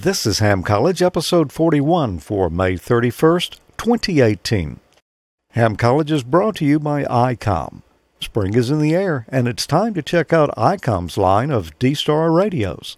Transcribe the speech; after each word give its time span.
This 0.00 0.26
is 0.26 0.38
Ham 0.38 0.62
College, 0.62 1.02
episode 1.02 1.50
41 1.50 2.20
for 2.20 2.48
May 2.48 2.74
31st, 2.74 3.58
2018. 3.78 4.78
Ham 5.50 5.74
College 5.74 6.12
is 6.12 6.22
brought 6.22 6.54
to 6.56 6.64
you 6.64 6.78
by 6.78 7.02
ICOM. 7.02 7.82
Spring 8.20 8.54
is 8.54 8.70
in 8.70 8.78
the 8.78 8.94
air, 8.94 9.26
and 9.28 9.48
it's 9.48 9.66
time 9.66 9.94
to 9.94 10.02
check 10.02 10.32
out 10.32 10.54
ICOM's 10.56 11.18
line 11.18 11.50
of 11.50 11.76
D-Star 11.80 12.30
radios. 12.30 12.96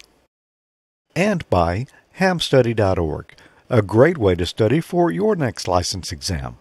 And 1.17 1.49
by 1.49 1.87
hamstudy.org, 2.19 3.35
a 3.71 3.81
great 3.81 4.19
way 4.19 4.35
to 4.35 4.45
study 4.45 4.83
for 4.83 5.11
your 5.11 5.35
next 5.35 5.67
license 5.67 6.13
exam. 6.13 6.59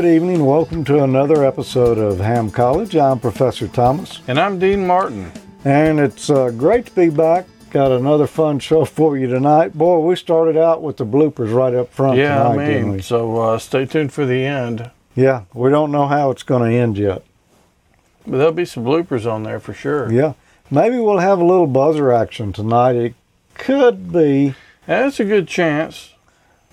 Good 0.00 0.14
evening. 0.14 0.46
Welcome 0.46 0.82
to 0.86 1.04
another 1.04 1.44
episode 1.44 1.98
of 1.98 2.20
Ham 2.20 2.50
College. 2.50 2.96
I'm 2.96 3.20
Professor 3.20 3.68
Thomas, 3.68 4.20
And 4.26 4.40
I'm 4.40 4.58
Dean 4.58 4.86
Martin. 4.86 5.30
and 5.62 6.00
it's 6.00 6.30
uh, 6.30 6.48
great 6.52 6.86
to 6.86 6.94
be 6.94 7.10
back. 7.10 7.44
Got 7.68 7.92
another 7.92 8.26
fun 8.26 8.60
show 8.60 8.86
for 8.86 9.18
you 9.18 9.26
tonight. 9.26 9.74
Boy, 9.74 9.98
we 9.98 10.16
started 10.16 10.56
out 10.56 10.80
with 10.80 10.96
the 10.96 11.04
bloopers 11.04 11.52
right 11.52 11.74
up 11.74 11.92
front 11.92 12.16
yeah, 12.16 12.44
tonight, 12.44 12.78
I 12.78 12.82
mean, 12.82 13.02
so 13.02 13.36
uh, 13.40 13.58
stay 13.58 13.84
tuned 13.84 14.10
for 14.10 14.24
the 14.24 14.42
end. 14.42 14.90
Yeah, 15.14 15.44
we 15.52 15.68
don't 15.68 15.92
know 15.92 16.06
how 16.06 16.30
it's 16.30 16.44
going 16.44 16.70
to 16.70 16.74
end 16.74 16.96
yet. 16.96 17.22
But 18.26 18.38
there'll 18.38 18.52
be 18.52 18.64
some 18.64 18.86
bloopers 18.86 19.30
on 19.30 19.42
there 19.42 19.60
for 19.60 19.74
sure. 19.74 20.10
Yeah, 20.10 20.32
maybe 20.70 20.98
we'll 20.98 21.18
have 21.18 21.40
a 21.40 21.44
little 21.44 21.66
buzzer 21.66 22.10
action 22.10 22.54
tonight. 22.54 22.96
It 22.96 23.14
could 23.52 24.10
be. 24.10 24.54
That's 24.86 25.20
a 25.20 25.26
good 25.26 25.46
chance. 25.46 26.14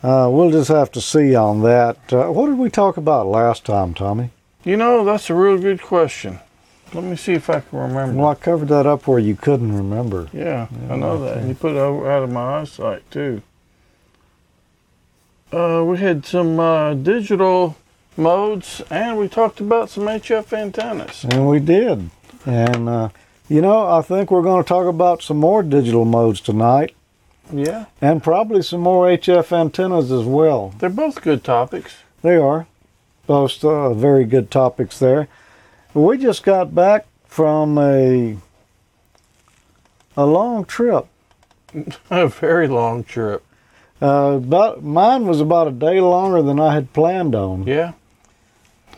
Uh, 0.03 0.29
we'll 0.31 0.51
just 0.51 0.69
have 0.69 0.91
to 0.91 1.01
see 1.01 1.33
on 1.33 1.63
that. 1.63 1.97
Uh, 2.13 2.29
what 2.31 2.47
did 2.47 2.57
we 2.57 2.69
talk 2.69 2.97
about 2.97 3.27
last 3.27 3.65
time, 3.65 3.93
Tommy? 3.93 4.29
You 4.63 4.77
know, 4.77 5.03
that's 5.03 5.29
a 5.29 5.33
real 5.33 5.57
good 5.57 5.81
question. 5.81 6.39
Let 6.93 7.03
me 7.03 7.15
see 7.15 7.33
if 7.33 7.49
I 7.49 7.61
can 7.61 7.79
remember. 7.79 8.21
Well, 8.21 8.29
I 8.29 8.35
covered 8.35 8.69
that 8.69 8.85
up 8.85 9.07
where 9.07 9.19
you 9.19 9.35
couldn't 9.35 9.75
remember. 9.75 10.29
Yeah, 10.31 10.67
I 10.89 10.95
know 10.95 11.19
that. 11.23 11.37
And 11.37 11.49
you 11.49 11.55
put 11.55 11.71
it 11.71 11.77
over 11.77 12.09
out 12.09 12.23
of 12.23 12.31
my 12.31 12.59
eyesight 12.59 13.09
too. 13.11 13.41
Uh, 15.51 15.83
we 15.85 15.97
had 15.97 16.25
some 16.25 16.59
uh, 16.59 16.93
digital 16.93 17.77
modes, 18.15 18.81
and 18.89 19.17
we 19.17 19.27
talked 19.27 19.59
about 19.59 19.89
some 19.89 20.03
HF 20.03 20.53
antennas. 20.53 21.23
And 21.23 21.47
we 21.47 21.59
did. 21.59 22.09
And, 22.45 22.87
uh, 22.89 23.09
you 23.49 23.61
know, 23.61 23.87
I 23.87 24.01
think 24.01 24.29
we're 24.29 24.41
going 24.41 24.63
to 24.63 24.67
talk 24.67 24.87
about 24.87 25.21
some 25.21 25.37
more 25.37 25.63
digital 25.63 26.05
modes 26.05 26.41
tonight 26.41 26.93
Yeah, 27.51 27.85
and 28.01 28.21
probably 28.23 28.61
some 28.61 28.81
more 28.81 29.07
HF 29.07 29.51
antennas 29.51 30.11
as 30.11 30.25
well. 30.25 30.73
they're 30.79 30.89
both 30.89 31.21
good 31.21 31.43
topics. 31.43 31.97
They 32.21 32.35
are 32.35 32.67
both 33.25 33.63
uh, 33.63 33.93
very 33.93 34.25
good 34.25 34.49
topics 34.51 34.99
there. 34.99 35.27
We 35.93 36.17
just 36.17 36.43
got 36.43 36.73
back 36.75 37.05
from 37.25 37.77
a 37.77 38.37
a 40.15 40.25
long 40.25 40.65
trip. 40.65 41.05
A 42.09 42.27
very 42.27 42.67
long 42.67 43.03
trip. 43.03 43.43
Uh, 44.01 44.35
about 44.37 44.83
mine 44.83 45.27
was 45.27 45.41
about 45.41 45.67
a 45.67 45.71
day 45.71 45.99
longer 45.99 46.41
than 46.41 46.59
I 46.59 46.73
had 46.73 46.93
planned 46.93 47.35
on. 47.35 47.63
Yeah, 47.67 47.91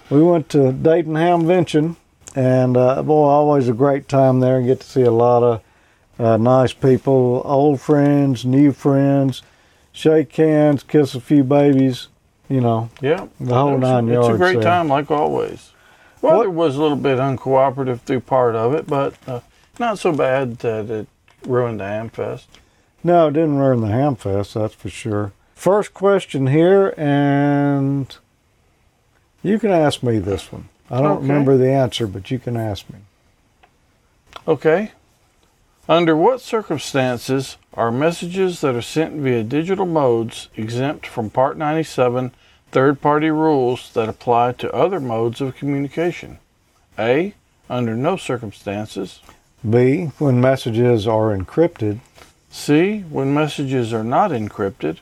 We 0.09 0.21
went 0.23 0.49
to 0.49 0.71
Dayton 0.71 1.13
Hamvention, 1.13 1.95
and 2.35 2.77
uh, 2.77 3.01
boy, 3.01 3.27
always 3.27 3.67
a 3.67 3.73
great 3.73 4.07
time 4.07 4.39
there 4.39 4.57
and 4.57 4.67
get 4.67 4.81
to 4.81 4.87
see 4.87 5.01
a 5.01 5.11
lot 5.11 5.41
of 5.43 5.61
uh, 6.19 6.37
nice 6.37 6.73
people, 6.73 7.41
old 7.45 7.79
friends, 7.81 8.45
new 8.45 8.71
friends, 8.71 9.41
shake 9.91 10.35
hands, 10.35 10.83
kiss 10.83 11.15
a 11.15 11.21
few 11.21 11.43
babies, 11.43 12.09
you 12.49 12.61
know, 12.61 12.89
yeah. 13.01 13.27
the 13.39 13.53
whole 13.55 13.75
It's- 13.77 13.81
nine 13.81 14.07
It's 14.09 14.13
yards. 14.13 14.35
a 14.35 14.37
great 14.37 14.53
there. 14.55 14.63
time, 14.63 14.87
like 14.89 15.09
always. 15.09 15.71
Well, 16.21 16.41
it 16.41 16.51
was 16.51 16.75
a 16.75 16.81
little 16.81 16.97
bit 16.97 17.17
uncooperative 17.17 18.01
through 18.01 18.19
part 18.21 18.53
of 18.55 18.73
it, 18.73 18.85
but 18.87 19.13
uh, 19.25 19.39
not 19.79 19.97
so 19.99 20.11
bad 20.11 20.57
that 20.59 20.89
it 20.89 21.07
ruined 21.45 21.79
the 21.79 21.85
Hamfest. 21.85 22.45
No, 23.03 23.29
it 23.29 23.31
didn't 23.31 23.57
ruin 23.57 23.79
the 23.79 23.87
Hamfest, 23.87 24.53
that's 24.53 24.73
for 24.73 24.89
sure. 24.89 25.31
First 25.55 25.93
question 25.93 26.47
here, 26.47 26.93
and 26.97 28.13
you 29.41 29.57
can 29.59 29.71
ask 29.71 30.03
me 30.03 30.19
this 30.19 30.51
one. 30.51 30.67
I 30.91 30.97
don't 31.01 31.11
Okay. 31.19 31.21
remember 31.27 31.55
the 31.55 31.69
answer, 31.71 32.07
but 32.07 32.29
you 32.31 32.39
can 32.39 32.57
ask 32.57 32.89
me. 32.89 32.99
Okay. 34.47 34.91
Under 35.89 36.15
what 36.15 36.39
circumstances 36.39 37.57
are 37.73 37.91
messages 37.91 38.61
that 38.61 38.75
are 38.75 38.81
sent 38.81 39.15
via 39.15 39.41
digital 39.41 39.87
modes 39.87 40.47
exempt 40.55 41.07
from 41.07 41.31
Part 41.31 41.57
97 41.57 42.31
third 42.71 43.01
party 43.01 43.31
rules 43.31 43.91
that 43.93 44.07
apply 44.07 44.51
to 44.51 44.71
other 44.71 44.99
modes 44.99 45.41
of 45.41 45.55
communication? 45.55 46.37
A. 46.99 47.33
Under 47.71 47.95
no 47.95 48.17
circumstances. 48.17 49.19
B, 49.67 50.11
when 50.19 50.39
messages 50.39 51.07
are 51.07 51.35
encrypted. 51.35 52.01
C. 52.51 52.99
When 53.09 53.33
messages 53.33 53.91
are 53.91 54.03
not 54.03 54.29
encrypted. 54.29 54.99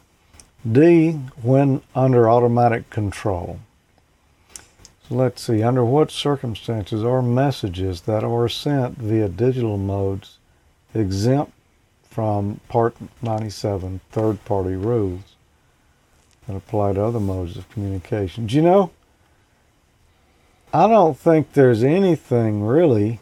D, 0.70 1.20
when 1.42 1.82
under 1.96 2.30
automatic 2.30 2.90
control. 2.90 3.60
So 5.10 5.16
let's 5.16 5.42
see, 5.42 5.62
under 5.62 5.84
what 5.84 6.12
circumstances 6.12 7.04
are 7.04 7.22
messages 7.22 8.02
that 8.04 8.24
are 8.24 8.48
sent 8.48 8.98
via 8.98 9.28
digital 9.28 9.78
modes 9.78 10.37
exempt 10.98 11.54
from 12.04 12.60
Part 12.68 12.96
97 13.22 14.02
third 14.12 14.44
party 14.46 14.76
rules 14.76 15.36
that 16.48 16.56
apply 16.56 16.94
to 16.94 17.04
other 17.04 17.20
modes 17.20 17.58
of 17.58 17.70
communication? 17.70 18.48
Do 18.48 18.56
you 18.56 18.62
know? 18.62 18.92
I 20.74 20.88
don't 20.88 21.18
think 21.18 21.54
there's 21.54 21.84
anything 21.84 22.64
really 22.64 23.20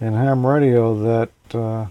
in 0.00 0.14
ham 0.14 0.46
radio 0.46 0.98
that 0.98 1.54
uh, 1.54 1.86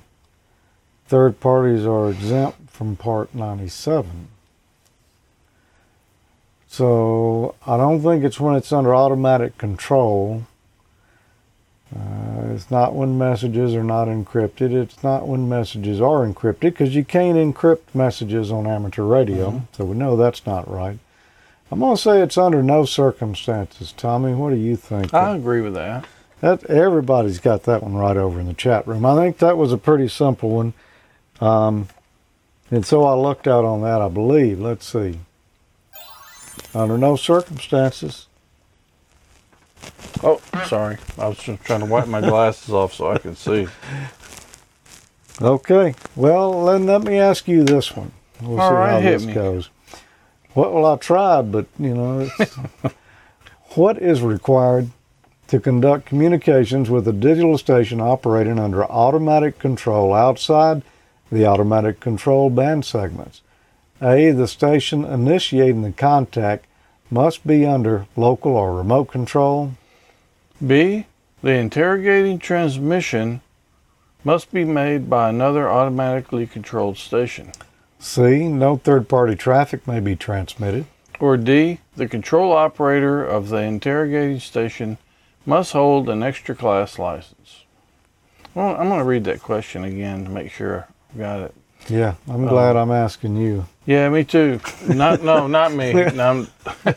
third 1.08 1.40
parties 1.40 1.86
are 1.86 2.10
exempt 2.10 2.70
from 2.70 2.96
Part 2.96 3.34
97. 3.36 4.28
So 6.68 7.56
I 7.68 7.78
don't 7.78 8.02
think 8.02 8.24
it's 8.24 8.40
when 8.40 8.56
it's 8.56 8.72
under 8.72 8.96
automatic 8.96 9.58
control. 9.58 10.44
Uh, 11.94 12.54
it's 12.54 12.72
not 12.72 12.96
when 12.96 13.18
messages 13.18 13.76
are 13.76 13.84
not 13.84 14.08
encrypted. 14.08 14.72
It's 14.72 15.04
not 15.04 15.28
when 15.28 15.50
messages 15.50 16.00
are 16.00 16.26
encrypted 16.26 16.60
because 16.62 16.96
you 16.96 17.04
can't 17.04 17.38
encrypt 17.38 17.94
messages 17.94 18.52
on 18.52 18.66
amateur 18.66 19.04
radio. 19.04 19.64
So 19.74 19.86
we 19.86 19.96
know 19.96 20.16
that's 20.16 20.46
not 20.46 20.70
right. 20.70 21.00
I'm 21.70 21.80
going 21.80 21.96
to 21.96 22.02
say 22.02 22.22
it's 22.22 22.38
under 22.38 22.62
no 22.62 22.86
circumstances. 22.86 23.94
Tommy, 23.94 24.34
what 24.34 24.50
do 24.50 24.58
you 24.58 24.76
think? 24.76 25.14
I 25.14 25.36
agree 25.36 25.62
with 25.62 25.74
that. 25.74 26.06
That 26.42 26.66
everybody's 26.66 27.40
got 27.40 27.64
that 27.64 27.84
one 27.84 27.96
right 27.96 28.18
over 28.18 28.40
in 28.40 28.48
the 28.48 28.54
chat 28.54 28.88
room. 28.88 29.06
I 29.06 29.16
think 29.16 29.38
that 29.38 29.58
was 29.58 29.72
a 29.72 29.78
pretty 29.78 30.08
simple 30.08 30.50
one, 30.50 30.74
um, 31.40 31.88
and 32.72 32.86
so 32.86 33.04
I 33.04 33.14
looked 33.14 33.48
out 33.48 33.64
on 33.64 33.82
that. 33.84 34.02
I 34.02 34.10
believe. 34.10 34.60
Let's 34.60 34.86
see. 34.86 35.20
Under 36.74 36.98
no 36.98 37.16
circumstances. 37.16 38.28
Oh, 40.24 40.42
sorry. 40.68 40.98
I 41.18 41.28
was 41.28 41.38
just 41.38 41.64
trying 41.64 41.80
to 41.80 41.86
wipe 41.86 42.08
my 42.08 42.22
glasses 42.22 42.74
off 42.74 42.94
so 42.94 43.12
I 43.12 43.18
could 43.18 43.38
see. 43.38 43.68
Okay. 45.42 45.96
Well, 46.16 46.66
then 46.66 46.86
let 46.86 47.04
me 47.04 47.18
ask 47.18 47.48
you 47.48 47.64
this 47.64 47.96
one. 47.96 48.12
We'll 48.42 48.60
All 48.60 48.70
see 48.70 48.76
right, 48.76 49.04
how 49.04 49.10
this 49.10 49.26
me. 49.26 49.34
goes. 49.34 49.70
What? 50.54 50.74
Well, 50.74 50.86
I 50.86 50.98
tried, 50.98 51.52
but 51.52 51.68
you 51.80 51.94
know, 51.94 52.30
it's, 52.40 52.56
what 53.76 53.98
is 53.98 54.22
required 54.22 54.90
to 55.48 55.60
conduct 55.60 56.06
communications 56.06 56.90
with 56.90 57.08
a 57.08 57.14
digital 57.14 57.58
station 57.58 58.00
operating 58.00 58.60
under 58.60 58.84
automatic 58.86 59.60
control 59.60 60.14
outside 60.14 60.84
the 61.32 61.46
automatic 61.46 62.00
control 62.00 62.50
band 62.50 62.86
segments? 62.86 63.42
A. 64.02 64.32
The 64.32 64.48
station 64.48 65.06
initiating 65.06 65.84
the 65.84 65.92
contact 65.92 66.66
must 67.12 67.46
be 67.46 67.66
under 67.66 68.08
local 68.16 68.56
or 68.56 68.74
remote 68.74 69.06
control. 69.06 69.74
B. 70.66 71.06
The 71.44 71.52
interrogating 71.52 72.40
transmission 72.40 73.42
must 74.24 74.52
be 74.52 74.64
made 74.64 75.10
by 75.10 75.30
another 75.30 75.70
automatically 75.70 76.48
controlled 76.48 76.98
station. 76.98 77.52
C. 78.00 78.48
No 78.48 78.78
third 78.78 79.10
party 79.10 79.36
traffic 79.36 79.86
may 79.88 80.00
be 80.00 80.16
transmitted. 80.16 80.86
Or 81.20 81.38
D, 81.38 81.80
the 81.96 82.08
control 82.08 82.52
operator 82.52 83.24
of 83.24 83.50
the 83.50 83.58
interrogating 83.58 84.40
station 84.40 84.98
must 85.46 85.74
hold 85.74 86.10
an 86.10 86.24
extra 86.24 86.56
class 86.56 86.98
license. 86.98 87.66
Well, 88.54 88.76
I'm 88.76 88.88
going 88.88 89.00
to 89.00 89.06
read 89.06 89.24
that 89.26 89.42
question 89.42 89.84
again 89.84 90.26
to 90.26 90.30
make 90.30 90.52
sure 90.52 90.88
I 91.14 91.18
got 91.18 91.42
it. 91.42 91.56
Yeah, 91.90 92.16
I'm 92.30 92.46
glad 92.48 92.76
I'm 92.76 92.92
asking 92.92 93.36
you. 93.38 93.66
Yeah, 93.86 94.08
me 94.10 94.24
too. 94.24 94.60
Not 94.88 95.24
no, 95.24 95.48
not 95.48 95.74
me. 95.74 95.94
No, 96.14 96.48
I'm- 96.84 96.96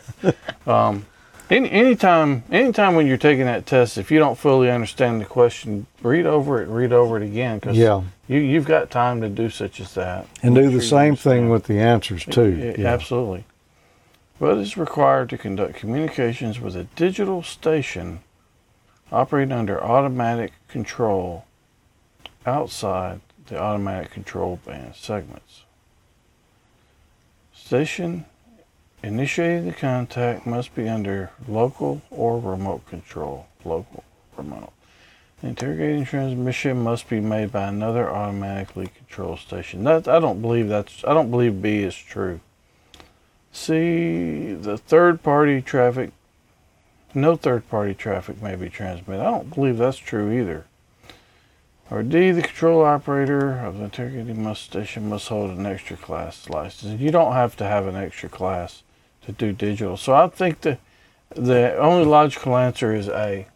um, 0.67 1.05
any, 1.49 1.69
anytime, 1.69 2.43
anytime 2.51 2.95
when 2.95 3.05
you're 3.05 3.17
taking 3.17 3.45
that 3.45 3.67
test, 3.67 3.99
if 3.99 4.09
you 4.09 4.17
don't 4.17 4.37
fully 4.37 4.71
understand 4.71 5.21
the 5.21 5.25
question, 5.25 5.85
read 6.01 6.25
over 6.25 6.59
it, 6.61 6.67
read 6.67 6.91
over 6.91 7.17
it 7.17 7.23
again, 7.23 7.59
because 7.59 7.77
Yeah, 7.77 8.01
you 8.27 8.39
you've 8.39 8.65
got 8.65 8.89
time 8.89 9.21
to 9.21 9.29
do 9.29 9.49
such 9.51 9.79
as 9.79 9.93
that. 9.93 10.25
and 10.41 10.55
do 10.55 10.69
the 10.71 10.81
same 10.81 11.15
thing 11.15 11.49
with 11.49 11.65
the 11.65 11.79
answers 11.79 12.25
too. 12.25 12.49
Yeah, 12.55 12.81
Yeah. 12.83 12.93
Absolutely. 12.93 13.43
What 14.39 14.57
is 14.57 14.75
required 14.75 15.29
to 15.29 15.37
conduct 15.37 15.75
communications 15.75 16.59
with 16.59 16.75
a 16.75 16.85
digital 16.95 17.43
station 17.43 18.19
operating 19.11 19.51
under 19.51 19.81
automatic 19.83 20.51
control 20.67 21.45
outside 22.45 23.21
the 23.47 23.59
automatic 23.59 24.11
control 24.11 24.59
band 24.65 24.95
segments? 24.95 25.63
Station 27.53 28.25
initiating 29.01 29.65
the 29.65 29.73
contact 29.73 30.45
must 30.45 30.73
be 30.75 30.89
under 30.89 31.31
local 31.47 32.01
or 32.09 32.39
remote 32.39 32.85
control. 32.87 33.47
Local, 33.63 34.03
remote. 34.37 34.71
The 35.41 35.47
interrogating 35.49 36.05
transmission 36.05 36.81
must 36.81 37.09
be 37.09 37.19
made 37.19 37.51
by 37.51 37.67
another 37.67 38.09
automatically 38.09 38.87
controlled 38.87 39.39
station. 39.39 39.83
That 39.83 40.07
I 40.07 40.19
don't 40.19 40.41
believe 40.41 40.69
that's 40.69 41.03
I 41.05 41.13
don't 41.13 41.31
believe 41.31 41.61
B 41.61 41.83
is 41.83 41.95
true. 41.95 42.39
C 43.51 44.53
the 44.53 44.77
third 44.77 45.23
party 45.23 45.61
traffic 45.61 46.11
no 47.13 47.35
third 47.35 47.69
party 47.69 47.93
traffic 47.93 48.41
may 48.41 48.55
be 48.55 48.69
transmitted. 48.69 49.21
I 49.21 49.31
don't 49.31 49.53
believe 49.53 49.77
that's 49.77 49.97
true 49.97 50.31
either. 50.31 50.65
Or 51.91 52.03
D 52.03 52.31
the 52.31 52.41
control 52.41 52.83
operator 52.83 53.59
of 53.59 53.77
the 53.77 53.85
interrogating 53.85 54.43
must 54.43 54.63
station 54.63 55.09
must 55.09 55.27
hold 55.27 55.51
an 55.51 55.65
extra 55.65 55.97
class 55.97 56.49
license. 56.49 56.99
You 56.99 57.11
don't 57.11 57.33
have 57.33 57.55
to 57.57 57.65
have 57.65 57.87
an 57.87 57.95
extra 57.95 58.29
class 58.29 58.83
to 59.25 59.31
do 59.31 59.51
digital. 59.53 59.97
So 59.97 60.13
I 60.13 60.27
think 60.27 60.61
the 60.61 60.79
the 61.35 61.75
only 61.77 62.05
logical 62.05 62.57
answer 62.57 62.93
is 62.93 63.09
A 63.09 63.47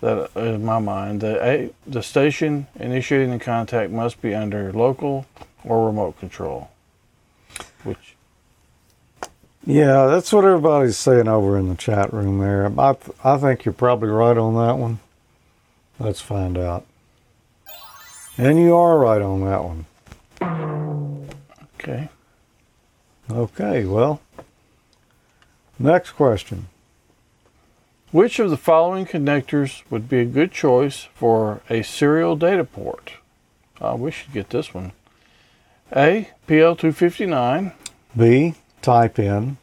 that 0.00 0.30
in 0.36 0.64
my 0.64 0.78
mind 0.78 1.20
the 1.20 1.44
a, 1.44 1.70
the 1.86 2.02
station 2.02 2.66
initiating 2.78 3.30
the 3.30 3.38
contact 3.38 3.90
must 3.90 4.20
be 4.22 4.34
under 4.34 4.72
local 4.72 5.26
or 5.64 5.86
remote 5.86 6.18
control 6.18 6.70
which 7.84 8.16
Yeah, 9.66 10.06
that's 10.06 10.32
what 10.32 10.44
everybody's 10.44 10.96
saying 10.96 11.28
over 11.28 11.58
in 11.58 11.68
the 11.68 11.74
chat 11.76 12.12
room 12.12 12.38
there. 12.38 12.72
I, 12.78 12.96
I 13.22 13.36
think 13.38 13.64
you're 13.64 13.74
probably 13.74 14.08
right 14.08 14.36
on 14.36 14.54
that 14.54 14.78
one. 14.78 15.00
Let's 15.98 16.20
find 16.20 16.58
out. 16.58 16.86
And 18.38 18.58
you 18.58 18.74
are 18.74 18.98
right 18.98 19.20
on 19.22 19.44
that 19.44 19.64
one. 19.64 19.86
okay 21.74 22.08
Okay, 23.30 23.84
well, 23.84 24.20
next 25.78 26.12
question. 26.12 26.66
which 28.10 28.38
of 28.40 28.50
the 28.50 28.56
following 28.56 29.06
connectors 29.06 29.82
would 29.90 30.08
be 30.08 30.18
a 30.20 30.24
good 30.24 30.50
choice 30.50 31.06
for 31.14 31.60
a 31.70 31.82
serial 31.82 32.34
data 32.36 32.64
port 32.64 33.12
uh, 33.80 33.94
we 33.96 34.10
should 34.10 34.32
get 34.32 34.50
this 34.50 34.74
one 34.74 34.92
a 35.92 36.28
pl259 36.48 37.72
B, 38.16 38.54
type 38.82 39.18
N, 39.18 39.56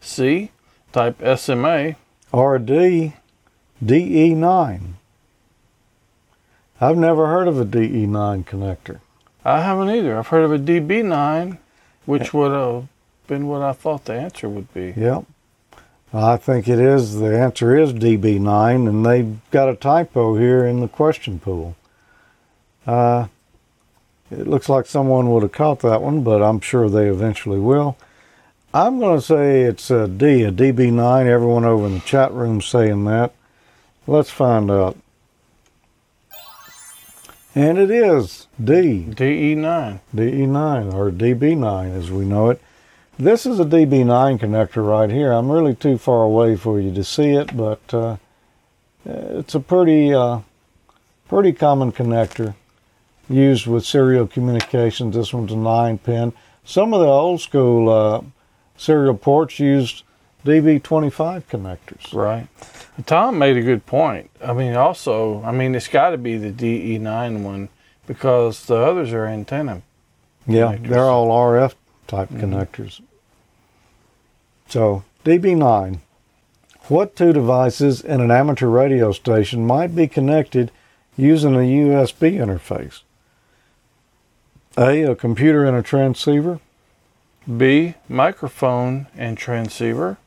c 0.00 0.50
type 0.92 1.20
sma 1.38 1.94
or 2.30 2.58
D, 2.58 3.14
DE9. 3.84 4.92
I've 6.82 6.98
never 6.98 7.28
heard 7.28 7.46
of 7.46 7.60
a 7.60 7.64
DE9 7.64 8.44
connector. 8.44 8.98
i 9.44 9.60
haven't 9.62 9.90
either 9.90 10.18
i've 10.18 10.26
heard 10.28 10.44
of 10.44 10.52
a 10.52 10.58
db9 10.58 11.58
which 12.06 12.34
would 12.34 12.50
have 12.52 12.88
been 13.26 13.46
what 13.46 13.62
i 13.62 13.72
thought 13.72 14.04
the 14.04 14.14
answer 14.14 14.48
would 14.48 14.72
be 14.74 14.92
Yep. 14.96 15.24
I 16.14 16.36
think 16.36 16.68
it 16.68 16.78
is. 16.78 17.18
The 17.20 17.38
answer 17.38 17.74
is 17.74 17.94
DB9, 17.94 18.86
and 18.86 19.06
they've 19.06 19.50
got 19.50 19.70
a 19.70 19.74
typo 19.74 20.36
here 20.36 20.66
in 20.66 20.80
the 20.80 20.88
question 20.88 21.38
pool. 21.38 21.74
Uh, 22.86 23.28
it 24.30 24.46
looks 24.46 24.68
like 24.68 24.84
someone 24.84 25.30
would 25.30 25.42
have 25.42 25.52
caught 25.52 25.80
that 25.80 26.02
one, 26.02 26.22
but 26.22 26.42
I'm 26.42 26.60
sure 26.60 26.90
they 26.90 27.08
eventually 27.08 27.58
will. 27.58 27.96
I'm 28.74 28.98
going 28.98 29.18
to 29.18 29.24
say 29.24 29.62
it's 29.62 29.90
a 29.90 30.06
D, 30.06 30.42
a 30.42 30.52
DB9. 30.52 31.26
Everyone 31.26 31.64
over 31.64 31.86
in 31.86 31.94
the 31.94 32.00
chat 32.00 32.30
room 32.32 32.60
saying 32.60 33.04
that. 33.06 33.32
Let's 34.06 34.30
find 34.30 34.70
out. 34.70 34.98
And 37.54 37.76
it 37.76 37.90
is 37.90 38.48
D. 38.62 39.06
de9 39.10 40.00
DE9 40.14 40.94
or 40.94 41.10
DB9 41.10 41.94
as 41.94 42.10
we 42.10 42.24
know 42.24 42.48
it. 42.48 42.62
This 43.18 43.44
is 43.44 43.60
a 43.60 43.64
DB9 43.64 44.40
connector 44.40 44.86
right 44.86 45.10
here. 45.10 45.32
I'm 45.32 45.50
really 45.50 45.74
too 45.74 45.98
far 45.98 46.22
away 46.22 46.56
for 46.56 46.80
you 46.80 46.94
to 46.94 47.04
see 47.04 47.32
it, 47.32 47.54
but 47.54 47.92
uh, 47.92 48.16
it's 49.04 49.54
a 49.54 49.60
pretty 49.60 50.14
uh, 50.14 50.40
pretty 51.28 51.52
common 51.52 51.92
connector 51.92 52.54
used 53.28 53.66
with 53.66 53.84
serial 53.84 54.26
communications. 54.26 55.14
This 55.14 55.34
one's 55.34 55.52
a 55.52 55.56
9 55.56 55.98
pin. 55.98 56.32
Some 56.64 56.94
of 56.94 57.00
the 57.00 57.06
old 57.06 57.42
school 57.42 57.90
uh, 57.90 58.22
serial 58.78 59.16
ports 59.16 59.58
used 59.58 60.04
DB25 60.44 61.44
connectors. 61.44 62.12
Right. 62.12 62.48
Tom 63.06 63.38
made 63.38 63.56
a 63.56 63.62
good 63.62 63.86
point. 63.86 64.30
I 64.44 64.52
mean, 64.52 64.74
also, 64.74 65.42
I 65.44 65.52
mean, 65.52 65.74
it's 65.74 65.88
got 65.88 66.10
to 66.10 66.18
be 66.18 66.36
the 66.36 66.50
DE9 66.50 67.42
one 67.42 67.68
because 68.06 68.66
the 68.66 68.76
others 68.76 69.12
are 69.12 69.26
antenna. 69.26 69.82
Yeah, 70.46 70.74
Connectors. 70.74 70.88
they're 70.88 71.04
all 71.04 71.28
RF 71.28 71.74
type 72.06 72.28
mm-hmm. 72.28 72.52
connectors. 72.52 73.00
So, 74.68 75.04
DB9. 75.24 75.98
What 76.88 77.14
two 77.14 77.32
devices 77.32 78.00
in 78.00 78.20
an 78.20 78.30
amateur 78.30 78.66
radio 78.66 79.12
station 79.12 79.64
might 79.64 79.94
be 79.94 80.08
connected 80.08 80.72
using 81.16 81.54
a 81.54 81.58
USB 81.58 82.32
interface? 82.34 83.02
A. 84.76 85.02
A 85.02 85.14
computer 85.14 85.64
and 85.64 85.76
a 85.76 85.82
transceiver. 85.82 86.58
B, 87.56 87.94
microphone 88.08 89.06
and 89.16 89.38
transceiver. 89.38 90.18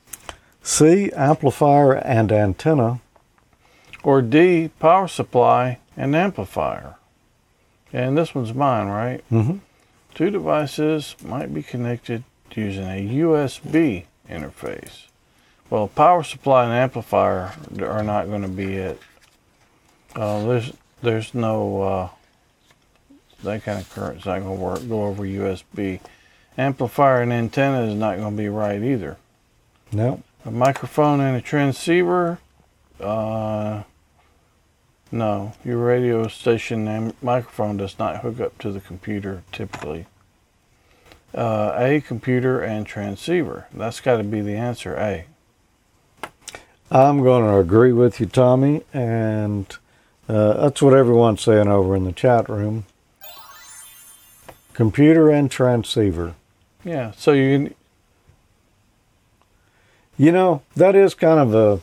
C. 0.66 1.12
Amplifier 1.12 1.94
and 1.94 2.32
antenna. 2.32 3.00
Or 4.04 4.24
D, 4.24 4.72
power 4.80 5.08
supply 5.08 5.78
and 5.96 6.16
amplifier. 6.16 6.96
And 7.94 8.18
this 8.18 8.34
one's 8.34 8.52
mine, 8.52 8.88
right? 8.88 9.24
Mm-hmm. 9.32 9.58
Two 10.16 10.32
devices 10.32 11.16
might 11.24 11.54
be 11.54 11.62
connected 11.62 12.24
using 12.56 12.86
a 12.86 13.08
USB 13.08 14.06
interface. 14.28 15.06
Well, 15.70 15.88
power 15.88 16.24
supply 16.24 16.64
and 16.64 16.74
amplifier 16.74 17.54
are 17.82 18.04
not 18.04 18.26
going 18.26 18.42
to 18.42 18.48
be 18.48 18.74
it. 18.74 19.00
Uh, 20.16 20.46
there's 20.46 20.74
there's 21.04 21.36
no 21.36 21.82
uh, 21.82 22.10
that 23.44 23.64
kind 23.64 23.80
of 23.80 23.90
current's 23.94 24.26
not 24.26 24.40
going 24.40 24.58
to 24.58 24.64
work. 24.64 24.88
Go 24.88 25.04
over 25.04 25.24
USB. 25.24 26.00
Amplifier 26.58 27.22
and 27.22 27.32
antenna 27.32 27.84
is 27.84 27.96
not 27.96 28.18
going 28.18 28.36
to 28.36 28.42
be 28.42 28.50
right 28.50 28.82
either. 28.82 29.18
No. 29.92 30.24
A 30.46 30.52
microphone 30.52 31.22
and 31.22 31.36
a 31.36 31.42
transceiver. 31.42 32.38
Uh, 33.00 33.82
no, 35.12 35.54
your 35.64 35.80
radio 35.80 36.28
station 36.28 36.88
and 36.88 37.14
microphone 37.22 37.78
does 37.78 37.98
not 37.98 38.22
hook 38.22 38.40
up 38.40 38.58
to 38.60 38.72
the 38.72 38.80
computer 38.80 39.42
typically. 39.52 40.06
Uh, 41.34 41.74
a 41.76 42.00
computer 42.00 42.62
and 42.62 42.86
transceiver. 42.86 43.66
That's 43.74 44.00
got 44.00 44.18
to 44.18 44.24
be 44.24 44.42
the 44.42 44.56
answer. 44.56 44.96
A. 44.96 45.26
I'm 46.92 47.24
going 47.24 47.44
to 47.44 47.58
agree 47.58 47.92
with 47.92 48.20
you, 48.20 48.28
Tommy, 48.28 48.84
and 48.94 49.66
uh, 50.30 50.54
that's 50.54 50.82
what 50.82 50.94
everyone's 50.94 51.42
saying 51.42 51.68
over 51.68 51.96
in 51.96 52.04
the 52.04 52.12
chat 52.12 52.48
room. 52.48 52.86
Computer 54.74 55.30
and 55.30 55.50
transceiver. 55.50 56.36
Yeah. 56.84 57.12
So 57.18 57.32
you 57.34 57.74
You 60.18 60.32
know, 60.32 60.62
that 60.76 60.96
is 60.96 61.14
kind 61.14 61.40
of 61.40 61.54
a 61.54 61.82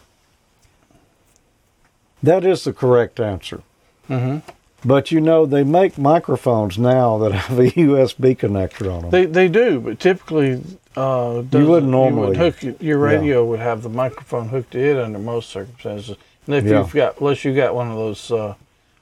that 2.22 2.44
is 2.44 2.64
the 2.64 2.72
correct 2.72 3.20
answer. 3.20 3.62
hmm 4.06 4.38
But 4.84 5.10
you 5.10 5.20
know, 5.20 5.46
they 5.46 5.64
make 5.64 5.98
microphones 5.98 6.78
now 6.78 7.18
that 7.18 7.32
have 7.32 7.58
a 7.58 7.70
USB 7.70 8.36
connector 8.36 8.92
on 8.92 9.02
them. 9.02 9.10
they 9.10 9.26
they 9.26 9.48
do, 9.48 9.80
but 9.80 9.98
typically 10.00 10.62
uh, 10.96 11.42
doesn't- 11.42 11.68
wouldn't 11.68 11.90
normally. 11.90 12.36
hook 12.36 12.62
it- 12.64 12.80
your 12.82 12.98
Yeah. 12.98 13.16
radio 13.16 13.44
would 13.44 13.60
have 13.60 13.82
the 13.82 13.88
microphone 13.88 14.48
hooked 14.48 14.72
to 14.72 14.78
it 14.78 14.96
under 14.98 15.18
most 15.18 15.50
circumstances. 15.50 16.16
And 16.46 16.56
if 16.56 16.64
Yeah. 16.64 16.78
you've 16.78 16.92
got 16.92 17.20
unless 17.20 17.44
you 17.44 17.54
got 17.54 17.74
one 17.74 17.90
of 17.90 17.96
those 17.96 18.30
uh, 18.30 18.54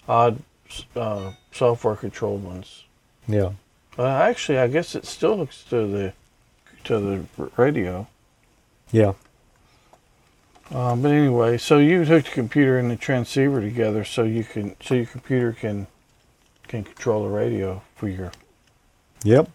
odd 0.08 0.38
uh, 0.96 1.32
software 1.52 1.96
controlled 1.96 2.44
ones. 2.44 2.84
yeah. 3.26 3.50
Uh, 3.98 4.04
actually, 4.06 4.56
I 4.58 4.68
guess 4.68 4.94
it 4.94 5.04
still 5.04 5.36
hooks 5.38 5.64
to 5.68 5.86
the 5.86 6.12
to 6.84 6.98
the 7.00 7.48
radio. 7.56 8.06
Yeah. 8.92 9.12
Uh, 10.72 10.94
but 10.94 11.10
anyway, 11.10 11.58
so 11.58 11.78
you 11.78 12.04
hook 12.04 12.24
the 12.24 12.30
computer 12.30 12.78
and 12.78 12.90
the 12.90 12.96
transceiver 12.96 13.60
together, 13.60 14.04
so 14.04 14.22
you 14.22 14.44
can 14.44 14.76
so 14.80 14.94
your 14.94 15.06
computer 15.06 15.52
can 15.52 15.86
can 16.68 16.84
control 16.84 17.24
the 17.24 17.28
radio 17.30 17.82
for 17.96 18.08
your. 18.08 18.30
Yep. 19.24 19.50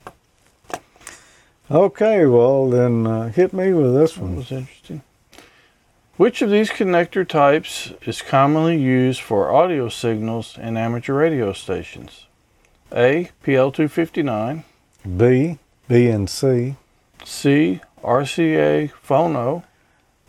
Okay, 1.71 2.25
well 2.25 2.69
then 2.69 3.07
uh, 3.07 3.29
hit 3.29 3.53
me 3.53 3.73
with 3.73 3.93
this 3.95 4.13
That 4.13 4.21
one. 4.21 4.35
was 4.35 4.51
interesting. 4.51 5.01
Which 6.17 6.41
of 6.41 6.49
these 6.49 6.69
connector 6.69 7.27
types 7.27 7.91
is 8.03 8.21
commonly 8.21 8.77
used 8.77 9.19
for 9.21 9.51
audio 9.53 9.89
signals 9.89 10.57
in 10.57 10.77
amateur 10.77 11.13
radio 11.13 11.51
stations? 11.53 12.25
A. 12.93 13.31
PL259, 13.43 14.63
B, 15.17 15.57
BNC, 15.89 16.75
C. 17.25 17.81
RCA 18.05 18.91
phono, 19.05 19.63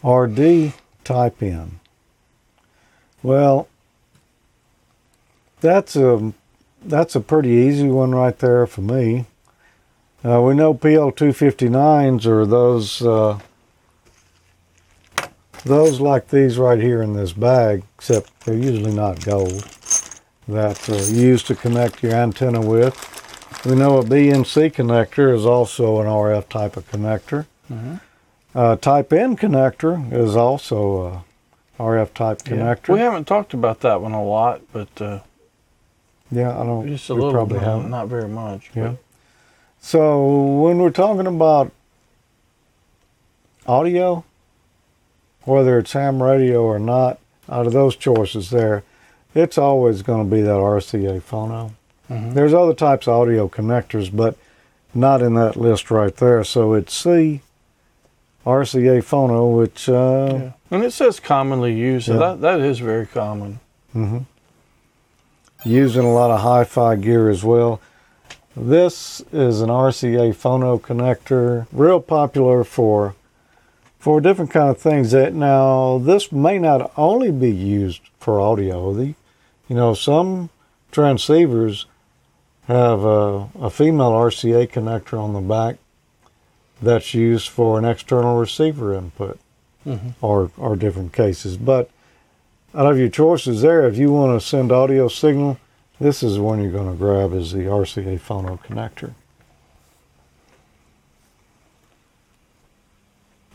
RD 0.02 0.72
type 1.04 1.42
N. 1.42 1.78
Well, 3.22 3.68
that's 5.60 5.94
a 5.94 6.32
that's 6.82 7.14
a 7.14 7.20
pretty 7.20 7.50
easy 7.50 7.88
one 7.88 8.14
right 8.14 8.38
there 8.38 8.66
for 8.66 8.80
me. 8.80 9.26
Uh, 10.24 10.40
we 10.40 10.54
know 10.54 10.72
PL259s 10.72 12.24
are 12.26 12.46
those 12.46 13.02
uh, 13.02 13.38
those 15.64 16.00
like 16.00 16.28
these 16.28 16.56
right 16.56 16.80
here 16.80 17.02
in 17.02 17.12
this 17.12 17.32
bag, 17.32 17.82
except 17.96 18.40
they're 18.44 18.56
usually 18.56 18.94
not 18.94 19.22
gold. 19.24 19.68
That 20.48 20.88
uh, 20.88 21.44
to 21.46 21.54
connect 21.54 22.02
your 22.02 22.14
antenna 22.14 22.60
with. 22.60 22.94
We 23.66 23.74
know 23.74 23.98
a 23.98 24.04
BNC 24.04 24.72
connector 24.74 25.34
is 25.34 25.44
also 25.44 26.00
an 26.00 26.06
RF 26.06 26.48
type 26.48 26.76
of 26.76 26.88
connector. 26.88 27.46
Mhm. 27.70 28.00
Uh, 28.54 28.76
type 28.76 29.12
N 29.12 29.36
connector 29.36 30.10
is 30.12 30.34
also 30.36 31.24
a 31.78 31.82
RF 31.82 32.14
type 32.14 32.40
Yeah. 32.46 32.52
connector. 32.54 32.88
We 32.94 33.00
haven't 33.00 33.26
talked 33.26 33.52
about 33.54 33.80
that 33.80 34.00
one 34.00 34.12
a 34.12 34.24
lot, 34.24 34.62
but 34.72 34.88
uh, 35.00 35.18
Yeah, 36.30 36.58
I 36.58 36.64
don't. 36.64 36.86
just 36.88 37.10
a 37.10 37.14
we 37.14 37.20
little, 37.20 37.34
probably 37.34 37.58
not, 37.58 37.64
haven't. 37.66 37.90
not 37.90 38.08
very 38.08 38.28
much. 38.28 38.70
Yeah. 38.74 38.88
but- 38.88 38.96
So 39.80 40.24
when 40.62 40.78
we're 40.78 40.90
talking 40.90 41.26
about 41.26 41.70
audio, 43.66 44.24
whether 45.44 45.78
it's 45.78 45.92
ham 45.92 46.22
radio 46.22 46.62
or 46.62 46.78
not, 46.78 47.18
out 47.48 47.66
of 47.66 47.72
those 47.72 47.94
choices 47.96 48.50
there, 48.50 48.82
it's 49.34 49.58
always 49.58 50.02
going 50.02 50.28
to 50.28 50.34
be 50.34 50.42
that 50.42 50.50
RCA 50.58 51.20
phono. 51.20 51.72
Mhm. 52.10 52.34
There's 52.34 52.54
other 52.54 52.74
types 52.74 53.06
of 53.06 53.14
audio 53.14 53.48
connectors, 53.48 54.14
but 54.14 54.36
not 54.94 55.20
in 55.22 55.34
that 55.34 55.56
list 55.56 55.90
right 55.90 56.16
there. 56.16 56.42
So 56.42 56.72
it's 56.74 56.94
C, 56.94 57.42
RCA 58.46 59.02
phono, 59.02 59.58
which 59.58 59.88
uh, 59.88 60.28
Yeah. 60.32 60.52
And 60.70 60.84
it 60.84 60.92
says 60.92 61.18
commonly 61.20 61.74
used, 61.74 62.06
so 62.06 62.12
Yeah. 62.14 62.18
that, 62.20 62.40
that 62.42 62.60
is 62.60 62.78
very 62.78 63.06
common. 63.06 63.58
hmm 63.92 64.18
Using 65.64 66.04
a 66.04 66.12
lot 66.12 66.30
of 66.30 66.40
hi-fi 66.40 66.94
gear 66.96 67.28
as 67.28 67.42
well. 67.42 67.80
This 68.56 69.20
is 69.32 69.60
an 69.60 69.68
RCA 69.68 70.32
phono 70.34 70.80
connector, 70.80 71.66
real 71.72 72.00
popular 72.00 72.62
for 72.64 73.14
for 73.98 74.20
different 74.20 74.52
kind 74.52 74.70
of 74.70 74.78
things. 74.78 75.10
That 75.10 75.34
now 75.34 75.98
this 75.98 76.30
may 76.30 76.58
not 76.58 76.92
only 76.96 77.32
be 77.32 77.50
used 77.50 78.02
for 78.20 78.40
audio. 78.40 78.92
The 78.94 79.14
you 79.68 79.74
know 79.74 79.92
some 79.94 80.50
transceivers 80.92 81.86
have 82.68 83.02
a, 83.04 83.48
a 83.60 83.70
female 83.70 84.12
RCA 84.12 84.68
connector 84.70 85.18
on 85.18 85.32
the 85.32 85.40
back 85.40 85.76
that's 86.80 87.14
used 87.14 87.48
for 87.48 87.78
an 87.78 87.84
external 87.84 88.38
receiver 88.38 88.94
input 88.94 89.38
Mhm. 89.86 90.14
or 90.20 90.50
or 90.58 90.76
different 90.76 91.12
cases. 91.12 91.56
But 91.56 91.88
out 92.74 92.86
of 92.90 92.98
your 92.98 93.08
choices 93.08 93.62
there, 93.62 93.86
if 93.86 93.96
you 93.96 94.12
want 94.12 94.38
to 94.40 94.46
send 94.46 94.70
audio 94.72 95.08
signal, 95.08 95.58
this 96.00 96.22
is 96.22 96.34
the 96.36 96.42
one 96.42 96.60
you're 96.62 96.72
going 96.72 96.90
to 96.90 96.96
grab 96.96 97.32
is 97.32 97.52
the 97.52 97.66
RCA 97.68 98.18
phono 98.18 98.58
connector. 98.62 99.12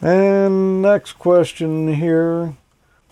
And 0.01 0.81
next 0.81 1.13
question 1.13 1.93
here. 1.95 2.53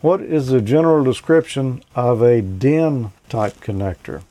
What 0.01 0.21
is 0.21 0.47
the 0.47 0.61
general 0.61 1.03
description 1.03 1.83
of 1.93 2.21
a 2.21 2.41
DIN 2.41 3.11
type 3.27 3.55
connector? 3.59 4.21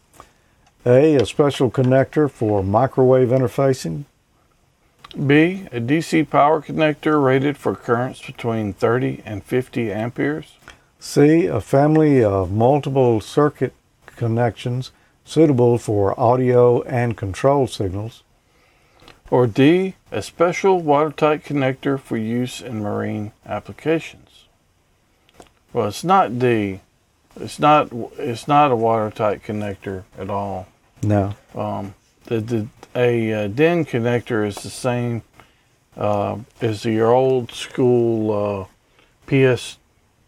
A, 0.87 1.15
a 1.17 1.27
special 1.27 1.71
connector 1.71 2.31
for 2.31 2.65
microwave 2.65 3.29
interfacing. 3.29 4.05
B, 5.15 5.67
a 5.73 5.81
DC 5.81 6.29
power 6.29 6.61
connector 6.61 7.23
rated 7.23 7.57
for 7.57 7.75
currents 7.75 8.25
between 8.25 8.73
30 8.73 9.23
and 9.25 9.43
50 9.43 9.91
amperes. 9.93 10.57
C, 11.01 11.47
a 11.47 11.61
family 11.61 12.23
of 12.23 12.53
multiple 12.53 13.21
circuit 13.21 13.73
connections 14.07 14.91
suitable 15.25 15.79
for 15.79 16.19
audio 16.19 16.83
and 16.83 17.17
control 17.17 17.67
signals. 17.67 18.23
Or 19.31 19.47
D, 19.47 19.95
a 20.11 20.23
special 20.23 20.81
watertight 20.81 21.45
connector 21.45 22.01
for 22.01 22.17
use 22.17 22.61
in 22.61 22.83
marine 22.83 23.33
applications. 23.45 24.47
Well, 25.73 25.89
it's 25.89 26.05
not 26.05 26.39
D. 26.39 26.81
It's 27.37 27.59
not. 27.59 27.91
It's 28.17 28.49
not 28.49 28.73
a 28.73 28.77
watertight 28.77 29.43
connector 29.45 30.05
at 30.19 30.31
all. 30.31 30.67
No. 31.03 31.35
Um, 31.55 31.95
the, 32.25 32.41
the 32.41 32.67
a 32.95 33.33
uh, 33.33 33.49
DIN 33.49 33.85
connector 33.85 34.47
is 34.47 34.57
the 34.57 34.71
same 34.71 35.23
uh, 35.97 36.39
as 36.61 36.85
your 36.85 37.13
old 37.13 37.53
school 37.53 38.31
uh, 38.31 38.65
PS. 39.27 39.79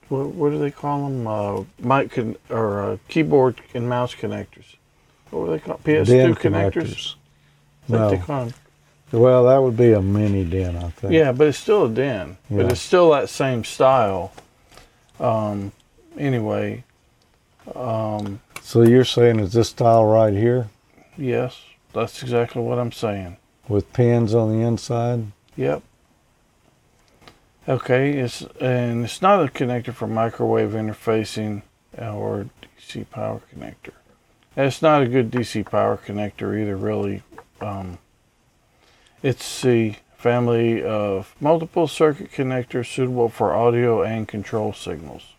What, 0.09 0.29
what 0.29 0.51
do 0.51 0.59
they 0.59 0.71
call 0.71 1.09
them? 1.09 1.27
Uh, 1.27 1.65
mic 1.79 2.13
con- 2.13 2.37
or 2.49 2.83
uh, 2.83 2.97
keyboard 3.09 3.61
and 3.75 3.89
mouse 3.89 4.15
connectors. 4.15 4.77
What 5.31 5.43
were 5.43 5.51
they 5.51 5.59
called? 5.61 5.83
PS2 5.85 6.07
DIN 6.07 6.35
connectors. 6.35 6.73
connectors. 6.73 6.85
Is 6.87 7.17
that 7.89 8.01
what 8.01 8.27
they 8.27 8.35
No. 8.35 8.53
Well, 9.13 9.45
that 9.45 9.59
would 9.59 9.77
be 9.77 9.93
a 9.93 10.03
mini 10.03 10.45
DIN, 10.45 10.77
I 10.77 10.91
think. 10.91 11.13
Yeah, 11.13 11.33
but 11.33 11.49
it's 11.49 11.59
still 11.59 11.87
a 11.87 11.89
DIN. 11.89 12.37
Yeah. 12.49 12.57
But 12.63 12.73
it's 12.73 12.81
still 12.81 13.11
that 13.11 13.29
same 13.29 13.65
style. 13.65 14.33
Um, 15.19 15.73
anyway, 16.17 16.85
um, 17.75 18.41
So 18.63 18.83
you're 18.83 19.05
saying 19.05 19.41
it's 19.41 19.53
this 19.53 19.69
style 19.69 20.07
right 20.07 20.33
here 20.33 20.71
yes, 21.21 21.61
that's 21.93 22.23
exactly 22.23 22.63
what 22.63 22.79
I'm 22.79 22.93
saying. 22.93 23.37
with 23.69 23.93
pins 23.93 24.35
on 24.35 24.53
the 24.53 24.67
inside? 24.67 25.27
Yep. 25.57 25.83
Okay, 27.69 28.13
it's 28.19 28.43
and 28.61 29.05
it's 29.05 29.23
not 29.23 29.45
a 29.45 29.49
connector 29.49 29.93
for 29.93 30.07
microwave 30.07 30.71
interfacing 30.71 31.63
or 31.99 32.47
DC 32.79 33.09
power 33.11 33.41
connector. 33.55 33.93
And 34.57 34.67
it's 34.67 34.83
not 34.83 35.03
a 35.03 35.07
good 35.07 35.31
DC 35.31 35.65
power 35.71 35.97
connector 35.97 36.61
either, 36.61 36.77
really. 36.77 37.23
Um, 37.61 37.99
it's 39.23 39.63
the 39.63 39.97
family 40.17 40.83
of 40.83 41.35
multiple 41.41 41.87
circuit 41.87 42.33
connectors 42.33 42.87
suitable 42.87 43.29
for 43.29 43.55
audio 43.55 44.03
and 44.03 44.27
control 44.27 44.73
signals. 44.73 45.35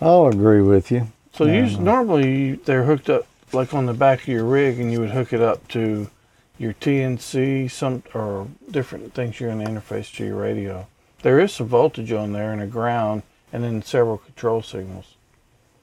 I'll 0.00 0.26
agree 0.26 0.62
with 0.62 0.90
you. 0.90 1.08
So 1.32 1.44
Yeah, 1.44 1.66
us 1.66 1.76
normally 1.76 2.52
they're 2.52 2.84
hooked 2.84 3.10
up 3.10 3.26
like 3.52 3.74
on 3.74 3.86
the 3.86 3.94
back 3.94 4.22
of 4.22 4.28
your 4.28 4.44
rig, 4.44 4.78
and 4.78 4.92
you 4.92 5.00
would 5.00 5.10
hook 5.10 5.32
it 5.32 5.40
up 5.40 5.66
to 5.68 6.10
your 6.58 6.72
TNC, 6.74 7.70
some 7.70 8.02
or 8.14 8.48
different 8.70 9.14
things 9.14 9.38
you're 9.38 9.52
going 9.52 9.64
to 9.64 9.70
interface 9.70 10.14
to 10.16 10.24
your 10.24 10.36
radio. 10.36 10.86
There 11.22 11.38
is 11.38 11.52
some 11.52 11.68
voltage 11.68 12.12
on 12.12 12.32
there 12.32 12.52
and 12.52 12.62
a 12.62 12.66
ground, 12.66 13.22
and 13.52 13.64
then 13.64 13.82
several 13.82 14.18
control 14.18 14.62
signals: 14.62 15.14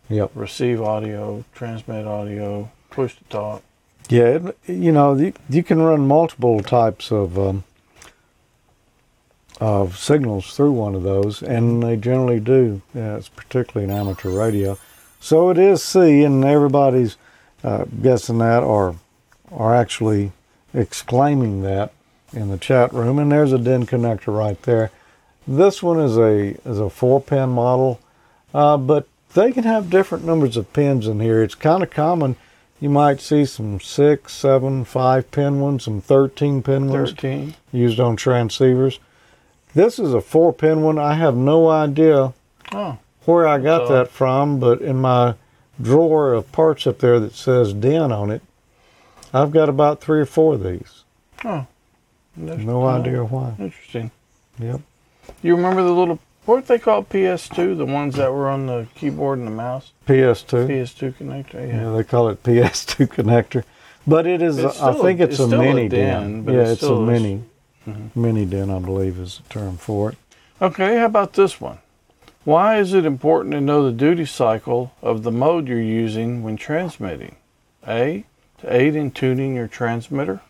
Yep. 0.09 0.31
receive 0.35 0.81
audio, 0.81 1.43
transmit 1.53 2.05
audio, 2.05 2.71
push 2.89 3.15
to 3.15 3.23
talk. 3.25 3.63
Yeah, 4.09 4.23
it, 4.25 4.57
you 4.67 4.91
know, 4.91 5.15
you, 5.15 5.33
you 5.49 5.63
can 5.63 5.81
run 5.81 6.07
multiple 6.07 6.61
types 6.61 7.11
of 7.11 7.37
um, 7.39 7.63
of 9.61 9.97
signals 9.97 10.55
through 10.55 10.71
one 10.71 10.95
of 10.95 11.03
those, 11.03 11.41
and 11.41 11.81
they 11.81 11.95
generally 11.95 12.39
do. 12.39 12.81
Yeah, 12.93 13.15
it's 13.15 13.29
particularly 13.29 13.91
in 13.91 13.97
amateur 13.97 14.29
radio. 14.29 14.77
So 15.19 15.49
it 15.49 15.57
is 15.57 15.83
C, 15.83 16.23
and 16.23 16.43
everybody's 16.43 17.15
uh, 17.63 17.85
guessing 18.01 18.37
that, 18.39 18.63
or 18.63 18.95
are 19.51 19.73
actually 19.75 20.31
exclaiming 20.73 21.61
that 21.61 21.91
in 22.33 22.49
the 22.49 22.57
chat 22.57 22.91
room. 22.93 23.19
And 23.19 23.31
there's 23.31 23.53
a 23.53 23.57
DIN 23.59 23.85
connector 23.85 24.35
right 24.37 24.61
there. 24.63 24.91
This 25.47 25.83
one 25.83 25.99
is 25.99 26.17
a 26.17 26.55
is 26.67 26.79
a 26.79 26.89
four 26.89 27.21
pin 27.21 27.49
model, 27.49 27.99
uh, 28.53 28.77
but 28.77 29.07
they 29.33 29.51
can 29.51 29.63
have 29.63 29.89
different 29.89 30.23
numbers 30.25 30.57
of 30.57 30.71
pins 30.73 31.07
in 31.07 31.19
here. 31.19 31.43
It's 31.43 31.55
kind 31.55 31.83
of 31.83 31.89
common. 31.89 32.35
You 32.79 32.89
might 32.89 33.21
see 33.21 33.45
some 33.45 33.79
six, 33.79 34.33
seven, 34.33 34.83
five 34.85 35.31
pin 35.31 35.59
ones, 35.59 35.83
some 35.83 36.01
thirteen 36.01 36.61
pin 36.63 36.89
ones 36.89 37.09
Thirteen. 37.11 37.55
used 37.71 37.99
on 37.99 38.17
transceivers. 38.17 38.99
This 39.73 39.99
is 39.99 40.13
a 40.13 40.21
four 40.21 40.53
pin 40.53 40.81
one. 40.81 40.97
I 40.97 41.13
have 41.15 41.35
no 41.35 41.69
idea 41.69 42.33
Oh, 42.71 42.97
where 43.25 43.47
I 43.47 43.57
got 43.59 43.87
So- 43.87 43.93
that 43.93 44.09
from, 44.09 44.59
but 44.59 44.81
in 44.81 44.97
my 44.97 45.35
drawer 45.81 46.33
of 46.33 46.51
parts 46.51 46.85
up 46.87 46.99
there 46.99 47.19
that 47.19 47.33
says 47.33 47.73
DIN 47.73 48.11
on 48.11 48.29
it, 48.31 48.41
I've 49.33 49.51
got 49.51 49.69
about 49.69 50.01
three 50.01 50.19
or 50.19 50.25
four 50.25 50.55
of 50.55 50.63
these. 50.63 51.03
oh. 51.45 51.65
No 52.35 52.85
idea 52.87 53.23
why. 53.23 53.53
Interesting. 53.59 54.09
Yep. 54.57 54.81
You 55.43 55.55
remember 55.55 55.83
the 55.83 55.91
little 55.91 56.17
what 56.45 56.65
they 56.67 56.79
call 56.79 57.03
PS2, 57.03 57.77
the 57.77 57.85
ones 57.85 58.15
that 58.15 58.33
were 58.33 58.49
on 58.49 58.65
the 58.65 58.87
keyboard 58.95 59.37
and 59.37 59.47
the 59.47 59.51
mouse? 59.51 59.91
PS2. 60.07 60.67
PS2 60.67 61.13
connector. 61.15 61.67
Yeah. 61.67 61.83
Yeah, 61.83 61.95
they 61.95 62.03
call 62.03 62.29
it 62.29 62.41
PS2 62.43 63.07
connector, 63.15 63.63
but 64.07 64.25
it 64.25 64.41
is. 64.41 64.57
It's 64.57 64.81
I 64.81 64.93
think 64.93 65.19
a- 65.19 65.23
it's, 65.25 65.39
it's 65.39 65.51
a 65.53 65.57
mini 65.57 65.87
DIN. 65.87 66.43
Yeah, 66.45 66.61
it 66.61 66.67
it's 66.71 66.83
a 66.83 66.99
mini 66.99 67.43
Mhm. 67.87 68.15
mini 68.15 68.45
DIN, 68.45 68.71
I 68.71 68.79
believe, 68.79 69.19
is 69.19 69.39
the 69.47 69.53
term 69.53 69.77
for 69.77 70.09
it. 70.11 70.17
Okay, 70.61 70.97
how 70.97 71.05
about 71.05 71.33
this 71.33 71.61
one? 71.61 71.77
Why 72.43 72.77
is 72.77 72.93
it 72.93 73.05
important 73.05 73.53
to 73.53 73.61
know 73.61 73.85
the 73.85 73.93
duty 73.93 74.25
cycle 74.25 74.91
of 75.01 75.23
the 75.23 75.31
mode 75.31 75.69
you're 75.69 75.81
using 75.81 76.43
when 76.43 76.57
transmitting? 76.57 77.37
A. 77.87 78.25
To 78.59 78.73
aid 78.73 78.95
in 78.95 79.11
tuning 79.11 79.55
your 79.55 79.69
transmitter. 79.69 80.41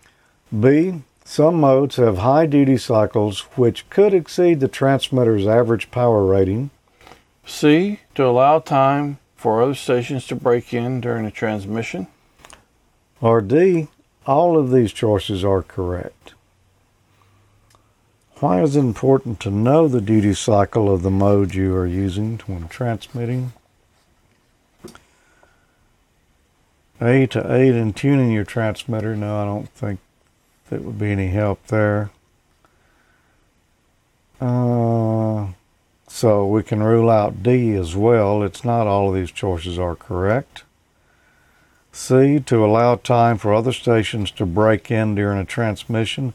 B. 0.59 1.03
Some 1.23 1.59
modes 1.59 1.97
have 1.97 2.17
high 2.17 2.47
duty 2.47 2.77
cycles 2.77 3.41
which 3.55 3.87
could 3.91 4.11
exceed 4.11 4.59
the 4.59 4.67
transmitter's 4.67 5.45
average 5.45 5.91
power 5.91 6.25
rating. 6.25 6.71
C. 7.45 7.99
To 8.15 8.25
allow 8.25 8.57
time 8.57 9.19
for 9.35 9.61
other 9.61 9.75
stations 9.75 10.25
to 10.27 10.35
break 10.35 10.73
in 10.73 10.99
during 10.99 11.25
a 11.25 11.31
transmission. 11.31 12.07
Or 13.21 13.39
D. 13.39 13.89
All 14.25 14.57
of 14.57 14.71
these 14.71 14.93
choices 14.93 15.45
are 15.45 15.61
correct. 15.61 16.33
Why 18.39 18.61
is 18.61 18.75
it 18.75 18.81
important 18.81 19.39
to 19.41 19.51
know 19.51 19.87
the 19.87 20.01
duty 20.01 20.33
cycle 20.33 20.93
of 20.93 21.01
the 21.01 21.11
mode 21.11 21.53
you 21.53 21.73
are 21.75 21.87
using 21.87 22.39
when 22.45 22.67
transmitting? 22.67 23.53
A. 26.99 27.27
To 27.27 27.53
aid 27.53 27.75
in 27.75 27.93
tuning 27.93 28.31
your 28.31 28.43
transmitter. 28.43 29.15
No, 29.15 29.41
I 29.41 29.45
don't 29.45 29.69
think 29.69 29.99
that 30.69 30.83
would 30.83 30.99
be 30.99 31.11
any 31.11 31.27
help 31.27 31.67
there. 31.67 32.11
Uh, 34.39 35.47
so 36.07 36.45
we 36.45 36.63
can 36.63 36.83
rule 36.83 37.09
out 37.09 37.43
D 37.43 37.73
as 37.73 37.95
well. 37.95 38.43
It's 38.43 38.63
not 38.63 38.87
all 38.87 39.09
of 39.09 39.15
these 39.15 39.31
choices 39.31 39.79
are 39.79 39.95
correct. 39.95 40.63
C. 41.91 42.39
To 42.39 42.65
allow 42.65 42.95
time 42.95 43.37
for 43.37 43.53
other 43.53 43.71
stations 43.71 44.31
to 44.31 44.45
break 44.45 44.89
in 44.89 45.15
during 45.15 45.39
a 45.39 45.45
transmission. 45.45 46.33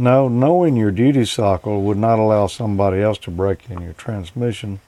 No, 0.00 0.28
knowing 0.28 0.76
your 0.76 0.92
duty 0.92 1.26
cycle 1.26 1.82
would 1.82 1.98
not 1.98 2.18
allow 2.18 2.46
somebody 2.46 3.02
else 3.02 3.18
to 3.18 3.30
break 3.30 3.68
in 3.68 3.82
your 3.82 3.92
transmission. 3.92 4.80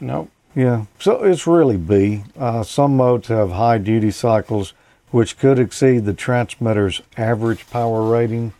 Nope. 0.00 0.30
Yeah, 0.56 0.86
so 0.98 1.22
it's 1.24 1.46
really 1.46 1.76
B. 1.76 2.24
Uh, 2.38 2.62
some 2.62 2.96
modes 2.96 3.28
have 3.28 3.50
high 3.50 3.76
duty 3.76 4.12
cycles 4.12 4.72
which 5.10 5.38
could 5.38 5.58
exceed 5.58 6.06
the 6.06 6.14
transmitter's 6.14 7.02
average 7.18 7.68
power 7.68 8.02
rating, 8.02 8.54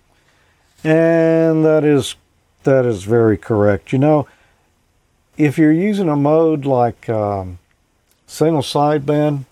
and 0.84 1.64
that 1.64 1.82
is 1.82 2.16
that 2.64 2.84
is 2.84 3.04
very 3.04 3.38
correct. 3.38 3.94
You 3.94 4.00
know, 4.00 4.28
if 5.38 5.56
you're 5.56 5.72
using 5.72 6.10
a 6.10 6.16
mode 6.16 6.66
like 6.66 7.08
um, 7.08 7.58
single 8.26 8.60
sideband, 8.60 9.46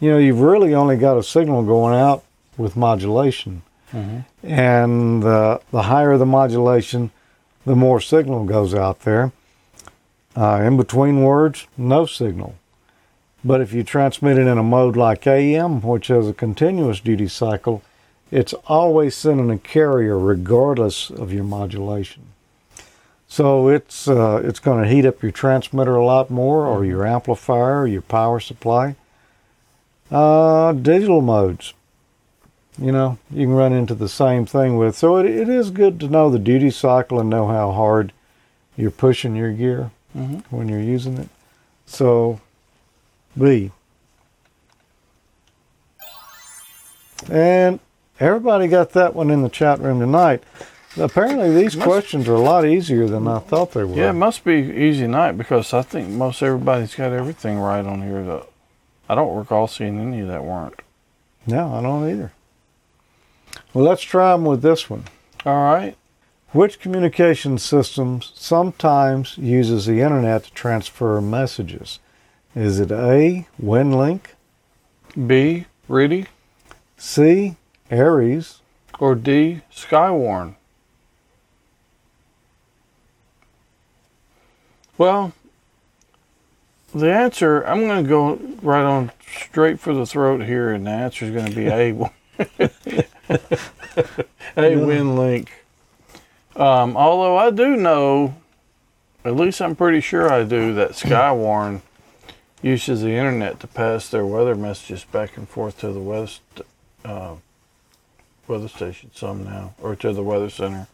you 0.00 0.10
know 0.10 0.18
you've 0.18 0.40
really 0.40 0.74
only 0.74 0.96
got 0.96 1.18
a 1.18 1.22
signal 1.22 1.62
going 1.62 1.94
out 1.94 2.24
with 2.56 2.76
modulation, 2.76 3.62
hmm 3.92 4.20
and 4.42 5.22
uh, 5.22 5.58
the 5.70 5.82
higher 5.82 6.18
the 6.18 6.26
modulation, 6.26 7.12
the 7.64 7.76
more 7.76 8.00
signal 8.00 8.44
goes 8.44 8.74
out 8.74 9.00
there. 9.00 9.30
Uh, 10.36 10.62
in 10.64 10.76
between 10.76 11.22
words, 11.22 11.66
no 11.76 12.06
signal. 12.06 12.56
But 13.44 13.60
if 13.60 13.72
you 13.72 13.84
transmit 13.84 14.38
it 14.38 14.46
in 14.46 14.58
a 14.58 14.62
mode 14.62 14.96
like 14.96 15.26
AM, 15.26 15.80
which 15.82 16.08
has 16.08 16.28
a 16.28 16.32
continuous 16.32 17.00
duty 17.00 17.28
cycle, 17.28 17.82
it's 18.30 18.54
always 18.66 19.14
sending 19.14 19.50
a 19.50 19.58
carrier 19.58 20.18
regardless 20.18 21.10
of 21.10 21.32
your 21.32 21.44
modulation. 21.44 22.22
So 23.28 23.68
it's 23.68 24.08
uh, 24.08 24.42
it's 24.44 24.58
going 24.58 24.82
to 24.82 24.88
heat 24.88 25.06
up 25.06 25.22
your 25.22 25.32
transmitter 25.32 25.96
a 25.96 26.04
lot 26.04 26.30
more, 26.30 26.66
or 26.66 26.84
your 26.84 27.06
amplifier, 27.06 27.80
or 27.80 27.86
your 27.86 28.02
power 28.02 28.40
supply. 28.40 28.96
Uh, 30.10 30.72
digital 30.72 31.22
modes, 31.22 31.72
you 32.78 32.90
know, 32.92 33.18
you 33.30 33.46
can 33.46 33.54
run 33.54 33.72
into 33.72 33.94
the 33.94 34.08
same 34.08 34.46
thing 34.46 34.76
with. 34.78 34.96
So 34.96 35.16
it, 35.18 35.26
it 35.26 35.48
is 35.48 35.70
good 35.70 36.00
to 36.00 36.08
know 36.08 36.30
the 36.30 36.38
duty 36.38 36.70
cycle 36.70 37.20
and 37.20 37.28
know 37.28 37.46
how 37.48 37.72
hard 37.72 38.12
you're 38.76 38.90
pushing 38.90 39.36
your 39.36 39.52
gear 39.52 39.90
hmm 40.12 40.36
when 40.50 40.68
you're 40.68 40.80
using 40.80 41.18
it. 41.18 41.28
So, 41.86 42.40
B. 43.38 43.70
And 47.30 47.80
everybody 48.20 48.68
got 48.68 48.90
that 48.92 49.14
one 49.14 49.30
in 49.30 49.42
the 49.42 49.48
chat 49.48 49.78
room 49.80 50.00
tonight. 50.00 50.42
Apparently, 50.98 51.54
these 51.54 51.76
Must- 51.76 51.86
questions 51.88 52.28
are 52.28 52.34
a 52.34 52.40
lot 52.40 52.66
easier 52.66 53.06
than 53.06 53.26
I 53.26 53.38
thought 53.38 53.72
they 53.72 53.84
were. 53.84 53.96
Yeah, 53.96 54.10
it 54.10 54.14
must 54.14 54.44
be 54.44 54.54
easy 54.54 55.06
night 55.06 55.38
because 55.38 55.72
I 55.72 55.82
think 55.82 56.08
most 56.08 56.42
everybody's 56.42 56.94
got 56.94 57.12
everything 57.12 57.58
right 57.58 57.84
on 57.84 58.02
here. 58.02 58.22
That 58.22 58.46
I 59.08 59.14
don't 59.14 59.34
recall 59.36 59.68
seeing 59.68 59.98
any 59.98 60.20
that 60.22 60.44
weren't. 60.44 60.80
No, 61.46 61.74
I 61.74 61.80
don't 61.82 62.08
either. 62.10 62.32
Well, 63.74 63.84
let's 63.84 64.02
try 64.02 64.32
them 64.32 64.44
with 64.44 64.62
this 64.62 64.90
one. 64.90 65.04
All 65.46 65.72
right. 65.72 65.96
Which 66.50 66.78
communication 66.80 67.56
system 67.58 68.20
sometimes 68.22 69.38
uses 69.38 69.86
the 69.86 70.00
internet 70.00 70.44
to 70.44 70.52
transfer 70.52 71.20
messages? 71.20 71.98
Is 72.54 72.78
it 72.78 72.90
A, 72.90 73.46
WinLink, 73.60 74.20
B. 75.26 75.64
RTTY 75.88 76.26
C, 76.96 77.56
ARES, 77.90 78.60
or 79.00 79.16
D. 79.16 79.62
Skywarn. 79.72 80.54
Well, 84.96 85.32
the 86.94 87.12
answer, 87.12 87.62
I'm 87.62 87.86
going 87.86 88.04
to 88.04 88.08
go 88.08 88.34
right 88.62 88.84
on 88.84 89.10
straight 89.26 89.80
for 89.80 89.92
the 89.92 90.06
throat 90.06 90.44
here, 90.44 90.70
and 90.70 90.86
the 90.86 90.90
answer 90.90 91.24
is 91.24 91.32
going 91.32 91.50
to 91.50 91.56
be 91.56 91.66
A. 91.66 93.04
A 94.56 94.72
WinLink. 94.76 95.48
Um, 96.56 96.96
although 96.96 97.36
I 97.36 97.50
do 97.50 97.76
know, 97.76 98.34
at 99.24 99.34
least 99.36 99.62
I'm 99.62 99.74
pretty 99.76 100.00
sure 100.00 100.30
I 100.32 100.44
do, 100.44 100.74
that 100.74 100.90
Skywarn 100.90 101.80
uses 102.60 103.02
the 103.02 103.10
internet 103.12 103.58
to 103.60 103.66
pass 103.66 104.08
their 104.08 104.26
weather 104.26 104.54
messages 104.54 105.04
back 105.04 105.36
and 105.36 105.48
forth 105.48 105.78
to 105.80 105.92
the 105.92 106.00
west 106.00 106.42
uh, 107.04 107.34
weather 108.46 108.68
station 108.68 109.10
some 109.14 109.44
now, 109.44 109.74
or 109.80 109.96
to 109.96 110.12
the 110.12 110.22
weather 110.22 110.50
center. 110.50 110.86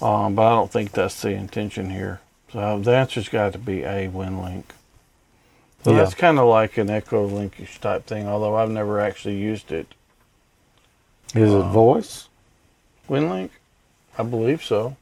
Um, 0.00 0.34
but 0.34 0.46
I 0.46 0.50
don't 0.54 0.70
think 0.70 0.92
that's 0.92 1.20
the 1.22 1.30
intention 1.30 1.90
here. 1.90 2.20
So 2.52 2.78
the 2.80 2.96
answer's 2.96 3.28
got 3.28 3.52
to 3.52 3.58
be 3.58 3.82
A, 3.82 4.08
WinLink. 4.08 4.64
So 5.84 5.92
Yeah. 5.92 5.98
that's 5.98 6.14
kind 6.14 6.38
of 6.38 6.46
like 6.48 6.78
an 6.78 6.90
Echo 6.90 7.28
Linkish 7.28 7.78
type 7.78 8.06
thing, 8.06 8.26
although 8.26 8.56
I've 8.56 8.70
never 8.70 9.00
actually 9.00 9.36
used 9.36 9.70
it. 9.70 9.86
Is 11.34 11.52
it 11.52 11.56
Uh, 11.56 11.68
voice? 11.70 12.28
WinLink? 13.08 13.50
I 14.18 14.22
believe 14.22 14.62
so. 14.64 14.96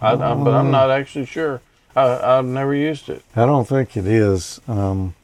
I, 0.00 0.12
I, 0.12 0.16
but 0.34 0.54
I'm 0.54 0.70
not 0.70 0.90
actually 0.90 1.26
sure. 1.26 1.60
I, 1.96 2.38
I've 2.38 2.44
never 2.44 2.74
used 2.74 3.08
it. 3.08 3.22
I 3.36 3.46
don't 3.46 3.66
think 3.66 3.96
it 3.96 4.06
is. 4.06 4.60
Um, 4.68 5.14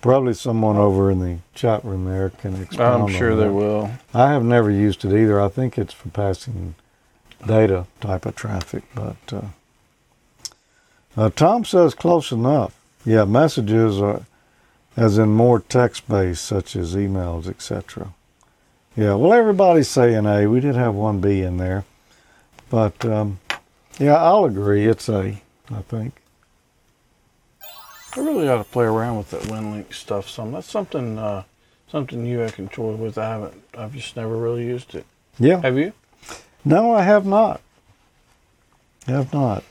probably 0.00 0.34
someone 0.34 0.76
over 0.76 1.10
in 1.10 1.20
the 1.20 1.38
chat 1.54 1.84
room 1.84 2.04
there 2.04 2.30
can 2.30 2.60
expound. 2.60 3.02
I'm 3.04 3.08
sure 3.16 3.32
on 3.32 3.38
they 3.38 3.44
that. 3.44 3.52
will. 3.52 3.90
I 4.14 4.30
have 4.32 4.44
never 4.44 4.70
used 4.70 5.04
it 5.04 5.12
either. 5.16 5.40
I 5.40 5.48
think 5.48 5.78
it's 5.78 5.92
for 5.94 6.08
passing 6.10 6.74
data 7.46 7.86
type 8.00 8.24
of 8.26 8.36
traffic, 8.36 8.84
but 8.94 9.16
uh, 9.32 9.40
uh, 11.16 11.30
Tom 11.30 11.64
says 11.64 11.94
close 11.94 12.30
enough. 12.32 12.74
Yeah, 13.04 13.24
messages 13.24 14.00
are, 14.00 14.22
as 14.96 15.18
in 15.18 15.30
more 15.30 15.60
text 15.60 16.08
based, 16.08 16.44
such 16.44 16.76
as 16.76 16.94
emails, 16.94 17.48
etc. 17.48 18.14
Yeah, 18.96 19.14
well, 19.14 19.32
everybody's 19.32 19.88
saying 19.88 20.26
A. 20.26 20.46
We 20.46 20.60
did 20.60 20.74
have 20.74 20.94
one 20.94 21.20
B 21.20 21.40
in 21.40 21.56
there, 21.56 21.84
but 22.68 23.04
um, 23.04 23.40
yeah, 23.98 24.16
I'll 24.16 24.44
agree. 24.44 24.86
It's 24.86 25.08
A. 25.08 25.40
I 25.70 25.82
think. 25.82 26.14
I 28.14 28.20
really 28.20 28.46
ought 28.48 28.58
to 28.58 28.64
play 28.64 28.84
around 28.84 29.16
with 29.16 29.30
that 29.30 29.42
WinLink 29.42 29.94
stuff 29.94 30.28
some. 30.28 30.52
That's 30.52 30.70
something 30.70 31.18
uh, 31.18 31.44
something 31.88 32.26
you 32.26 32.38
have 32.40 32.54
control 32.54 32.92
with. 32.94 33.16
I 33.16 33.30
haven't. 33.30 33.62
I've 33.76 33.94
just 33.94 34.16
never 34.16 34.36
really 34.36 34.66
used 34.66 34.94
it. 34.94 35.06
Yeah. 35.38 35.62
Have 35.62 35.78
you? 35.78 35.94
No, 36.64 36.92
I 36.92 37.02
have 37.02 37.24
not. 37.24 37.62
Have 39.06 39.32
not. 39.32 39.64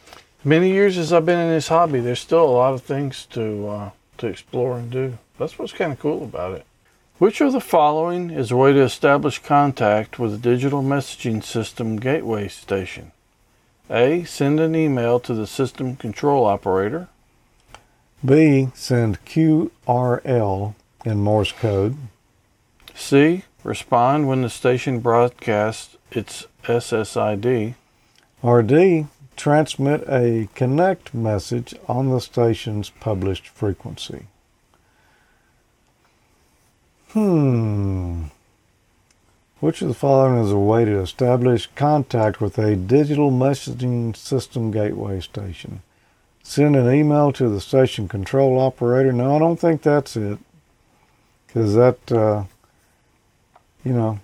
Many 0.44 0.72
years 0.72 0.98
as 0.98 1.14
I've 1.14 1.26
been 1.26 1.40
in 1.40 1.50
this 1.50 1.68
hobby, 1.68 2.00
there's 2.00 2.20
still 2.20 2.44
a 2.44 2.50
lot 2.50 2.74
of 2.74 2.82
things 2.82 3.28
to 3.28 3.68
uh, 3.68 3.90
to 4.18 4.28
explore 4.28 4.80
and 4.80 4.90
do. 4.90 5.18
That's 5.38 5.60
what's 5.60 5.74
kind 5.74 5.92
of 5.92 6.00
cool 6.00 6.24
about 6.24 6.54
it. 6.54 6.66
Which 7.22 7.40
of 7.40 7.54
the 7.54 7.62
following 7.62 8.32
is 8.32 8.50
a 8.50 8.58
way 8.58 8.74
to 8.74 8.82
establish 8.82 9.38
contact 9.38 10.18
with 10.18 10.34
a 10.34 10.40
digital 10.40 10.82
messaging 10.82 11.44
system 11.44 11.98
gateway 11.98 12.48
station? 12.48 13.12
A. 13.92 14.24
Send 14.24 14.60
an 14.60 14.76
email 14.76 15.20
to 15.20 15.36
the 15.36 15.46
system 15.46 15.96
control 15.96 16.48
operator. 16.48 17.10
B. 18.26 18.70
Send 18.74 19.24
QRL 19.26 20.74
in 21.06 21.20
Morse 21.20 21.52
code. 21.52 21.96
C. 22.96 23.44
Respond 23.64 24.28
when 24.28 24.42
the 24.42 24.50
station 24.50 25.00
broadcasts 25.00 25.98
its 26.10 26.48
SSID. 26.64 27.76
Or 28.42 28.64
D. 28.64 29.06
transmit 29.38 30.04
a 30.10 30.50
connect 30.56 31.14
message 31.14 31.76
on 31.88 32.10
the 32.10 32.20
station's 32.20 32.90
published 32.90 33.48
frequency. 33.48 34.26
Hmm. 37.14 38.24
Which 39.60 39.82
of 39.82 39.90
the 39.90 39.94
following 39.94 40.44
is 40.44 40.52
a 40.52 40.58
way 40.58 40.86
to 40.86 41.00
establish 41.00 41.70
contact 41.76 42.42
with 42.42 42.58
a 42.58 42.76
digital 42.76 43.32
messaging 43.32 44.16
system 44.16 44.72
gateway 44.72 45.20
station? 45.20 45.82
Send 46.42 46.76
an 46.76 46.92
email 46.92 47.32
to 47.34 47.50
the 47.50 47.62
station 47.62 48.08
control 48.08 48.60
operator. 48.60 49.12
No, 49.12 49.36
I 49.36 49.40
don't 49.40 49.60
think 49.60 49.82
that's 49.84 50.16
it. 50.16 50.40
Because 51.46 51.76
that, 51.76 52.12
uh, 52.12 52.46
you 53.84 53.94
know, 53.94 54.20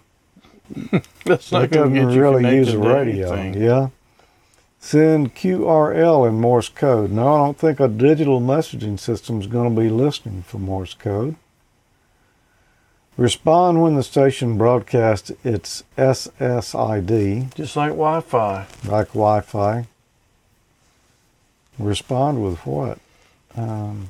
That's 1.25 1.51
not 1.51 1.69
doesn't 1.69 1.93
really 1.93 2.55
use 2.55 2.73
a 2.73 2.79
radio. 2.79 3.33
anything. 3.33 3.61
Yeah. 3.61 3.89
Send 4.79 5.35
QRL 5.35 6.27
in 6.27 6.39
Morse 6.39 6.69
code. 6.69 7.11
No, 7.11 7.33
I 7.33 7.37
don't 7.45 7.57
think 7.57 7.79
a 7.79 7.87
digital 7.87 8.39
messaging 8.39 8.99
system 8.99 9.41
is 9.41 9.47
going 9.47 9.73
to 9.73 9.81
be 9.81 9.89
listening 9.89 10.43
for 10.43 10.59
Morse 10.59 10.93
code. 10.93 11.35
Respond 13.17 13.81
when 13.81 13.95
the 13.95 14.03
station 14.03 14.57
broadcasts 14.59 15.31
its 15.43 15.83
SSID, 15.97 17.53
Just 17.55 17.75
like 17.75 17.89
Wi-Fi. 17.91 18.67
like 18.85 19.07
Wi 19.07 19.41
Fi. 19.41 19.87
Respond 21.79 22.43
with 22.43 22.59
what? 22.65 22.99
Um, 23.55 24.09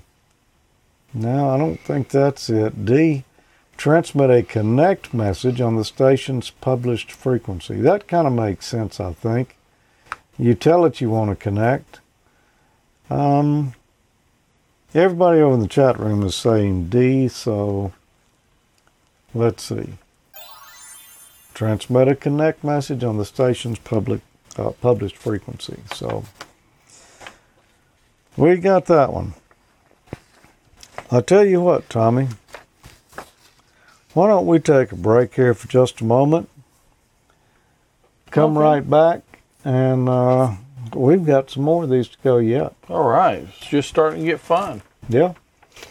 no, 1.14 1.50
I 1.50 1.58
don't 1.58 1.80
think 1.80 2.10
that's 2.10 2.50
it. 2.50 2.86
D. 2.86 3.24
Transmit 3.78 4.30
a 4.30 4.44
connect 4.44 5.14
message 5.14 5.62
on 5.62 5.76
the 5.78 5.86
station's 5.86 6.50
published 6.50 7.12
frequency. 7.12 7.76
That 7.80 8.08
kind 8.08 8.28
of 8.28 8.34
makes 8.34 8.66
sense, 8.66 9.00
I 9.00 9.14
think. 9.14 9.56
You 10.38 10.54
tell 10.54 10.84
it 10.84 11.00
you 11.00 11.10
want 11.10 11.30
to 11.30 11.36
connect. 11.36 12.00
Um, 13.10 13.74
everybody 14.94 15.40
over 15.40 15.54
in 15.56 15.62
the 15.62 15.68
chat 15.68 15.98
room 16.00 16.24
is 16.24 16.36
saying 16.36 16.90
D, 16.90 17.28
so 17.28 17.94
let's 19.38 19.64
see. 19.64 19.94
Transmit 21.54 22.08
a 22.08 22.16
connect 22.16 22.64
message 22.64 23.04
on 23.04 23.18
the 23.18 23.26
station's 23.26 23.80
public 23.80 24.22
uh, 24.58 24.72
published 24.82 25.18
frequency. 25.18 25.78
So 25.94 26.24
we 28.36 28.58
got 28.58 28.86
that 28.86 29.12
one. 29.14 29.34
I'll 31.12 31.22
tell 31.22 31.46
you 31.46 31.62
what, 31.62 31.90
Tommy. 31.90 32.28
Why 34.14 34.28
don't 34.28 34.48
we 34.48 34.60
take 34.60 34.92
a 34.92 34.96
break 34.96 35.36
here 35.36 35.54
for 35.54 35.68
just 35.68 36.02
a 36.02 36.04
moment? 36.06 36.50
Come 38.32 38.58
Okay. 38.58 38.64
right 38.64 38.90
back, 38.90 39.22
and 39.64 40.10
uh, 40.10 40.54
we've 40.96 41.26
got 41.26 41.50
some 41.52 41.64
more 41.64 41.84
of 41.84 41.90
these 41.90 42.08
to 42.10 42.18
go 42.24 42.38
yet. 42.38 42.74
All 42.90 43.08
right. 43.08 43.48
It's 43.48 43.68
just 43.70 43.90
starting 43.90 44.20
to 44.22 44.26
get 44.26 44.40
fun. 44.40 44.82
Yeah. 45.08 45.34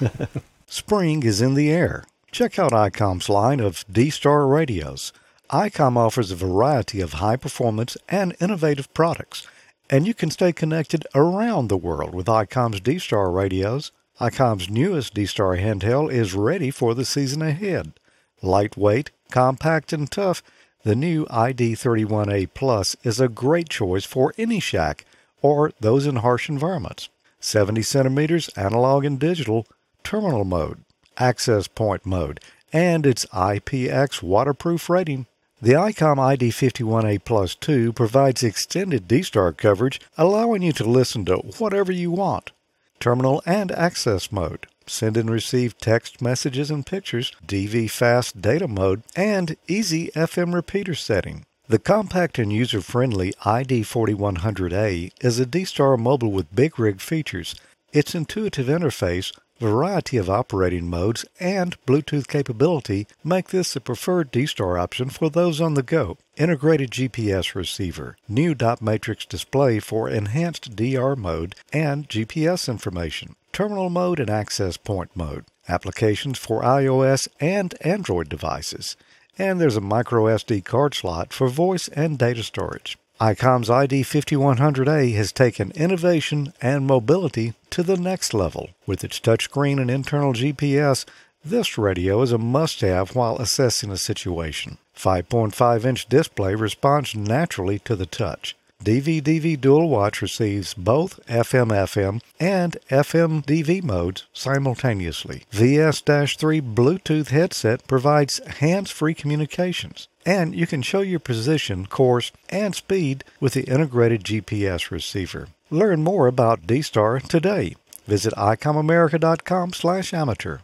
Spring 0.67 1.23
is 1.23 1.41
in 1.41 1.55
the 1.55 1.71
air. 1.71 2.05
Check 2.37 2.59
out 2.59 2.73
ICOM's 2.73 3.31
line 3.31 3.61
of 3.61 3.87
D 3.91 4.11
Star 4.11 4.47
radios. 4.47 5.11
ICOM 5.49 5.97
offers 5.97 6.31
a 6.31 6.37
variety 6.37 7.01
of 7.01 7.15
high 7.15 7.37
performance 7.37 7.97
and 8.11 8.37
innovative 8.39 8.93
products, 8.93 9.47
and 9.89 10.07
you 10.07 10.13
can 10.13 10.31
stay 10.31 10.53
connected 10.53 11.07
around 11.15 11.69
the 11.69 11.79
world 11.79 12.15
with 12.15 12.27
ICOM's 12.27 12.81
D 12.81 12.99
Star 12.99 13.31
radios. 13.31 13.91
ICOM's 14.21 14.69
newest 14.69 15.15
D 15.15 15.25
Star 15.25 15.57
handheld 15.57 16.13
is 16.13 16.35
ready 16.35 16.71
for 16.71 16.95
the 16.95 17.07
season 17.07 17.41
ahead. 17.41 17.95
Lightweight, 18.43 19.13
compact, 19.31 19.95
and 19.95 20.11
tough, 20.11 20.43
the 20.83 20.95
new 20.95 21.25
ID31A 21.31 22.53
Plus 22.53 22.97
is 23.03 23.19
a 23.19 23.31
great 23.31 23.71
choice 23.71 24.05
for 24.05 24.35
any 24.37 24.61
shack 24.61 25.07
or 25.41 25.73
those 25.81 26.07
in 26.07 26.17
harsh 26.17 26.51
environments. 26.51 27.09
70 27.41 27.81
centimeters 27.81 28.49
analog 28.49 29.07
and 29.07 29.19
digital, 29.19 29.67
terminal 30.05 30.45
mode, 30.45 30.85
access 31.19 31.69
point 31.69 32.05
mode, 32.05 32.41
and 32.73 33.07
its 33.07 33.27
IPX 33.27 34.23
waterproof 34.23 34.89
rating. 34.91 35.27
The 35.63 35.73
ICOM 35.73 36.17
ID51A 36.19 37.25
Plus 37.25 37.55
2 37.55 37.93
provides 37.95 38.43
extended 38.43 39.09
D-Star 39.09 39.53
coverage, 39.53 40.01
allowing 40.19 40.63
you 40.63 40.73
to 40.73 40.85
listen 40.85 41.25
to 41.25 41.37
whatever 41.37 41.91
you 41.91 42.11
want. 42.11 42.53
Terminal 43.01 43.43
and 43.47 43.73
access 43.73 44.31
mode, 44.31 44.67
send 44.87 45.17
and 45.17 45.31
receive 45.31 45.79
text 45.79 46.21
messages 46.21 46.71
and 46.71 46.85
pictures, 46.85 47.33
DV 47.47 47.91
fast 47.91 48.43
data 48.43 48.69
mode, 48.69 49.03
and 49.15 49.57
easy 49.67 50.09
FM 50.09 50.53
repeater 50.53 50.95
setting. 50.95 51.47
The 51.69 51.79
compact 51.79 52.39
and 52.39 52.53
user-friendly 52.53 53.33
ID4100A 53.43 55.13
is 55.21 55.41
a 55.41 55.47
D-Star 55.47 55.97
mobile 55.97 56.31
with 56.31 56.55
big 56.55 56.79
rig 56.79 57.01
features. 57.01 57.55
Its 57.93 58.15
intuitive 58.15 58.67
interface, 58.67 59.37
variety 59.59 60.17
of 60.17 60.29
operating 60.29 60.89
modes, 60.89 61.25
and 61.41 61.77
Bluetooth 61.87 62.29
capability 62.29 63.07
make 63.25 63.49
this 63.49 63.75
the 63.75 63.81
preferred 63.81 64.31
D-Star 64.31 64.79
option 64.79 65.09
for 65.11 65.31
those 65.31 65.61
on 65.61 65.75
the 65.75 65.83
go. 65.83 66.19
Integrated 66.37 66.91
GPS 66.91 67.55
receiver, 67.55 68.17
new 68.29 68.55
dot 68.55 68.83
matrix 68.83 69.25
display 69.25 69.79
for 69.81 70.09
enhanced 70.09 70.77
DR 70.77 71.17
mode 71.17 71.55
and 71.73 72.09
GPS 72.09 72.69
information, 72.69 73.37
terminal 73.53 73.89
mode 73.89 74.21
and 74.21 74.31
access 74.31 74.77
point 74.77 75.11
mode, 75.15 75.45
applications 75.69 76.39
for 76.39 76.63
iOS 76.63 77.29
and 77.41 77.75
Android 77.81 78.29
devices, 78.29 78.97
and 79.39 79.61
there's 79.61 79.77
a 79.77 79.81
micro 79.81 80.25
SD 80.25 80.65
card 80.65 80.95
slot 80.95 81.33
for 81.33 81.49
voice 81.49 81.89
and 81.89 82.19
data 82.19 82.43
storage. 82.43 82.99
ICOM's 83.19 83.71
ID5100A 83.71 85.15
has 85.15 85.33
taken 85.33 85.71
innovation 85.71 86.53
and 86.61 86.87
mobility 86.87 87.55
to 87.71 87.83
the 87.83 87.97
next 87.97 88.35
level. 88.35 88.69
With 88.87 89.03
its 89.03 89.19
touchscreen 89.19 89.81
and 89.81 89.91
internal 89.91 90.35
GPS, 90.35 91.07
this 91.43 91.79
radio 91.79 92.21
is 92.21 92.33
a 92.33 92.37
must 92.37 92.83
have 92.83 93.17
while 93.17 93.39
assessing 93.39 93.91
a 93.91 93.97
situation. 93.97 94.77
5.5 94.95 95.87
inch 95.87 96.07
display 96.11 96.55
responds 96.55 97.15
naturally 97.15 97.79
to 97.81 97.97
the 97.97 98.05
touch. 98.05 98.55
DV-DV 98.85 99.61
Dual 99.61 99.89
Watch 99.89 100.23
receives 100.23 100.75
both 100.75 101.19
FM-FM 101.27 102.21
and 102.39 102.77
FM-DV 102.91 103.83
modes 103.83 104.27
simultaneously. 104.33 105.43
VS-3 105.51 106.75
Bluetooth 106.75 107.29
headset 107.29 107.87
provides 107.89 108.39
hands-free 108.59 109.15
communications, 109.15 110.09
and 110.25 110.55
you 110.55 110.67
can 110.67 110.83
show 110.83 111.01
your 111.01 111.19
position, 111.19 111.87
course, 111.87 112.31
and 112.51 112.75
speed 112.75 113.25
with 113.41 113.55
the 113.55 113.65
integrated 113.65 114.23
GPS 114.23 114.91
receiver. 114.91 115.49
Learn 115.71 116.05
more 116.05 116.27
about 116.27 116.67
D-Star 116.67 117.19
today. 117.21 117.75
Visit 118.07 118.35
icomamerica.com 118.35 119.73
slash 119.73 120.15
amateur. 120.15 120.59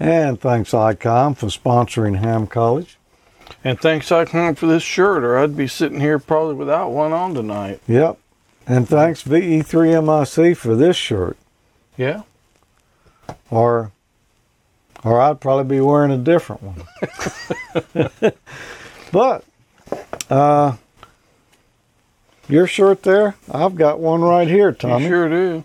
And 0.00 0.40
thanks, 0.40 0.72
ICOM, 0.72 1.36
for 1.36 1.46
sponsoring 1.46 2.18
Ham 2.18 2.46
College. 2.46 2.98
And 3.64 3.80
thanks, 3.80 4.10
ICOM, 4.10 4.56
for 4.56 4.66
this 4.66 4.82
shirt, 4.82 5.24
or 5.24 5.38
I'd 5.38 5.56
be 5.56 5.66
sitting 5.66 6.00
here 6.00 6.18
probably 6.18 6.54
without 6.54 6.90
one 6.90 7.12
on 7.12 7.34
tonight. 7.34 7.80
Yep. 7.86 8.18
And 8.66 8.88
thanks, 8.88 9.22
VE3MIC, 9.22 10.56
for 10.56 10.74
this 10.74 10.96
shirt. 10.96 11.36
Yeah. 11.96 12.22
Or, 13.50 13.92
or 15.04 15.20
I'd 15.20 15.40
probably 15.40 15.76
be 15.76 15.80
wearing 15.80 16.10
a 16.10 16.18
different 16.18 16.62
one. 16.62 16.82
but, 19.12 19.44
uh, 20.30 20.76
your 22.48 22.66
shirt 22.66 23.02
there, 23.02 23.34
I've 23.50 23.74
got 23.74 23.98
one 23.98 24.22
right 24.22 24.48
here, 24.48 24.72
Tommy. 24.72 25.04
You 25.04 25.10
sure 25.10 25.28
do. 25.28 25.64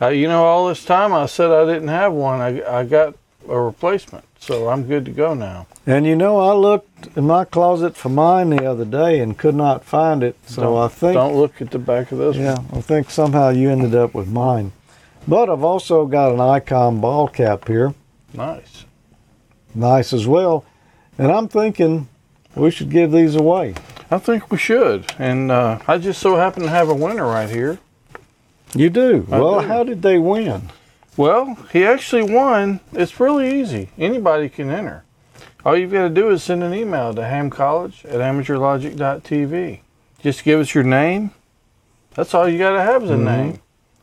Uh, 0.00 0.08
you 0.08 0.28
know, 0.28 0.44
all 0.44 0.68
this 0.68 0.84
time 0.84 1.12
I 1.12 1.26
said 1.26 1.50
I 1.50 1.64
didn't 1.64 1.88
have 1.88 2.12
one. 2.12 2.40
I, 2.40 2.80
I 2.80 2.84
got 2.84 3.14
a 3.48 3.60
replacement, 3.60 4.24
so 4.38 4.68
I'm 4.68 4.84
good 4.84 5.04
to 5.04 5.10
go 5.10 5.34
now. 5.34 5.66
And 5.86 6.06
you 6.06 6.16
know, 6.16 6.38
I 6.38 6.52
looked 6.52 7.16
in 7.16 7.26
my 7.26 7.44
closet 7.44 7.96
for 7.96 8.08
mine 8.08 8.50
the 8.50 8.64
other 8.64 8.84
day 8.84 9.20
and 9.20 9.38
could 9.38 9.54
not 9.54 9.84
find 9.84 10.22
it. 10.22 10.36
So 10.46 10.62
don't, 10.62 10.78
I 10.78 10.88
think, 10.88 11.14
don't 11.14 11.36
look 11.36 11.60
at 11.60 11.70
the 11.70 11.78
back 11.78 12.12
of 12.12 12.18
this. 12.18 12.36
yeah, 12.36 12.58
I 12.72 12.80
think 12.80 13.10
somehow 13.10 13.50
you 13.50 13.70
ended 13.70 13.94
up 13.94 14.14
with 14.14 14.28
mine. 14.28 14.72
But 15.28 15.50
I've 15.50 15.64
also 15.64 16.06
got 16.06 16.32
an 16.32 16.38
ICOM 16.38 17.00
ball 17.00 17.28
cap 17.28 17.66
here. 17.66 17.94
Nice. 18.32 18.84
nice 19.74 20.12
as 20.12 20.26
well. 20.26 20.64
And 21.18 21.32
I'm 21.32 21.48
thinking 21.48 22.08
we 22.54 22.70
should 22.70 22.90
give 22.90 23.12
these 23.12 23.34
away. 23.34 23.74
I 24.10 24.18
think 24.18 24.50
we 24.50 24.58
should. 24.58 25.12
And 25.18 25.50
uh, 25.50 25.80
I 25.88 25.98
just 25.98 26.20
so 26.20 26.36
happen 26.36 26.62
to 26.62 26.68
have 26.68 26.88
a 26.88 26.94
winner 26.94 27.26
right 27.26 27.50
here. 27.50 27.78
You 28.74 28.90
do. 28.90 29.26
I 29.30 29.40
well, 29.40 29.60
do. 29.60 29.66
how 29.66 29.84
did 29.84 30.02
they 30.02 30.18
win? 30.18 30.70
Well, 31.16 31.56
he 31.72 31.84
actually 31.84 32.22
won. 32.22 32.80
It's 32.92 33.18
really 33.18 33.60
easy. 33.60 33.88
Anybody 33.98 34.48
can 34.48 34.70
enter. 34.70 35.04
All 35.64 35.76
you've 35.76 35.92
got 35.92 36.02
to 36.02 36.10
do 36.10 36.30
is 36.30 36.42
send 36.42 36.62
an 36.62 36.74
email 36.74 37.12
to 37.14 37.22
hamcollege 37.22 38.04
at 38.04 38.20
amateurlogic.tv. 38.20 39.80
Just 40.20 40.44
give 40.44 40.60
us 40.60 40.74
your 40.74 40.84
name. 40.84 41.30
That's 42.14 42.34
all 42.34 42.48
you 42.48 42.58
got 42.58 42.70
to 42.72 42.82
have 42.82 43.02
is 43.04 43.10
a 43.10 43.14
Mhm. 43.14 43.24
name 43.24 43.58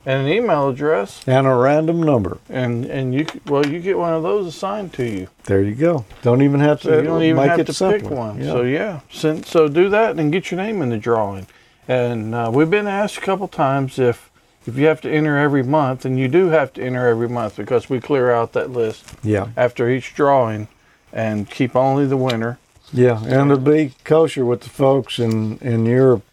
and 0.06 0.28
an 0.28 0.28
email 0.34 0.69
address. 0.69 1.21
And 1.26 1.47
a 1.47 1.56
random 1.56 2.02
number. 2.04 2.38
And 2.49 2.86
and 2.86 3.13
you 3.13 3.26
well 3.47 3.65
you 3.65 3.80
get 3.80 3.97
one 3.97 4.13
of 4.13 4.23
those 4.23 4.45
assigned 4.47 4.93
to 4.93 5.04
you. 5.06 5.28
There 5.45 5.62
you 5.62 5.73
go. 5.76 6.06
Don't 6.21 6.41
even 6.41 6.60
have 6.60 6.82
to 6.82 6.88
So 6.89 6.95
you 6.97 7.04
don't 7.04 7.23
even 7.23 7.38
make 7.38 7.49
have 7.52 7.60
it 7.62 7.67
to 7.67 7.73
simpler. 7.73 7.99
pick 7.99 8.10
one. 8.17 8.39
Yeah. 8.39 8.52
So 8.52 8.62
yeah, 8.63 8.99
send, 9.12 9.45
so 9.45 9.67
do 9.67 9.89
that 9.89 10.17
and 10.19 10.32
get 10.32 10.52
your 10.52 10.60
name 10.62 10.82
in 10.82 10.89
the 10.89 10.97
drawing. 10.97 11.47
And 11.88 12.36
uh, 12.36 12.49
we've 12.54 12.69
been 12.69 12.88
asked 12.88 13.17
a 13.17 13.21
couple 13.21 13.47
times 13.47 13.97
if 13.99 14.30
if 14.65 14.78
you 14.78 14.86
have 14.86 15.02
to 15.02 15.12
enter 15.12 15.38
every 15.38 15.63
month, 15.63 16.06
and 16.06 16.17
you 16.19 16.28
do 16.28 16.47
have 16.49 16.73
to 16.73 16.84
enter 16.84 17.08
every 17.08 17.30
month 17.30 17.56
because 17.58 17.89
we 17.89 17.99
clear 17.99 18.32
out 18.32 18.54
that 18.54 18.71
list 18.71 19.04
Yeah. 19.23 19.47
after 19.58 19.89
each 19.89 20.13
drawing 20.15 20.67
and 21.12 21.49
keep 21.49 21.76
only 21.76 22.06
the 22.06 22.17
winner. 22.17 22.58
Yeah, 22.91 23.23
and 23.26 23.49
to 23.49 23.58
be 23.58 23.93
kosher 24.04 24.45
with 24.45 24.62
the 24.62 24.69
folks 24.69 25.17
in, 25.19 25.58
in 25.60 25.86
Europe, 25.86 26.23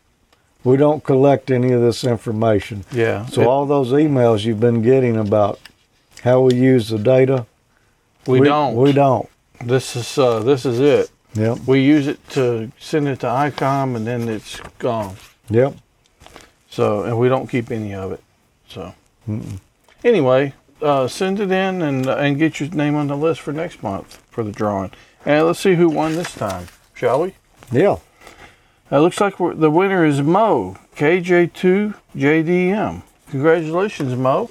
we 0.63 0.77
don't 0.77 1.03
collect 1.03 1.51
any 1.51 1.73
of 1.73 1.81
this 1.81 2.05
information. 2.05 2.85
Yeah. 2.93 3.27
So 3.27 3.43
it- 3.43 3.47
all 3.47 3.67
those 3.67 3.93
emails 3.93 4.45
you've 4.45 4.61
been 4.61 4.83
getting 4.83 5.17
about 5.17 5.59
how 6.23 6.43
we 6.43 6.55
use 6.55 6.89
the 6.91 6.99
data, 6.99 7.47
we, 8.27 8.41
don't. 8.41 8.77
We 8.77 8.93
don't. 8.93 9.29
This 9.65 9.97
is 9.97 10.19
uh, 10.19 10.41
this 10.41 10.65
is 10.67 10.79
it. 10.79 11.11
Yep. 11.35 11.61
We 11.67 11.81
use 11.81 12.07
it 12.07 12.19
to 12.31 12.71
send 12.79 13.09
it 13.09 13.21
to 13.21 13.27
ICOM, 13.27 13.97
and 13.97 14.07
then 14.07 14.29
it's 14.29 14.61
gone. 14.79 15.17
Yep. 15.49 15.75
So, 16.71 17.03
and 17.03 17.19
we 17.19 17.29
don't 17.29 17.49
keep 17.49 17.71
any 17.71 17.95
of 17.95 18.13
it. 18.13 18.23
So, 18.69 18.95
Mm-mm. 19.29 19.59
anyway, 20.05 20.55
uh, 20.81 21.09
send 21.09 21.41
it 21.41 21.51
in 21.51 21.83
and 21.83 22.07
and 22.07 22.39
get 22.39 22.61
your 22.61 22.71
name 22.71 22.95
on 22.95 23.09
the 23.09 23.17
list 23.17 23.41
for 23.41 23.53
next 23.53 23.83
month 23.83 24.23
for 24.31 24.45
the 24.45 24.53
drawing. 24.53 24.93
And 25.27 25.47
let's 25.47 25.61
see 25.61 25.75
who 25.75 25.89
won 25.89 26.15
this 26.15 26.33
time, 26.33 26.69
shall 26.95 27.23
we? 27.23 27.35
Yeah. 27.71 27.97
It 28.91 28.99
looks 28.99 29.21
like 29.21 29.39
we're, 29.39 29.55
the 29.55 29.71
winner 29.71 30.05
is 30.05 30.23
Mo 30.23 30.77
KJ2JDM. 30.97 33.03
Congratulations, 33.31 34.17
Mo. 34.17 34.51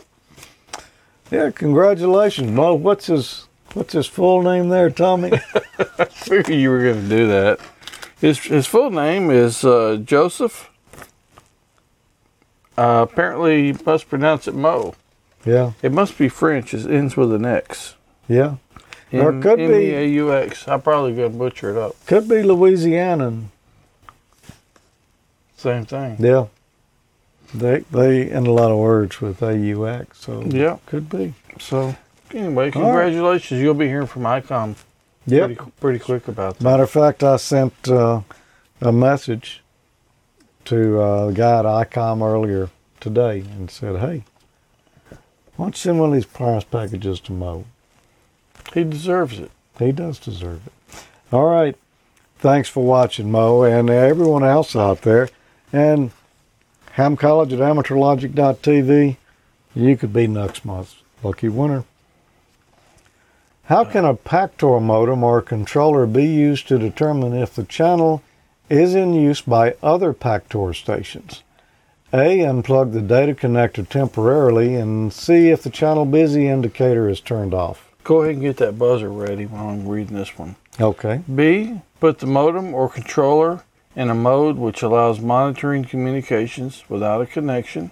Yeah. 1.32 1.51
Congratulations, 1.51 2.51
Mo. 2.51 2.75
What's 2.75 3.08
his 3.08 3.47
What's 3.73 3.93
his 3.93 4.08
full 4.08 4.41
name 4.41 4.69
there, 4.69 4.89
Tommy? 4.89 5.29
Figured 6.10 6.58
you 6.58 6.71
were 6.71 6.82
going 6.82 7.03
to 7.03 7.10
do 7.10 7.27
that. 7.27 7.60
His 8.19 8.39
his 8.39 8.65
full 8.65 8.89
name 8.89 9.29
is 9.29 9.63
uh, 9.63 9.97
Joseph. 10.03 10.68
Uh, 12.79 13.05
apparently, 13.09 13.67
you 13.67 13.77
must 13.85 14.07
pronounce 14.09 14.47
it 14.47 14.55
Mo. 14.55 14.95
yeah. 15.45 15.73
It 15.81 15.91
must 15.91 16.17
be 16.17 16.29
French. 16.29 16.73
It 16.73 16.89
ends 16.89 17.17
with 17.17 17.33
an 17.33 17.43
X. 17.45 17.95
Yeah. 18.29 18.55
Or 19.11 19.35
it 19.35 19.41
could 19.41 19.57
be- 19.57 19.63
M-E-A-U-X. 19.65 20.65
I'm 20.67 20.81
probably 20.81 21.13
going 21.13 21.33
to 21.33 21.37
butcher 21.37 21.71
it 21.71 21.77
up. 21.77 21.95
Could 22.05 22.29
be 22.29 22.35
Louisianan. 22.35 23.47
Same 25.57 25.85
thing. 25.85 26.15
Yeah. 26.19 26.45
They 27.53 27.79
they 27.91 28.29
end 28.29 28.47
a 28.47 28.51
lot 28.51 28.71
of 28.71 28.77
words 28.77 29.19
with 29.19 29.41
AUX, 29.41 30.07
so 30.13 30.43
Yeah. 30.43 30.77
could 30.85 31.09
be. 31.09 31.33
So, 31.59 31.95
anyway, 32.33 32.71
congratulations. 32.71 33.59
You'll 33.59 33.73
be 33.73 33.87
hearing 33.87 34.07
from 34.07 34.21
ICOM 34.23 34.75
Yep. 35.25 35.45
pretty, 35.57 35.71
pretty 35.81 35.99
quick 35.99 36.27
about 36.29 36.59
that. 36.59 36.63
Matter 36.63 36.83
of 36.83 36.91
fact, 36.91 37.23
I 37.23 37.35
sent 37.37 37.73
uh, 37.89 38.21
a 38.79 38.91
message 38.93 39.59
to 40.65 41.00
uh, 41.00 41.26
the 41.28 41.34
guy 41.34 41.60
at 41.60 41.65
ICOM 41.65 42.22
earlier 42.22 42.69
today 43.00 43.39
and 43.39 43.69
said, 43.69 44.00
"Hey, 44.00 44.24
why 45.56 45.65
don't 45.65 45.76
you 45.76 45.80
send 45.80 46.00
one 46.00 46.10
of 46.10 46.15
these 46.15 46.26
prize 46.26 46.63
packages 46.63 47.19
to 47.22 47.32
Mo? 47.32 47.65
He 48.74 48.84
deserves 48.84 49.39
it. 49.39 49.52
He 49.78 49.91
does 49.91 50.19
deserve 50.19 50.67
it." 50.67 51.04
All 51.32 51.45
right, 51.45 51.76
thanks 52.39 52.69
for 52.69 52.84
watching, 52.84 53.32
Mo, 53.32 53.63
and 53.63 53.89
everyone 53.89 54.43
else 54.43 54.76
out 54.76 55.02
there, 55.04 55.30
and 55.72 56.12
Ham 56.93 57.15
College 57.15 57.54
at 57.54 57.60
AmateurLogic.tv. 57.60 59.17
You 59.76 59.98
could 59.98 60.12
be 60.12 60.28
next 60.28 60.65
month's 60.65 60.98
lucky 61.24 61.50
winner. 61.50 61.84
How 63.65 63.86
can 63.86 64.04
a 64.04 64.15
Pactor 64.15 64.82
modem 64.82 65.24
or 65.24 65.43
controller 65.43 66.08
be 66.08 66.26
used 66.26 66.67
to 66.69 66.80
determine 66.80 67.34
if 67.34 67.54
the 67.54 67.63
channel 67.63 68.24
is 68.69 68.95
in 68.95 69.13
use 69.13 69.41
by 69.41 69.75
other 69.82 70.13
Pactor 70.13 70.75
stations? 70.75 71.43
A. 72.12 72.39
Unplug 72.39 72.93
the 72.93 73.01
data 73.01 73.36
connector 73.36 73.88
temporarily 73.88 74.75
and 74.75 75.13
see 75.13 75.49
if 75.49 75.62
the 75.62 75.69
channel 75.69 76.05
busy 76.05 76.47
indicator 76.47 77.08
is 77.08 77.19
turned 77.19 77.53
off. 77.53 77.89
Go 78.03 78.21
ahead 78.21 78.36
and 78.36 78.41
get 78.41 78.58
that 78.58 78.79
buzzer 78.79 79.10
ready 79.10 79.45
while 79.45 79.69
I'm 79.69 79.88
reading 79.88 80.15
this 80.15 80.38
one. 80.38 80.55
Okay. 80.79 81.21
B. 81.34 81.82
Put 81.99 82.19
the 82.19 82.25
modem 82.25 82.73
or 82.73 82.89
controller 82.89 83.63
in 83.95 84.10
a 84.10 84.15
mode 84.15 84.58
which 84.58 84.82
allows 84.82 85.19
monitoring 85.19 85.86
communications 85.86 86.84
without 86.89 87.21
a 87.21 87.25
connection. 87.27 87.91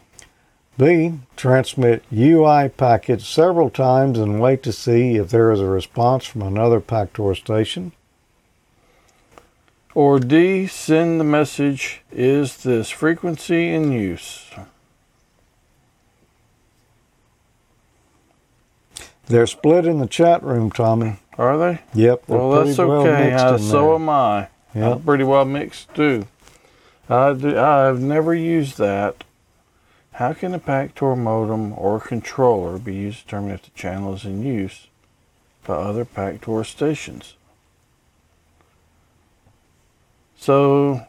B. 0.78 1.20
Transmit 1.36 2.04
UI 2.14 2.70
packets 2.70 3.28
several 3.28 3.70
times 3.70 4.18
and 4.18 4.40
wait 4.40 4.64
to 4.64 4.72
see 4.72 5.16
if 5.16 5.30
there 5.30 5.52
is 5.52 5.60
a 5.60 5.66
response 5.66 6.26
from 6.26 6.44
another 6.44 6.80
Pactor 6.80 7.36
station. 7.36 7.92
Or 9.98 10.20
D. 10.20 10.68
Send 10.68 11.20
the 11.20 11.24
message, 11.24 12.04
is 12.12 12.58
this 12.58 12.92
frequency 12.92 13.74
in 13.74 13.92
use? 13.92 14.48
They're 19.26 19.48
split 19.48 19.88
in 19.88 19.98
the 19.98 20.06
chat 20.06 20.44
room, 20.44 20.70
Tommy. 20.70 21.18
Are 21.40 21.58
they? 21.58 21.82
Yep. 21.96 22.26
Well, 22.28 22.64
that's 22.64 22.78
well 22.78 22.92
okay. 22.92 23.34
Uh, 23.34 23.58
so 23.58 23.86
there. 23.86 23.96
am 23.96 24.08
I. 24.08 24.50
Yep. 24.76 24.98
I'm 24.98 25.02
pretty 25.02 25.24
well 25.24 25.46
mixed 25.46 25.92
too. 25.96 26.28
I 27.10 27.34
do, 27.34 27.58
I've 27.58 28.00
never 28.00 28.36
used 28.36 28.78
that. 28.78 29.24
How 30.12 30.34
can 30.34 30.54
a 30.54 30.60
Pactor 30.60 31.18
modem 31.18 31.74
or 31.74 32.00
controller 32.00 32.78
be 32.78 32.94
used 32.94 33.22
to 33.22 33.26
determine 33.26 33.52
if 33.54 33.64
the 33.64 33.72
channel 33.72 34.14
is 34.14 34.26
in 34.26 34.44
use 34.44 34.90
by 35.66 35.74
other 35.74 36.06
Pactor 36.06 36.64
stations? 36.68 37.34
So, 40.48 41.06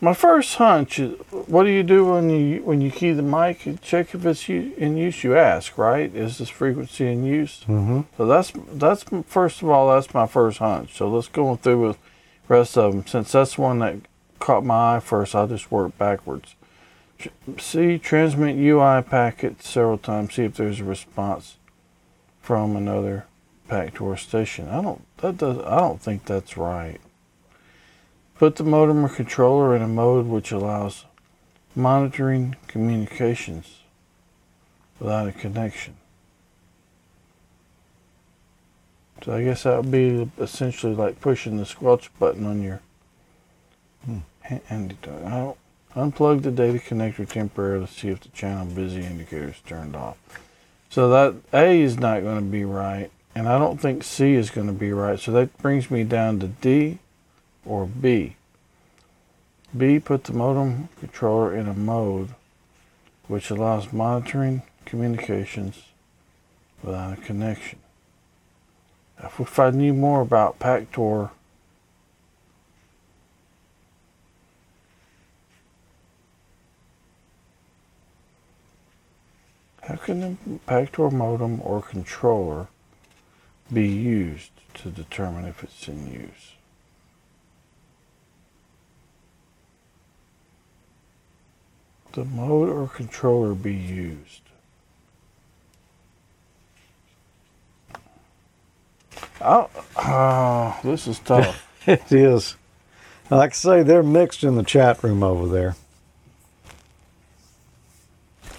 my 0.00 0.14
first 0.14 0.54
hunch 0.54 1.00
is, 1.00 1.18
what 1.32 1.64
do 1.64 1.70
you 1.70 1.82
do 1.82 2.04
when 2.04 2.30
you 2.30 2.62
when 2.62 2.80
you 2.80 2.92
key 2.92 3.10
the 3.10 3.20
mic 3.20 3.66
and 3.66 3.82
check 3.82 4.14
if 4.14 4.24
it's 4.24 4.48
in 4.48 4.96
use? 4.96 5.24
You 5.24 5.36
ask, 5.36 5.76
right? 5.76 6.14
Is 6.14 6.38
this 6.38 6.48
frequency 6.48 7.08
in 7.08 7.24
use? 7.24 7.64
Mm-hmm. 7.66 8.02
So 8.16 8.24
that's 8.24 8.52
that's 8.70 9.04
first 9.26 9.62
of 9.62 9.68
all 9.68 9.92
that's 9.92 10.14
my 10.14 10.28
first 10.28 10.58
hunch. 10.58 10.94
So 10.94 11.08
let's 11.08 11.26
go 11.26 11.56
through 11.56 11.88
with 11.88 11.98
the 12.46 12.54
rest 12.54 12.78
of 12.78 12.92
them. 12.92 13.04
Since 13.04 13.32
that's 13.32 13.56
the 13.56 13.62
one 13.62 13.80
that 13.80 13.96
caught 14.38 14.64
my 14.64 14.94
eye 14.94 15.00
first, 15.00 15.34
I'll 15.34 15.48
just 15.48 15.72
work 15.72 15.98
backwards. 15.98 16.54
See, 17.58 17.98
transmit 17.98 18.54
UI 18.56 19.02
packets 19.02 19.68
several 19.68 19.98
times. 19.98 20.34
See 20.34 20.44
if 20.44 20.54
there's 20.54 20.78
a 20.78 20.84
response 20.84 21.56
from 22.40 22.76
another 22.76 23.26
Pactor 23.68 24.16
station. 24.16 24.68
I 24.68 24.82
don't 24.82 25.04
that 25.16 25.36
does 25.36 25.58
I 25.58 25.80
don't 25.80 26.00
think 26.00 26.26
that's 26.26 26.56
right. 26.56 27.00
Put 28.38 28.56
the 28.56 28.64
modem 28.64 29.04
or 29.04 29.08
controller 29.08 29.74
in 29.74 29.82
a 29.82 29.88
mode 29.88 30.26
which 30.26 30.52
allows 30.52 31.04
monitoring 31.74 32.56
communications 32.68 33.80
without 34.98 35.28
a 35.28 35.32
connection. 35.32 35.96
So 39.24 39.34
I 39.34 39.42
guess 39.42 39.62
that 39.62 39.82
would 39.82 39.90
be 39.90 40.30
essentially 40.38 40.94
like 40.94 41.20
pushing 41.20 41.56
the 41.56 41.66
squelch 41.66 42.10
button 42.18 42.46
on 42.46 42.62
your 42.62 42.80
Hmm. 44.04 44.18
handy 44.42 44.96
dog. 45.02 45.24
I 45.24 45.30
don't 45.30 45.56
unplug 45.96 46.42
the 46.42 46.52
data 46.52 46.78
connector 46.78 47.28
temporarily 47.28 47.86
to 47.86 47.92
see 47.92 48.08
if 48.08 48.20
the 48.20 48.28
channel 48.28 48.66
busy 48.66 49.04
indicator 49.04 49.48
is 49.48 49.60
turned 49.66 49.96
off. 49.96 50.16
So 50.88 51.08
that 51.08 51.34
A 51.52 51.80
is 51.80 51.98
not 51.98 52.22
going 52.22 52.38
to 52.38 52.50
be 52.50 52.64
right, 52.64 53.10
and 53.34 53.48
I 53.48 53.58
don't 53.58 53.80
think 53.80 54.04
C 54.04 54.34
is 54.34 54.50
going 54.50 54.68
to 54.68 54.72
be 54.72 54.92
right. 54.92 55.18
So 55.18 55.32
that 55.32 55.58
brings 55.58 55.90
me 55.90 56.04
down 56.04 56.38
to 56.38 56.46
D 56.46 57.00
or 57.66 57.86
B. 57.86 58.36
B 59.76 59.98
put 59.98 60.24
the 60.24 60.32
modem 60.32 60.88
controller 60.98 61.54
in 61.54 61.66
a 61.66 61.74
mode 61.74 62.34
which 63.28 63.50
allows 63.50 63.92
monitoring 63.92 64.62
communications 64.84 65.82
without 66.82 67.18
a 67.18 67.20
connection. 67.20 67.80
If, 69.22 69.58
I 69.58 69.70
knew 69.70 69.94
more 69.94 70.20
about 70.20 70.58
Pactor, 70.58 71.30
how 79.82 79.96
can 79.96 80.22
a 80.22 80.70
Pactor 80.70 81.10
modem 81.10 81.60
or 81.62 81.82
controller 81.82 82.68
be 83.72 83.88
used 83.88 84.50
to 84.74 84.90
determine 84.90 85.46
if 85.46 85.64
it's 85.64 85.88
in 85.88 86.12
use? 86.12 86.55
The 92.16 92.24
mode 92.24 92.70
or 92.70 92.88
controller 92.88 93.54
be 93.54 93.74
used. 93.74 94.40
Oh, 99.42 99.68
oh, 99.98 100.80
this 100.82 101.06
is 101.06 101.18
tough. 101.18 101.62
It 101.86 102.10
is. 102.10 102.56
Like 103.30 103.50
I 103.50 103.54
say, 103.54 103.82
they're 103.82 104.02
mixed 104.02 104.42
in 104.42 104.56
the 104.56 104.62
chat 104.64 105.04
room 105.04 105.22
over 105.22 105.46
there. 105.46 105.76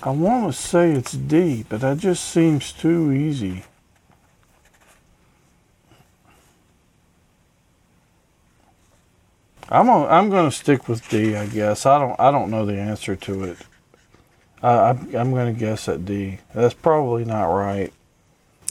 I 0.03 0.11
want 0.11 0.53
to 0.53 0.57
say 0.57 0.91
it's 0.91 1.13
D, 1.13 1.65
but 1.67 1.81
that 1.81 1.97
just 1.97 2.25
seems 2.25 2.71
too 2.71 3.11
easy. 3.11 3.63
I'm 9.69 9.89
on, 9.89 10.09
I'm 10.09 10.29
going 10.29 10.49
to 10.49 10.55
stick 10.55 10.87
with 10.87 11.07
D. 11.09 11.35
I 11.35 11.45
guess 11.47 11.85
I 11.85 11.99
don't 11.99 12.19
I 12.19 12.31
don't 12.31 12.49
know 12.49 12.65
the 12.65 12.77
answer 12.77 13.15
to 13.15 13.43
it. 13.43 13.57
I 14.63 14.89
I'm, 14.89 15.15
I'm 15.15 15.31
going 15.31 15.53
to 15.53 15.59
guess 15.59 15.87
at 15.89 16.05
D. 16.05 16.39
That's 16.53 16.73
probably 16.73 17.25
not 17.25 17.45
right. 17.45 17.91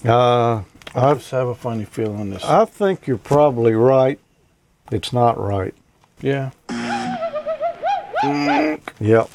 Uh, 0.05 0.63
I 0.95 1.15
just 1.15 1.31
have 1.31 1.49
a 1.49 1.55
funny 1.55 1.85
feeling 1.85 2.31
this. 2.31 2.45
I 2.45 2.65
think 2.65 3.07
you're 3.07 3.19
probably 3.19 3.73
right. 3.75 4.19
It's 4.91 5.13
not 5.13 5.39
right. 5.39 5.75
yeah. 6.21 6.51
Yep. 8.99 9.31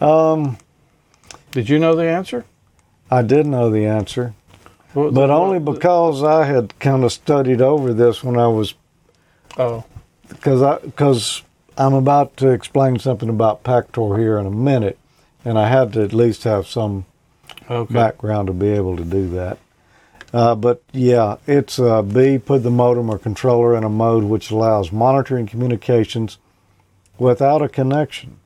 um, 0.02 0.56
Did 1.50 1.68
you 1.68 1.78
know 1.78 1.94
the 1.94 2.04
answer? 2.04 2.44
I 3.10 3.22
did 3.22 3.46
know 3.46 3.70
the 3.70 3.84
answer, 3.86 4.34
What- 4.94 5.14
but 5.14 5.30
only 5.30 5.58
because 5.58 6.22
I 6.22 6.44
had 6.44 6.78
kind 6.78 7.04
of 7.04 7.12
studied 7.12 7.60
over 7.60 7.92
this 7.92 8.22
when 8.24 8.38
I 8.38 8.48
was 8.48 8.74
Oh, 9.58 9.84
because 10.28 10.62
I 10.62 10.78
because 10.78 11.42
I'm 11.76 11.94
about 11.94 12.36
to 12.38 12.50
explain 12.50 12.98
something 12.98 13.28
about 13.28 13.64
Pactor 13.64 14.18
here 14.18 14.38
in 14.38 14.46
a 14.46 14.50
minute, 14.50 14.98
and 15.44 15.58
I 15.58 15.68
had 15.68 15.92
to 15.94 16.02
at 16.02 16.12
least 16.12 16.44
have 16.44 16.66
some 16.66 17.06
okay. 17.68 17.92
background 17.92 18.46
to 18.46 18.52
be 18.52 18.68
able 18.68 18.96
to 18.96 19.04
do 19.04 19.28
that. 19.30 19.58
Uh, 20.32 20.54
but 20.54 20.82
yeah, 20.92 21.36
it's 21.46 21.78
uh, 21.78 22.02
B. 22.02 22.38
Put 22.38 22.62
the 22.62 22.70
modem 22.70 23.10
or 23.10 23.18
controller 23.18 23.76
in 23.76 23.84
a 23.84 23.88
mode 23.88 24.24
which 24.24 24.50
allows 24.50 24.92
monitoring 24.92 25.46
communications 25.46 26.38
without 27.18 27.62
a 27.62 27.68
connection. 27.68 28.38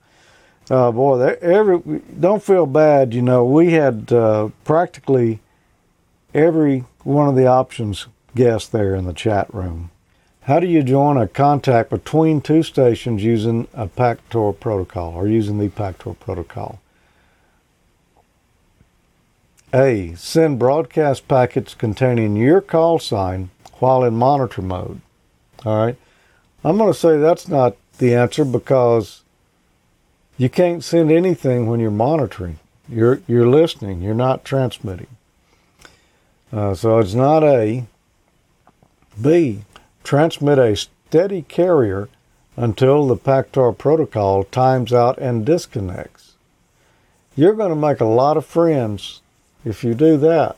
Uh, 0.70 0.90
boy, 0.92 1.20
every 1.42 2.00
don't 2.18 2.42
feel 2.42 2.66
bad. 2.66 3.12
You 3.12 3.22
know, 3.22 3.44
we 3.44 3.72
had 3.72 4.12
uh, 4.12 4.50
practically 4.64 5.40
every 6.32 6.84
one 7.02 7.28
of 7.28 7.34
the 7.34 7.46
options 7.46 8.06
guessed 8.34 8.72
there 8.72 8.94
in 8.94 9.04
the 9.04 9.12
chat 9.12 9.52
room. 9.52 9.90
How 10.46 10.58
do 10.58 10.66
you 10.66 10.82
join 10.82 11.16
a 11.16 11.28
contact 11.28 11.88
between 11.90 12.40
two 12.40 12.64
stations 12.64 13.22
using 13.22 13.68
a 13.72 13.86
Pactor 13.86 14.58
protocol 14.58 15.14
or 15.14 15.28
using 15.28 15.58
the 15.58 15.68
Pactor 15.68 16.18
protocol? 16.18 16.80
A. 19.72 20.14
Send 20.16 20.58
broadcast 20.58 21.28
packets 21.28 21.74
containing 21.74 22.36
your 22.36 22.60
call 22.60 22.98
sign 22.98 23.50
while 23.78 24.02
in 24.02 24.14
monitor 24.14 24.62
mode. 24.62 25.00
All 25.64 25.86
right. 25.86 25.96
I'm 26.64 26.76
going 26.76 26.92
to 26.92 26.98
say 26.98 27.18
that's 27.18 27.46
not 27.46 27.76
the 27.98 28.14
answer 28.14 28.44
because 28.44 29.22
you 30.36 30.48
can't 30.48 30.82
send 30.82 31.12
anything 31.12 31.68
when 31.68 31.78
you're 31.78 31.90
monitoring. 31.92 32.58
You're 32.88 33.22
you're 33.28 33.48
listening. 33.48 34.02
You're 34.02 34.14
not 34.14 34.44
transmitting. 34.44 35.06
Uh, 36.52 36.74
so 36.74 36.98
it's 36.98 37.14
not 37.14 37.44
A. 37.44 37.86
B. 39.20 39.62
Transmit 40.04 40.58
a 40.58 40.76
steady 40.76 41.42
carrier 41.42 42.08
until 42.56 43.06
the 43.06 43.16
Pactor 43.16 43.76
protocol 43.76 44.44
times 44.44 44.92
out 44.92 45.18
and 45.18 45.44
disconnects. 45.44 46.34
You're 47.34 47.54
going 47.54 47.70
to 47.70 47.76
make 47.76 48.00
a 48.00 48.04
lot 48.06 48.36
of 48.36 48.44
friends 48.44 49.22
if 49.64 49.82
you 49.84 49.94
do 49.94 50.16
that. 50.18 50.56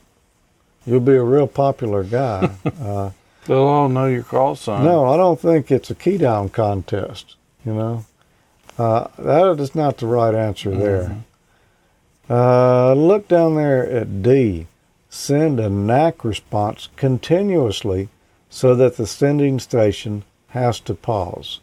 You'll 0.87 1.01
be 1.01 1.15
a 1.15 1.23
real 1.23 1.47
popular 1.47 2.03
guy. 2.03 2.51
uh, 2.81 3.11
They'll 3.47 3.59
all 3.59 3.89
know 3.89 4.07
your 4.07 4.23
call 4.23 4.57
sign. 4.57 4.85
no, 4.85 5.07
I 5.07 5.17
don't 5.17 5.41
think 5.41 5.71
it's 5.71 5.91
a 5.91 5.95
key 5.95 6.17
down 6.19 6.49
contest. 6.49 7.37
You 7.65 7.75
know, 7.75 8.07
uh, 8.79 9.09
that 9.19 9.61
is 9.61 9.75
not 9.75 9.99
the 9.99 10.07
right 10.07 10.35
answer 10.35 10.71
there. 10.71 11.25
Uh, 12.29 12.95
look 12.95 13.29
down 13.29 13.55
there 13.55 13.89
at 13.89 14.23
D. 14.23 14.67
Send 15.11 15.61
a 15.61 15.69
NAK 15.69 16.25
response 16.25 16.89
continuously 16.97 18.09
so 18.51 18.75
that 18.75 18.97
the 18.97 19.07
sending 19.07 19.59
station 19.59 20.25
has 20.49 20.81
to 20.81 20.95
pause. 20.95 21.61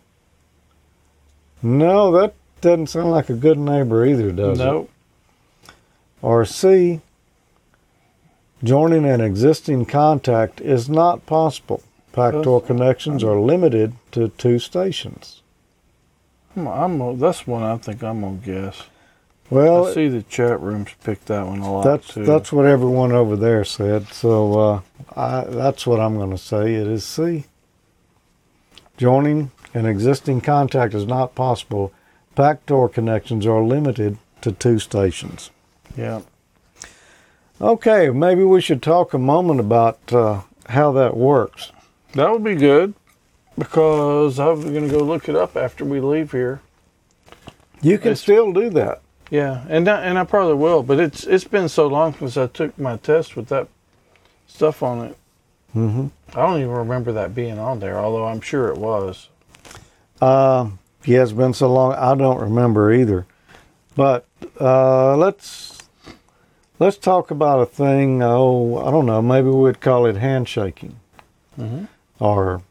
No, 1.62 2.12
that 2.12 2.34
doesn't 2.62 2.88
sound 2.88 3.12
like 3.12 3.30
a 3.30 3.34
good 3.34 3.58
neighbor 3.58 4.06
either, 4.06 4.32
does 4.32 4.60
it? 4.60 4.64
Nope. 4.64 4.90
Or 6.22 6.46
C, 6.46 7.02
joining 8.64 9.06
an 9.06 9.22
existing 9.22 9.86
contact 9.86 10.62
is 10.62 10.90
not 10.90 11.26
possible. 11.26 11.82
Pactor 12.14 12.66
connections 12.66 13.24
are 13.24 13.40
limited 13.40 13.94
to 14.12 14.28
two 14.30 14.60
stations. 14.60 15.42
Hmm, 16.54 16.68
I'm, 16.68 17.02
I'm 17.02 17.20
that's 17.20 17.48
one 17.48 17.64
I 17.64 17.78
think 17.78 18.04
I'm 18.04 18.22
gonna 18.22 18.36
guess. 18.38 18.84
I 19.52 19.56
Well, 19.56 19.94
see 19.94 20.08
the 20.08 20.24
chat 20.24 20.62
rooms 20.62 20.90
pick 21.04 21.26
that 21.26 21.46
one 21.46 21.60
a 21.60 21.72
lot 21.72 21.84
that's 21.84 22.14
too. 22.14 22.24
that's 22.26 22.54
what 22.54 22.66
everyone 22.66 23.12
over 23.12 23.36
there 23.36 23.66
said. 23.66 24.08
So 24.08 24.60
uh, 24.60 24.82
I, 25.16 25.44
that's 25.44 25.86
what 25.86 26.00
I'm 26.00 26.16
going 26.16 26.32
to 26.32 26.38
say. 26.38 26.76
It 26.76 26.88
is 26.88 27.04
C. 27.04 27.46
Joining 28.98 29.52
an 29.74 29.86
existing 29.86 30.42
contact 30.42 30.94
is 30.94 31.06
not 31.06 31.36
possible. 31.36 31.92
Pactor 32.36 32.92
connections 32.94 33.46
are 33.46 33.62
limited 33.62 34.18
to 34.42 34.52
two 34.52 34.80
stations. 34.80 35.50
yeah. 35.98 36.22
Okay, 37.60 38.10
maybe 38.10 38.44
we 38.44 38.60
should 38.60 38.82
talk 38.82 39.14
a 39.14 39.20
moment 39.20 39.60
about 39.60 40.00
uh, 40.12 40.42
how 40.70 40.92
that 40.94 41.16
works. 41.16 41.72
That 42.16 42.32
would 42.32 42.44
be 42.44 42.56
good 42.56 42.96
because 43.56 44.40
I'm 44.40 44.74
gonna 44.74 44.88
go 44.90 45.00
look 45.04 45.30
it 45.30 45.36
up 45.36 45.56
after 45.56 45.86
we 45.86 46.00
leave 46.00 46.32
here. 46.32 46.62
You 47.82 47.98
can 48.00 48.14
It's- 48.14 48.22
still 48.22 48.52
do 48.52 48.72
that. 48.72 49.02
Yeah, 49.32 49.64
and 49.70 49.88
I, 49.88 50.02
and 50.02 50.20
I 50.20 50.26
probably 50.26 50.56
will, 50.56 50.84
but 50.84 51.00
it's 51.00 51.24
it's 51.24 51.46
been 51.46 51.70
so 51.70 51.88
long 51.88 52.14
since 52.14 52.36
I 52.38 52.48
took 52.48 52.78
my 52.78 52.98
test 52.98 53.36
with 53.38 53.48
that 53.48 53.70
stuff 54.46 54.84
on 54.84 55.06
it. 55.08 55.18
Mm-hmm. 55.76 56.08
I 56.38 56.46
don't 56.46 56.58
even 56.60 56.70
remember 56.72 57.14
that 57.14 57.34
being 57.34 57.58
on 57.58 57.80
there, 57.80 57.98
although 57.98 58.26
I'm 58.26 58.42
sure 58.42 58.68
it 58.68 58.78
was. 58.78 59.30
Uh, 60.22 60.72
yeah, 61.06 61.24
it's 61.24 61.32
been 61.32 61.54
so 61.54 61.72
long. 61.72 61.94
I 61.94 62.14
don't 62.14 62.42
remember 62.42 62.92
either. 62.94 63.26
But 63.96 64.26
uh, 64.60 65.16
let's 65.16 65.78
let's 66.80 66.98
talk 66.98 67.32
about 67.32 67.62
a 67.62 67.66
thing. 67.66 68.22
Oh, 68.22 68.80
I 68.86 68.92
don't 68.92 69.06
know. 69.06 69.22
Maybe 69.22 69.48
we'd 69.48 69.80
call 69.80 70.06
it 70.08 70.18
handshaking, 70.18 70.98
Mhm. 71.58 71.88
or 72.20 72.64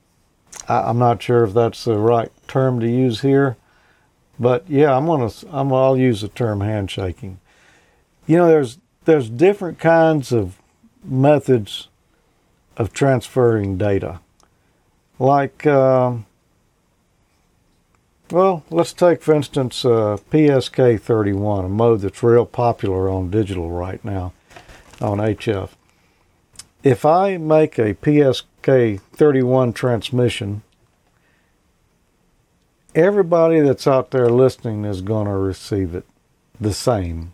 I, 0.68 0.82
I'm 0.82 0.98
not 0.98 1.22
sure 1.22 1.42
if 1.44 1.54
that's 1.54 1.84
the 1.84 1.96
right 1.96 2.30
term 2.48 2.80
to 2.80 2.86
use 2.88 3.22
here. 3.22 3.56
But 4.40 4.68
yeah, 4.68 4.96
I'm 4.96 5.04
gonna 5.04 5.30
I'm 5.52 5.70
I'll 5.72 5.98
use 5.98 6.22
the 6.22 6.28
term 6.28 6.62
handshaking. 6.62 7.38
You 8.26 8.38
know, 8.38 8.48
there's 8.48 8.78
there's 9.04 9.28
different 9.28 9.78
kinds 9.78 10.32
of 10.32 10.56
methods 11.04 11.88
of 12.76 12.92
transferring 12.92 13.76
data, 13.76 14.20
like. 15.18 15.66
Um, 15.66 16.26
well, 18.32 18.62
let's 18.70 18.92
take, 18.92 19.22
for 19.22 19.34
instance, 19.34 19.84
uh, 19.84 20.16
PSK 20.30 21.00
31, 21.00 21.64
a 21.64 21.68
mode 21.68 22.00
that's 22.02 22.22
real 22.22 22.46
popular 22.46 23.10
on 23.10 23.28
digital 23.28 23.72
right 23.72 24.04
now 24.04 24.32
on 25.00 25.18
HF. 25.18 25.70
If 26.84 27.04
I 27.04 27.38
make 27.38 27.76
a 27.76 27.94
PSK 27.94 29.00
31 29.00 29.72
transmission, 29.72 30.62
everybody 32.94 33.60
that's 33.60 33.86
out 33.86 34.10
there 34.10 34.28
listening 34.28 34.84
is 34.84 35.00
going 35.00 35.26
to 35.26 35.32
receive 35.32 35.94
it 35.94 36.04
the 36.60 36.72
same. 36.72 37.32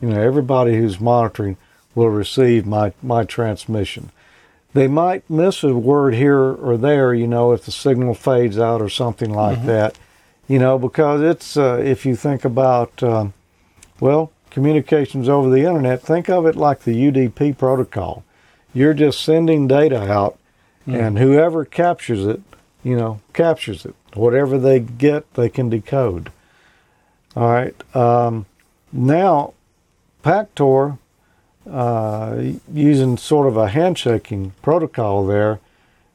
You 0.00 0.10
know, 0.10 0.20
everybody 0.20 0.76
who's 0.76 1.00
monitoring 1.00 1.56
will 1.94 2.10
receive 2.10 2.66
my, 2.66 2.92
my 3.02 3.24
transmission 3.24 4.10
they 4.74 4.86
might 4.86 5.28
miss 5.30 5.64
a 5.64 5.74
word 5.74 6.14
here 6.14 6.38
or 6.38 6.76
there, 6.76 7.14
you 7.14 7.26
know, 7.26 7.52
if 7.52 7.64
the 7.64 7.72
signal 7.72 8.14
fades 8.14 8.58
out 8.58 8.82
or 8.82 8.88
something 8.88 9.32
like 9.32 9.64
that, 9.64 9.98
you 10.46 10.58
know, 10.58 10.78
because 10.78 11.20
it's, 11.20 11.56
uh, 11.56 11.80
if 11.82 12.04
you 12.04 12.14
think 12.14 12.44
about, 12.44 13.02
um, 13.02 13.32
well, 14.00 14.30
communications 14.50 15.28
over 15.28 15.50
the 15.50 15.64
internet, 15.64 16.02
think 16.02 16.28
of 16.28 16.46
it 16.46 16.56
like 16.56 16.80
the 16.80 16.94
UDP 16.94 17.56
protocol. 17.56 18.24
You're 18.74 18.94
just 18.94 19.22
sending 19.22 19.66
data 19.66 20.10
out, 20.10 20.38
and 20.86 21.18
whoever 21.18 21.64
captures 21.64 22.24
it, 22.24 22.40
you 22.84 22.96
know, 22.96 23.20
captures 23.32 23.84
it. 23.84 23.94
Whatever 24.14 24.58
they 24.58 24.80
get, 24.80 25.32
they 25.34 25.48
can 25.48 25.68
decode. 25.68 26.30
All 27.36 27.48
right. 27.50 27.96
Um, 27.96 28.46
now, 28.92 29.54
Pactor 30.24 30.98
uh, 31.70 32.42
using 32.72 33.16
sort 33.16 33.46
of 33.46 33.56
a 33.56 33.68
handshaking 33.68 34.52
protocol 34.62 35.26
there 35.26 35.60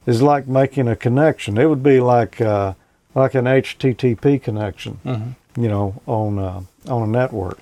is 0.06 0.22
like 0.22 0.48
making 0.48 0.88
a 0.88 0.96
connection. 0.96 1.58
It 1.58 1.66
would 1.70 1.84
be 1.84 2.00
like 2.00 2.41
uh, 2.41 2.74
like 3.16 3.36
an 3.36 3.46
HTTP 3.46 4.41
connection, 4.41 5.00
Mhm. 5.06 5.36
you 5.56 5.70
know, 5.70 6.02
on 6.08 6.39
uh, 6.39 6.62
on 6.89 7.04
a 7.04 7.08
network. 7.08 7.62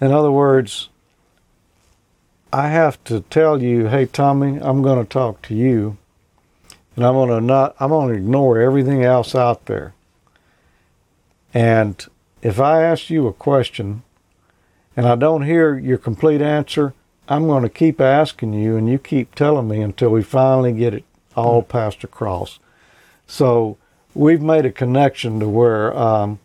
In 0.00 0.12
other 0.12 0.30
words, 0.30 0.90
I 2.52 2.68
have 2.68 3.02
to 3.04 3.20
tell 3.30 3.60
you, 3.62 3.88
hey 3.88 4.06
Tommy, 4.06 4.58
I'm 4.60 4.82
going 4.82 4.98
to 5.02 5.08
talk 5.08 5.40
to 5.42 5.54
you, 5.54 5.96
and 6.96 7.04
I'm 7.04 7.14
going 7.14 7.30
to 7.30 7.40
not, 7.40 7.74
I'm 7.80 7.90
going 7.90 8.08
to 8.08 8.14
ignore 8.14 8.60
everything 8.60 9.02
else 9.02 9.34
out 9.34 9.66
there. 9.66 9.94
And 11.52 12.04
if 12.42 12.60
I 12.60 12.82
ask 12.82 13.10
you 13.10 13.26
a 13.26 13.32
question 13.32 14.02
and 14.96 15.06
I 15.06 15.16
don't 15.16 15.42
hear 15.42 15.76
your 15.76 15.98
complete 15.98 16.40
answer, 16.40 16.94
I'm 17.28 17.46
going 17.46 17.62
to 17.62 17.68
keep 17.68 18.00
asking 18.00 18.52
you 18.52 18.76
and 18.76 18.88
you 18.88 18.98
keep 18.98 19.34
telling 19.34 19.68
me 19.68 19.80
until 19.80 20.10
we 20.10 20.22
finally 20.22 20.72
get 20.72 20.94
it 20.94 21.04
all 21.36 21.62
passed 21.62 22.04
across. 22.04 22.58
So 23.26 23.78
we've 24.14 24.42
made 24.42 24.66
a 24.66 24.72
connection 24.72 25.40
to 25.40 25.48
where, 25.48 25.96
um, 25.96 26.38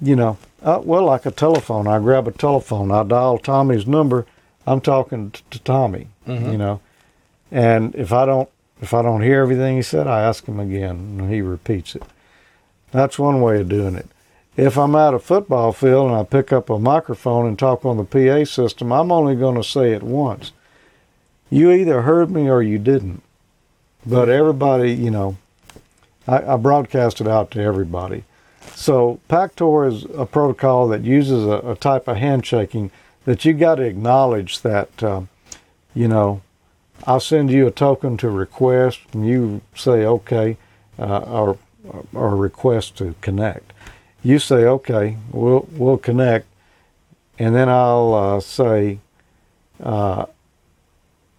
you 0.00 0.16
know, 0.16 0.36
uh, 0.62 0.80
well, 0.82 1.04
like 1.04 1.26
a 1.26 1.30
telephone. 1.30 1.86
I 1.86 1.98
grab 1.98 2.28
a 2.28 2.32
telephone, 2.32 2.90
I 2.90 3.02
dial 3.04 3.38
Tommy's 3.38 3.86
number. 3.86 4.26
I'm 4.66 4.80
talking 4.80 5.30
t- 5.30 5.42
to 5.50 5.58
Tommy, 5.58 6.08
you 6.26 6.58
know, 6.58 6.80
and 7.50 7.94
if 7.94 8.12
I 8.12 8.24
don't 8.24 8.48
if 8.84 8.92
I 8.92 9.00
don't 9.00 9.22
hear 9.22 9.40
everything 9.40 9.76
he 9.76 9.82
said, 9.82 10.06
I 10.06 10.20
ask 10.20 10.44
him 10.44 10.60
again, 10.60 11.16
and 11.18 11.32
he 11.32 11.40
repeats 11.40 11.96
it. 11.96 12.02
That's 12.92 13.18
one 13.18 13.40
way 13.40 13.62
of 13.62 13.68
doing 13.70 13.94
it. 13.96 14.06
If 14.58 14.76
I'm 14.76 14.94
at 14.94 15.14
a 15.14 15.18
football 15.18 15.72
field 15.72 16.10
and 16.10 16.16
I 16.16 16.22
pick 16.22 16.52
up 16.52 16.68
a 16.68 16.78
microphone 16.78 17.46
and 17.46 17.58
talk 17.58 17.86
on 17.86 17.96
the 17.96 18.04
PA 18.04 18.44
system, 18.44 18.92
I'm 18.92 19.10
only 19.10 19.36
going 19.36 19.56
to 19.56 19.64
say 19.64 19.92
it 19.92 20.02
once. 20.02 20.52
You 21.50 21.72
either 21.72 22.02
heard 22.02 22.30
me 22.30 22.50
or 22.50 22.62
you 22.62 22.78
didn't. 22.78 23.22
But 24.04 24.28
everybody, 24.28 24.92
you 24.92 25.10
know, 25.10 25.38
I, 26.28 26.42
I 26.52 26.56
broadcast 26.56 27.22
it 27.22 27.26
out 27.26 27.50
to 27.52 27.62
everybody. 27.62 28.24
So 28.74 29.18
Pactor 29.30 29.90
is 29.90 30.04
a 30.14 30.26
protocol 30.26 30.88
that 30.88 31.04
uses 31.04 31.46
a, 31.46 31.70
a 31.70 31.74
type 31.74 32.06
of 32.06 32.18
handshaking 32.18 32.90
that 33.24 33.46
you 33.46 33.54
got 33.54 33.76
to 33.76 33.84
acknowledge 33.84 34.60
that, 34.60 35.02
um, 35.02 35.30
you 35.94 36.06
know, 36.06 36.42
I'll 37.06 37.20
send 37.20 37.50
you 37.50 37.66
a 37.66 37.70
token 37.70 38.16
to 38.18 38.30
request, 38.30 39.00
and 39.12 39.26
you 39.26 39.60
say 39.74 40.04
okay, 40.06 40.56
uh, 40.98 41.18
or 41.18 41.58
or 42.12 42.36
request 42.36 42.96
to 42.98 43.14
connect. 43.20 43.72
You 44.22 44.38
say 44.38 44.64
okay, 44.64 45.18
we'll 45.30 45.68
we'll 45.72 45.98
connect, 45.98 46.46
and 47.38 47.54
then 47.54 47.68
I'll 47.68 48.14
uh, 48.14 48.40
say, 48.40 49.00
uh, 49.82 50.26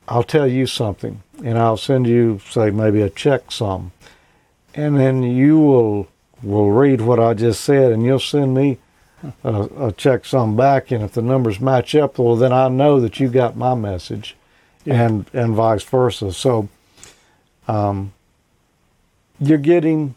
I'll 0.08 0.24
tell 0.24 0.48
you 0.48 0.68
something, 0.68 1.24
and 1.44 1.58
I'll 1.58 1.78
send 1.78 2.06
you 2.06 2.40
say 2.48 2.70
maybe 2.70 3.02
a 3.02 3.10
check 3.10 3.52
sum, 3.52 3.92
and 4.76 5.00
then 5.00 5.24
you 5.24 5.60
will 5.60 6.08
will 6.44 6.72
read 6.72 7.02
what 7.02 7.20
I 7.20 7.34
just 7.34 7.62
said, 7.62 7.92
and 7.92 8.04
you'll 8.04 8.20
send 8.20 8.54
me 8.54 8.78
a, 9.44 9.88
a 9.88 9.92
check 9.94 10.26
sum 10.26 10.56
back, 10.56 10.92
and 10.92 11.04
if 11.04 11.14
the 11.14 11.24
numbers 11.24 11.60
match 11.60 11.96
up, 11.96 12.20
well 12.20 12.36
then 12.36 12.54
I 12.54 12.68
know 12.68 13.00
that 13.00 13.20
you 13.20 13.30
got 13.30 13.58
my 13.58 13.74
message 13.74 14.36
and 14.86 15.26
and 15.34 15.54
vice 15.56 15.84
versa. 15.84 16.32
So, 16.34 16.70
um, 17.68 18.14
you're 19.40 19.58
getting 19.58 20.16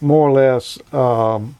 more 0.00 0.28
or 0.28 0.32
less. 0.32 0.78
Um, 0.92 1.56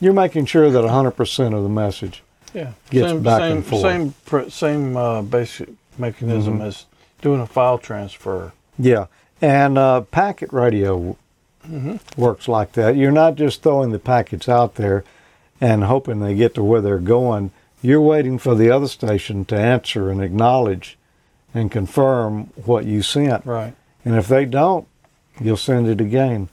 you're 0.00 0.12
making 0.12 0.44
sure 0.46 0.70
that 0.70 0.84
100% 0.84 1.54
of 1.54 1.62
the 1.62 1.68
message. 1.68 2.22
Yeah, 2.52 2.72
Gets 2.90 3.08
same 3.08 3.22
back 3.22 3.40
same 3.40 3.52
and 3.56 3.66
forth. 3.66 3.82
same 3.82 4.14
pr- 4.24 4.48
same 4.50 4.96
uh, 4.96 5.22
basic 5.22 5.68
mechanism 5.98 6.58
Mhm. 6.58 6.66
as 6.66 6.84
doing 7.22 7.40
a 7.40 7.46
file 7.46 7.78
transfer. 7.78 8.52
Yeah, 8.78 9.06
and 9.42 9.76
uh, 9.78 10.02
packet 10.02 10.52
radio 10.52 11.16
works 12.16 12.46
like 12.46 12.72
that. 12.72 12.94
You're 12.96 13.10
not 13.10 13.34
just 13.34 13.62
throwing 13.62 13.90
the 13.90 13.98
packets 13.98 14.48
out 14.48 14.76
there 14.76 15.02
and 15.60 15.84
hoping 15.84 16.20
they 16.20 16.34
get 16.34 16.54
to 16.54 16.62
where 16.62 16.80
they're 16.80 16.98
going. 16.98 17.50
You're 17.82 18.00
waiting 18.00 18.38
for 18.38 18.54
the 18.54 18.70
other 18.70 18.86
station 18.86 19.44
to 19.46 19.56
answer 19.58 20.08
and 20.10 20.22
acknowledge 20.22 20.96
and 21.58 21.70
confirm 21.70 22.50
what 22.64 22.84
you 22.84 23.02
sent. 23.02 23.44
Right. 23.46 23.74
And 24.04 24.14
if 24.16 24.28
they 24.28 24.44
don't, 24.44 24.86
you'll 25.40 25.56
send 25.56 25.88
it 25.88 26.00
again. 26.00 26.48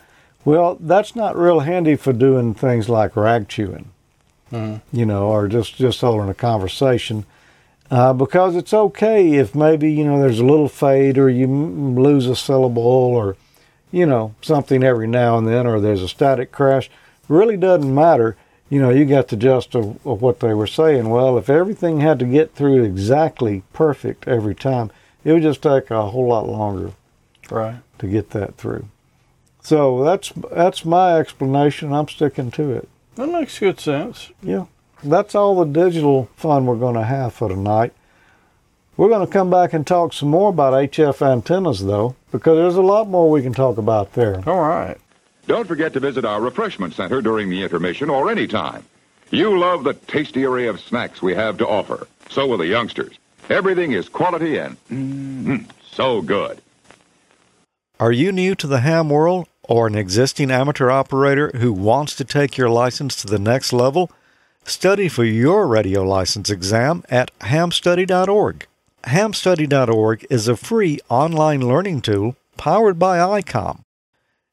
Well, 0.45 0.78
that's 0.80 1.16
not 1.16 1.38
real 1.38 1.62
handy 1.62 1.95
for 1.95 2.12
doing 2.14 2.54
things 2.54 2.89
like 2.89 3.16
rag 3.16 3.47
chewing, 3.47 3.89
Mhm. 4.51 4.82
you 4.91 5.06
know, 5.06 5.28
or 5.28 5.47
just, 5.47 5.76
just 5.76 6.01
holding 6.01 6.30
a 6.30 6.34
conversation. 6.34 7.26
Uh, 7.91 8.12
because 8.14 8.56
it's 8.56 8.74
okay 8.74 9.34
if 9.36 9.54
maybe, 9.54 9.91
you 9.91 10.04
know, 10.04 10.20
there's 10.20 10.39
a 10.39 10.45
little 10.45 10.68
fade 10.68 11.18
or 11.18 11.30
you 11.30 11.45
m- 11.45 11.95
lose 11.99 12.28
a 12.28 12.36
syllable 12.36 12.82
or, 12.82 13.36
you 13.91 14.06
know, 14.06 14.34
something 14.41 14.84
every 14.84 15.08
now 15.08 15.38
and 15.38 15.47
then 15.47 15.68
or 15.68 15.80
there's 15.80 16.01
a 16.01 16.08
static 16.10 16.51
crash. 16.51 16.89
Really 17.30 17.56
doesn't 17.58 17.93
matter. 17.93 18.36
You 18.74 18.82
know, 18.82 18.90
you 18.90 19.06
got 19.06 19.28
the 19.28 19.36
gist 19.36 19.76
of, 19.76 19.86
of 20.04 20.24
what 20.24 20.40
they 20.40 20.52
were 20.56 20.66
saying. 20.66 21.08
Well, 21.10 21.38
if 21.38 21.48
everything 21.48 22.00
had 22.00 22.18
to 22.18 22.26
get 22.26 22.56
through 22.56 22.84
exactly 22.84 23.62
perfect 23.72 24.28
every 24.28 24.56
time, 24.56 24.90
it 25.24 25.32
would 25.32 25.44
just 25.44 25.62
take 25.62 25.92
a 25.92 26.10
whole 26.10 26.28
lot 26.30 26.50
longer 26.50 26.94
Right. 27.52 27.76
to 28.00 28.08
get 28.08 28.32
that 28.32 28.56
through. 28.58 28.86
So 29.62 30.04
that's 30.04 30.32
that's 30.52 30.84
my 30.86 31.20
explanation. 31.20 31.94
I'm 31.94 32.08
sticking 32.08 32.50
to 32.52 32.72
it. 32.72 32.90
That 33.16 33.28
makes 33.28 33.60
good 33.60 33.80
sense. 33.80 34.32
Yeah, 34.42 34.66
that's 35.04 35.36
all 35.36 35.54
the 35.64 35.72
digital 35.86 36.30
fun 36.36 36.66
we're 36.66 36.76
going 36.78 36.96
to 36.96 37.04
have 37.04 37.34
for 37.36 37.50
tonight. 37.50 37.94
We're 38.98 39.10
going 39.10 39.26
to 39.26 39.32
come 39.32 39.52
back 39.52 39.74
and 39.74 39.86
talk 39.86 40.14
some 40.14 40.30
more 40.30 40.50
about 40.50 40.74
HF 40.74 41.22
antennas, 41.22 41.86
though, 41.86 42.16
because 42.32 42.58
there's 42.58 42.76
a 42.76 42.82
lot 42.82 43.08
more 43.08 43.30
we 43.30 43.44
can 43.44 43.54
talk 43.54 43.78
about 43.78 44.14
there. 44.14 44.42
All 44.50 44.62
right. 44.62 44.98
Don't 45.48 45.68
forget 45.68 45.94
to 45.94 46.00
visit 46.00 46.26
our 46.26 46.41
refreshment 46.41 46.94
center 46.94 47.22
during 47.22 47.50
the 47.50 47.64
intermission 47.64 48.10
or 48.10 48.32
any 48.32 48.48
time. 48.48 48.86
You 49.30 49.58
love 49.58 49.84
the 49.84 49.94
tasty 49.94 50.46
array 50.46 50.68
of 50.68 50.80
snacks 50.80 51.22
we 51.22 51.36
have 51.36 51.58
to 51.58 51.68
offer. 51.68 52.08
So 52.30 52.48
will 52.48 52.58
the 52.58 52.68
youngsters. 52.68 53.18
Everything 53.50 53.91
is 53.91 54.08
quality 54.08 54.58
and 54.58 54.78
mm, 54.89 55.66
so 55.84 56.22
good. 56.22 56.62
Are 58.00 58.12
you 58.12 58.32
new 58.32 58.56
to 58.56 58.68
the 58.68 58.80
ham 58.80 59.10
world 59.10 59.48
or 59.64 59.88
an 59.88 59.96
existing 59.96 60.52
amateur 60.52 60.89
operator 60.89 61.52
who 61.56 61.74
wants 61.74 62.16
to 62.16 62.24
take 62.24 62.58
your 62.58 62.70
license 62.70 63.16
to 63.22 63.28
the 63.28 63.39
next 63.39 63.74
level? 63.74 64.12
Study 64.66 65.10
for 65.10 65.26
your 65.26 65.68
radio 65.68 66.04
license 66.04 66.50
exam 66.50 67.04
at 67.10 67.38
hamstudy.org. 67.39 68.66
Hamstudy.org 69.04 70.26
is 70.30 70.48
a 70.48 70.56
free 70.56 71.00
online 71.10 71.68
learning 71.68 72.02
tool 72.02 72.38
powered 72.56 72.98
by 72.98 73.18
ICOM. 73.18 73.84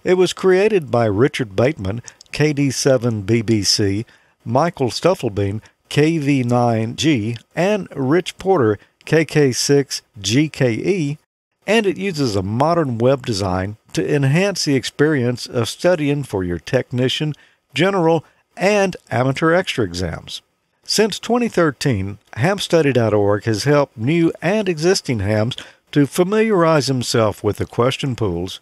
It 0.03 0.14
was 0.14 0.32
created 0.32 0.90
by 0.90 1.05
Richard 1.07 1.55
Bateman, 1.55 2.03
KD7BBC, 2.32 4.05
Michael 4.44 4.88
Stufflebeam, 4.88 5.61
KV9G, 5.90 7.38
and 7.55 7.86
Rich 7.94 8.38
Porter, 8.38 8.78
KK6GKE, 9.05 11.18
and 11.66 11.86
it 11.86 11.98
uses 11.98 12.34
a 12.34 12.42
modern 12.42 12.96
web 12.98 13.26
design 13.26 13.76
to 13.92 14.14
enhance 14.14 14.64
the 14.64 14.74
experience 14.74 15.44
of 15.46 15.68
studying 15.68 16.22
for 16.22 16.42
your 16.44 16.59
technician, 16.59 17.34
general, 17.74 18.24
and 18.57 18.96
amateur 19.11 19.53
extra 19.53 19.84
exams. 19.84 20.40
Since 20.84 21.18
2013, 21.18 22.16
hamstudy.org 22.36 23.44
has 23.44 23.64
helped 23.64 23.98
new 23.98 24.32
and 24.40 24.66
existing 24.68 25.18
hams 25.20 25.57
to 25.92 26.07
familiarize 26.07 26.86
themselves 26.86 27.42
with 27.42 27.59
the 27.59 27.66
question 27.66 28.16
pools, 28.16 28.61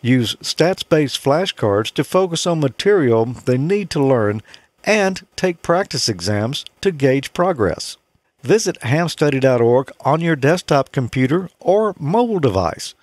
use 0.00 0.36
stats 0.36 0.88
based 0.88 1.22
flashcards 1.22 1.92
to 1.92 2.04
focus 2.04 2.46
on 2.46 2.60
material 2.60 3.26
they 3.26 3.58
need 3.58 3.90
to 3.90 4.04
learn, 4.04 4.42
and 4.84 5.26
take 5.36 5.62
practice 5.62 6.08
exams 6.08 6.64
to 6.80 6.90
gauge 6.90 7.32
progress. 7.32 7.96
Visit 8.42 8.80
hamstudy.org 8.80 9.92
on 10.00 10.20
your 10.20 10.36
desktop 10.36 10.92
computer 10.92 11.50
or 11.60 11.94
mobile 11.98 12.40
device. 12.40 12.94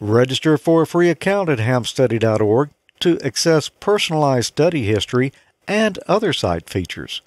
Register 0.00 0.56
for 0.56 0.82
a 0.82 0.86
free 0.86 1.10
account 1.10 1.48
at 1.48 1.58
hamstudy.org 1.58 2.70
to 3.00 3.20
access 3.20 3.68
personalized 3.68 4.48
study 4.48 4.84
history 4.84 5.32
and 5.66 5.98
other 6.08 6.32
site 6.32 6.70
features. 6.70 7.20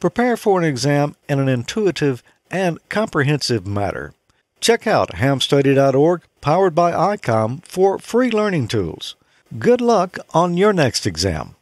Prepare 0.00 0.36
for 0.36 0.58
an 0.58 0.64
exam 0.64 1.16
in 1.28 1.38
an 1.38 1.48
intuitive 1.48 2.22
and 2.50 2.78
comprehensive 2.88 3.66
manner. 3.66 4.14
Check 4.60 4.86
out 4.86 5.10
hamstudy.org, 5.12 6.22
powered 6.46 6.76
by 6.76 6.92
ICOM, 6.92 7.60
for 7.64 7.98
free 7.98 8.30
learning 8.30 8.68
tools. 8.68 9.16
Good 9.58 9.80
luck 9.80 10.16
on 10.32 10.56
your 10.56 10.72
next 10.72 11.04
exam. 11.04 11.56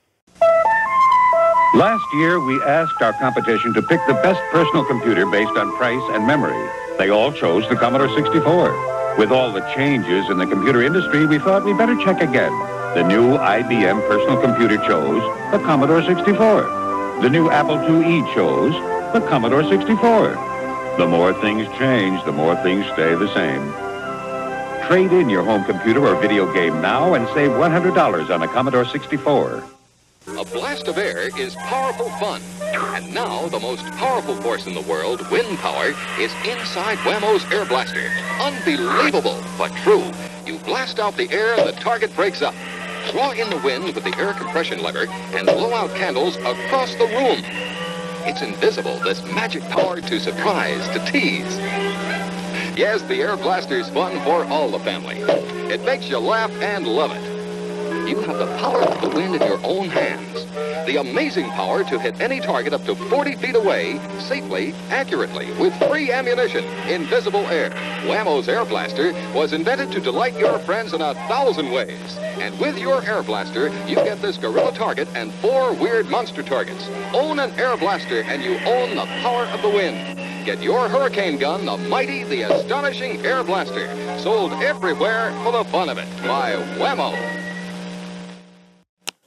Last 1.74 2.04
year, 2.12 2.38
we 2.38 2.62
asked 2.64 3.00
our 3.00 3.14
competition 3.14 3.72
to 3.72 3.80
pick 3.80 3.98
the 4.06 4.20
best 4.22 4.42
personal 4.52 4.84
computer 4.84 5.24
based 5.24 5.56
on 5.56 5.74
price 5.78 6.02
and 6.10 6.26
memory. 6.26 6.68
They 6.98 7.08
all 7.08 7.32
chose 7.32 7.66
the 7.70 7.76
Commodore 7.76 8.14
64. 8.14 9.16
With 9.16 9.32
all 9.32 9.50
the 9.54 9.66
changes 9.74 10.28
in 10.28 10.36
the 10.36 10.46
computer 10.46 10.82
industry, 10.82 11.24
we 11.24 11.38
thought 11.38 11.64
we 11.64 11.72
better 11.72 11.96
check 12.04 12.20
again. 12.20 12.52
The 12.92 13.04
new 13.04 13.38
IBM 13.38 14.06
personal 14.06 14.38
computer 14.38 14.76
chose 14.86 15.22
the 15.50 15.64
Commodore 15.64 16.02
64. 16.02 17.22
The 17.22 17.30
new 17.30 17.48
Apple 17.48 17.78
IIe 17.78 18.34
chose 18.34 18.74
the 19.14 19.26
Commodore 19.30 19.64
64. 19.64 20.34
The 20.98 21.06
more 21.06 21.32
things 21.40 21.66
change, 21.78 22.22
the 22.26 22.32
more 22.32 22.54
things 22.56 22.84
stay 22.92 23.14
the 23.14 23.32
same. 23.32 23.83
Trade 24.86 25.12
in 25.12 25.30
your 25.30 25.42
home 25.42 25.64
computer 25.64 26.06
or 26.06 26.14
video 26.20 26.52
game 26.52 26.82
now 26.82 27.14
and 27.14 27.26
save 27.28 27.50
$100 27.52 28.30
on 28.30 28.42
a 28.42 28.48
Commodore 28.48 28.84
64. 28.84 29.64
A 30.36 30.44
blast 30.44 30.88
of 30.88 30.98
air 30.98 31.30
is 31.38 31.54
powerful 31.54 32.10
fun. 32.20 32.42
And 32.62 33.14
now 33.14 33.48
the 33.48 33.60
most 33.60 33.82
powerful 33.92 34.36
force 34.42 34.66
in 34.66 34.74
the 34.74 34.82
world, 34.82 35.26
wind 35.30 35.56
power, 35.58 35.94
is 36.18 36.34
inside 36.46 36.98
Wham-O's 36.98 37.50
Air 37.50 37.64
Blaster. 37.64 38.10
Unbelievable, 38.42 39.42
but 39.56 39.74
true. 39.76 40.04
You 40.44 40.58
blast 40.58 40.98
out 40.98 41.16
the 41.16 41.30
air 41.30 41.54
and 41.58 41.66
the 41.66 41.80
target 41.80 42.14
breaks 42.14 42.42
up. 42.42 42.54
Draw 43.10 43.30
in 43.32 43.48
the 43.48 43.60
wind 43.64 43.84
with 43.84 44.04
the 44.04 44.14
air 44.18 44.34
compression 44.34 44.82
lever 44.82 45.06
and 45.08 45.46
blow 45.46 45.72
out 45.72 45.94
candles 45.96 46.36
across 46.36 46.94
the 46.96 47.06
room. 47.06 47.42
It's 48.26 48.42
invisible, 48.42 48.98
this 48.98 49.22
magic 49.32 49.62
power 49.64 50.00
to 50.02 50.20
surprise, 50.20 50.86
to 50.90 51.10
tease. 51.10 51.58
Yes, 52.76 53.02
the 53.02 53.20
Air 53.20 53.36
Blaster's 53.36 53.88
fun 53.90 54.18
for 54.24 54.44
all 54.46 54.68
the 54.68 54.80
family. 54.80 55.18
It 55.72 55.84
makes 55.84 56.08
you 56.08 56.18
laugh 56.18 56.50
and 56.60 56.88
love 56.88 57.12
it. 57.12 58.08
you 58.08 58.20
have 58.22 58.36
the 58.36 58.46
power 58.58 58.82
of 58.82 59.00
the 59.00 59.16
wind 59.16 59.36
in 59.36 59.42
your 59.42 59.60
own 59.64 59.88
hands. 59.88 60.44
The 60.86 60.96
amazing 60.96 61.48
power 61.50 61.84
to 61.84 62.00
hit 62.00 62.20
any 62.20 62.40
target 62.40 62.72
up 62.72 62.84
to 62.86 62.96
40 62.96 63.36
feet 63.36 63.54
away, 63.54 64.00
safely, 64.18 64.74
accurately, 64.90 65.52
with 65.52 65.72
free 65.88 66.10
ammunition, 66.10 66.64
invisible 66.88 67.46
air. 67.46 67.70
Wham-O's 68.08 68.48
Air 68.48 68.64
Blaster 68.64 69.12
was 69.32 69.52
invented 69.52 69.92
to 69.92 70.00
delight 70.00 70.36
your 70.36 70.58
friends 70.58 70.92
in 70.92 71.00
a 71.00 71.14
thousand 71.28 71.70
ways. 71.70 72.18
And 72.40 72.58
with 72.58 72.76
your 72.76 73.04
Air 73.04 73.22
Blaster, 73.22 73.68
you 73.86 73.94
get 73.94 74.20
this 74.20 74.36
gorilla 74.36 74.72
target 74.72 75.06
and 75.14 75.32
four 75.34 75.74
weird 75.74 76.10
monster 76.10 76.42
targets. 76.42 76.88
Own 77.12 77.38
an 77.38 77.52
Air 77.52 77.76
Blaster 77.76 78.22
and 78.22 78.42
you 78.42 78.58
own 78.66 78.96
the 78.96 79.06
power 79.22 79.44
of 79.44 79.62
the 79.62 79.70
wind. 79.70 80.23
Get 80.44 80.62
your 80.62 80.90
hurricane 80.90 81.38
gun, 81.38 81.64
the 81.64 81.78
mighty, 81.78 82.22
the 82.22 82.42
astonishing 82.42 83.24
Air 83.24 83.42
Blaster. 83.42 83.88
Sold 84.18 84.52
everywhere 84.52 85.32
for 85.42 85.52
the 85.52 85.64
fun 85.64 85.88
of 85.88 85.96
it 85.96 86.06
by 86.20 86.52
Wham-O. 86.78 87.12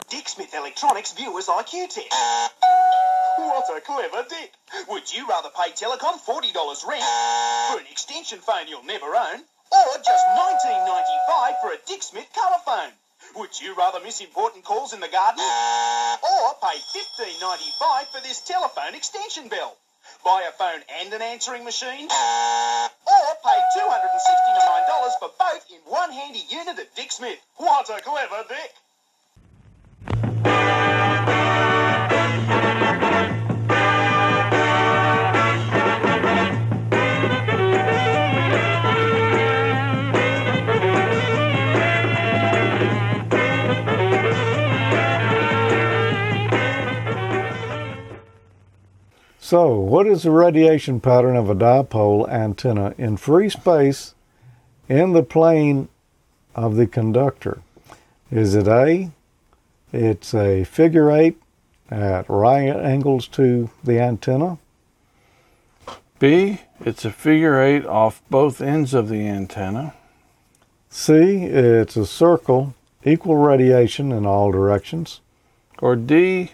Dick 0.09 0.29
Smith 0.29 0.53
Electronics 0.53 1.13
Viewers 1.13 1.47
IQ 1.47 1.89
test. 1.89 2.13
What 3.37 3.65
a 3.75 3.81
clever 3.81 4.25
Dick. 4.29 4.51
Would 4.89 5.11
you 5.11 5.27
rather 5.27 5.49
pay 5.49 5.71
Telecom 5.71 6.21
$40 6.21 6.87
rent 6.87 7.03
for 7.71 7.79
an 7.79 7.87
extension 7.89 8.37
phone 8.37 8.67
you'll 8.67 8.83
never 8.83 9.07
own, 9.07 9.39
or 9.71 9.97
just 10.05 10.25
$19.95 10.67 11.61
for 11.61 11.71
a 11.73 11.77
Dick 11.87 12.03
Smith 12.03 12.27
colour 12.35 12.61
phone? 12.63 12.91
Would 13.37 13.59
you 13.59 13.73
rather 13.73 13.99
miss 14.01 14.21
important 14.21 14.63
calls 14.65 14.93
in 14.93 14.99
the 14.99 15.07
garden, 15.07 15.43
or 15.43 16.53
pay 16.61 16.77
$15.95 16.77 18.05
for 18.13 18.21
this 18.21 18.41
telephone 18.41 18.93
extension 18.93 19.47
bell? 19.47 19.75
Buy 20.23 20.43
a 20.47 20.51
phone 20.51 20.81
and 21.01 21.13
an 21.13 21.21
answering 21.21 21.63
machine, 21.63 22.07
or 22.09 23.29
pay 23.43 23.59
$269 23.77 25.19
for 25.19 25.31
both 25.39 25.65
in 25.71 25.79
one 25.85 26.11
handy 26.11 26.43
unit 26.49 26.79
at 26.79 26.95
Dick 26.95 27.11
Smith. 27.11 27.39
What 27.55 27.89
a 27.89 28.01
clever 28.01 28.43
Dick. 28.49 28.73
So, 49.47 49.75
what 49.79 50.07
is 50.07 50.23
the 50.23 50.31
radiation 50.31 50.99
pattern 50.99 51.37
of 51.37 51.49
a 51.49 51.55
dipole 51.55 52.27
antenna 52.27 52.93
in 52.97 53.15
free 53.15 53.47
space 53.47 54.13
in 54.89 55.13
the 55.13 55.23
plane 55.23 55.87
of 56.53 56.75
the 56.75 56.85
conductor? 56.85 57.61
Is 58.29 58.55
it 58.55 58.67
A? 58.67 59.09
It's 59.93 60.33
a 60.33 60.65
figure 60.65 61.09
eight 61.09 61.41
at 61.89 62.29
right 62.29 62.75
angles 62.75 63.25
to 63.39 63.69
the 63.81 64.01
antenna. 64.01 64.57
B, 66.19 66.59
it's 66.81 67.05
a 67.05 67.11
figure 67.11 67.63
eight 67.63 67.85
off 67.85 68.21
both 68.29 68.59
ends 68.59 68.93
of 68.93 69.07
the 69.07 69.25
antenna. 69.29 69.93
C, 70.89 71.45
it's 71.45 71.95
a 71.95 72.05
circle, 72.05 72.75
equal 73.05 73.37
radiation 73.37 74.11
in 74.11 74.25
all 74.25 74.51
directions. 74.51 75.21
Or 75.79 75.95
D, 75.95 76.51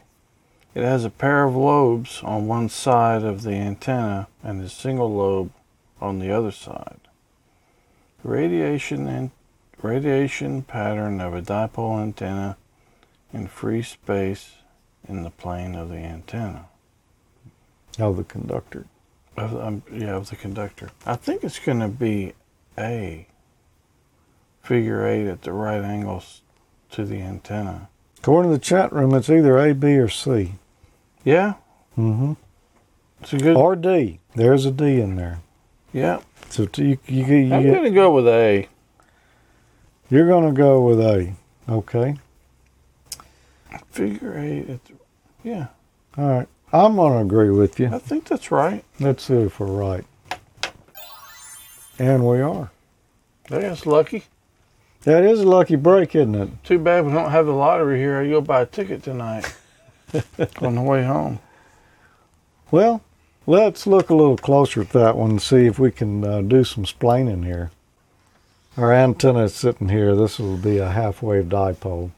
it 0.75 0.83
has 0.83 1.05
a 1.05 1.09
pair 1.09 1.43
of 1.43 1.55
lobes 1.55 2.21
on 2.23 2.47
one 2.47 2.69
side 2.69 3.23
of 3.23 3.43
the 3.43 3.51
antenna 3.53 4.27
and 4.41 4.61
a 4.61 4.69
single 4.69 5.13
lobe 5.13 5.51
on 6.01 6.19
the 6.19 6.31
other 6.31 6.51
side. 6.51 6.99
The 8.23 8.29
radiation 8.29 9.07
and 9.07 9.31
radiation 9.81 10.63
pattern 10.63 11.21
of 11.21 11.35
a 11.35 11.41
dipole 11.41 12.01
antenna 12.01 12.57
in 13.31 13.47
free 13.47 13.83
space 13.83 14.53
in 15.07 15.23
the 15.23 15.29
plane 15.29 15.75
of 15.75 15.89
the 15.89 15.97
antenna. 15.97 16.65
Of 17.99 18.17
the 18.17 18.23
conductor. 18.23 18.85
Of, 19.37 19.55
um, 19.55 19.83
yeah, 19.91 20.15
of 20.15 20.29
the 20.29 20.35
conductor. 20.35 20.89
I 21.05 21.15
think 21.15 21.43
it's 21.43 21.59
going 21.59 21.79
to 21.79 21.87
be 21.87 22.33
A. 22.77 23.27
Figure 24.63 25.05
eight 25.05 25.27
at 25.27 25.41
the 25.41 25.51
right 25.51 25.83
angles 25.83 26.41
to 26.91 27.03
the 27.05 27.19
antenna. 27.21 27.89
According 28.19 28.51
to 28.51 28.57
the 28.57 28.63
chat 28.63 28.93
room, 28.93 29.13
it's 29.13 29.29
either 29.29 29.57
A, 29.57 29.73
B, 29.73 29.97
or 29.97 30.07
C. 30.07 30.53
Yeah, 31.23 31.53
Mm-hmm. 31.97 32.33
it's 33.21 33.33
a 33.33 33.37
good. 33.37 33.55
Or 33.55 33.75
D. 33.75 34.19
There's 34.35 34.65
a 34.65 34.71
D 34.71 34.99
in 34.99 35.15
there. 35.15 35.39
yeah, 35.93 36.19
So 36.49 36.65
t- 36.65 36.83
you, 36.85 36.97
you, 37.07 37.23
you, 37.35 37.53
I'm 37.53 37.63
going 37.63 37.83
to 37.83 37.91
go 37.91 38.11
with 38.13 38.27
A. 38.27 38.67
you're 40.09 40.27
going 40.27 40.53
to 40.53 40.59
go 40.59 40.81
with 40.81 40.99
A. 40.99 41.33
Okay. 41.69 42.15
Figure 43.91 44.37
eight 44.37 44.69
at 44.69 44.83
the, 44.85 44.93
yeah, 45.43 45.67
All 46.17 46.27
right. 46.27 46.47
I'm 46.71 46.95
going 46.95 47.13
to 47.13 47.19
agree 47.19 47.51
with 47.51 47.79
you. 47.79 47.87
I 47.93 47.99
think 47.99 48.25
that's 48.25 48.49
right. 48.51 48.83
Let's 48.99 49.23
see 49.25 49.35
if 49.35 49.59
we're 49.59 49.67
right. 49.67 50.05
And 51.99 52.27
we 52.27 52.41
are. 52.41 52.71
That's 53.49 53.85
lucky. 53.85 54.23
That 55.03 55.23
is 55.23 55.41
a 55.41 55.47
lucky 55.47 55.75
break, 55.75 56.15
isn't 56.15 56.33
it? 56.33 56.49
Too 56.63 56.79
bad 56.79 57.05
we 57.05 57.11
don't 57.11 57.29
have 57.29 57.45
the 57.45 57.53
lottery 57.53 57.99
here. 57.99 58.17
I 58.19 58.27
go 58.27 58.41
buy 58.41 58.61
a 58.61 58.65
ticket 58.65 59.03
tonight 59.03 59.55
on 60.61 60.75
the 60.75 60.81
way 60.81 61.03
home. 61.03 61.39
Well, 62.71 63.01
let's 63.45 63.85
look 63.85 64.09
a 64.09 64.15
little 64.15 64.37
closer 64.37 64.81
at 64.81 64.89
that 64.89 65.17
one 65.17 65.31
and 65.31 65.41
see 65.41 65.65
if 65.65 65.77
we 65.79 65.91
can 65.91 66.23
uh, 66.23 66.41
do 66.41 66.63
some 66.63 66.85
splaining 66.85 67.45
here. 67.45 67.71
Our 68.77 68.91
antenna 68.91 69.43
is 69.43 69.53
sitting 69.53 69.89
here. 69.89 70.15
This 70.15 70.39
will 70.39 70.57
be 70.57 70.79
a 70.79 70.89
half 70.89 71.21
wave 71.21 71.45
dipole. 71.45 72.11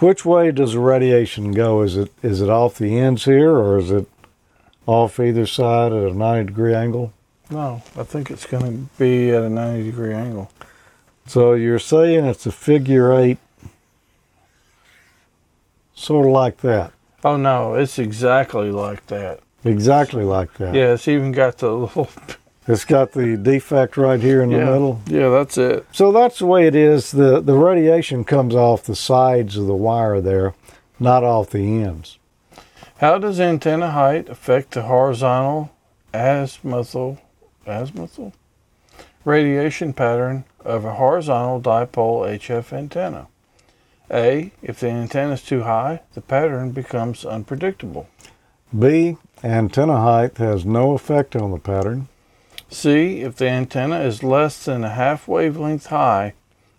Which 0.00 0.24
way 0.24 0.50
does 0.50 0.72
the 0.72 0.80
radiation 0.80 1.52
go? 1.52 1.82
Is 1.82 1.96
it 1.96 2.12
is 2.22 2.40
it 2.40 2.48
off 2.48 2.78
the 2.78 2.98
ends 2.98 3.24
here 3.24 3.52
or 3.52 3.78
is 3.78 3.90
it 3.90 4.08
off 4.86 5.20
either 5.20 5.46
side 5.46 5.92
at 5.92 6.10
a 6.10 6.14
90 6.14 6.46
degree 6.46 6.74
angle? 6.74 7.12
No, 7.50 7.82
I 7.96 8.04
think 8.04 8.30
it's 8.30 8.46
going 8.46 8.64
to 8.64 8.98
be 8.98 9.30
at 9.30 9.42
a 9.42 9.50
90 9.50 9.84
degree 9.84 10.14
angle. 10.14 10.50
So 11.26 11.52
you're 11.52 11.78
saying 11.78 12.24
it's 12.24 12.46
a 12.46 12.52
figure 12.52 13.12
eight, 13.12 13.38
sort 16.00 16.26
of 16.26 16.32
like 16.32 16.58
that. 16.58 16.92
Oh 17.22 17.36
no, 17.36 17.74
it's 17.74 17.98
exactly 17.98 18.70
like 18.70 19.06
that. 19.06 19.40
Exactly 19.64 20.24
like 20.24 20.54
that. 20.54 20.74
Yeah, 20.74 20.94
it's 20.94 21.06
even 21.06 21.32
got 21.32 21.58
the 21.58 21.72
little. 21.72 22.08
It's 22.68 22.84
got 22.84 23.12
the 23.12 23.36
defect 23.36 23.96
right 23.96 24.20
here 24.20 24.42
in 24.42 24.50
yeah, 24.50 24.58
the 24.58 24.64
middle. 24.66 25.00
Yeah, 25.06 25.28
that's 25.30 25.58
it. 25.58 25.86
So 25.90 26.12
that's 26.12 26.38
the 26.38 26.46
way 26.46 26.68
it 26.68 26.76
is. 26.76 27.10
The 27.10 27.40
the 27.40 27.54
radiation 27.54 28.22
comes 28.22 28.54
off 28.54 28.84
the 28.84 28.94
sides 28.94 29.56
of 29.56 29.66
the 29.66 29.74
wire 29.74 30.20
there, 30.20 30.54
not 31.00 31.24
off 31.24 31.50
the 31.50 31.82
ends. 31.82 32.18
How 32.98 33.18
does 33.18 33.40
antenna 33.40 33.90
height 33.90 34.28
affect 34.28 34.72
the 34.72 34.82
horizontal 34.82 35.72
azimuthal 36.12 37.18
azimuthal 37.66 38.34
radiation 39.24 39.92
pattern 39.92 40.44
of 40.64 40.84
a 40.84 40.94
horizontal 40.94 41.60
dipole 41.60 42.38
HF 42.38 42.72
antenna? 42.72 43.26
A. 44.10 44.52
If 44.62 44.80
the 44.80 44.88
antenna 44.88 45.34
is 45.34 45.42
too 45.42 45.62
high, 45.62 46.00
the 46.14 46.20
pattern 46.20 46.72
becomes 46.72 47.24
unpredictable. 47.24 48.08
B, 48.76 49.16
antenna 49.42 50.00
height 50.00 50.38
has 50.38 50.64
no 50.64 50.92
effect 50.92 51.34
on 51.36 51.50
the 51.50 51.58
pattern. 51.58 52.08
C. 52.68 53.22
If 53.22 53.36
the 53.36 53.48
antenna 53.48 54.00
is 54.00 54.22
less 54.22 54.64
than 54.64 54.84
a 54.84 54.90
half 54.90 55.26
wavelength 55.26 55.86
high, 55.86 56.34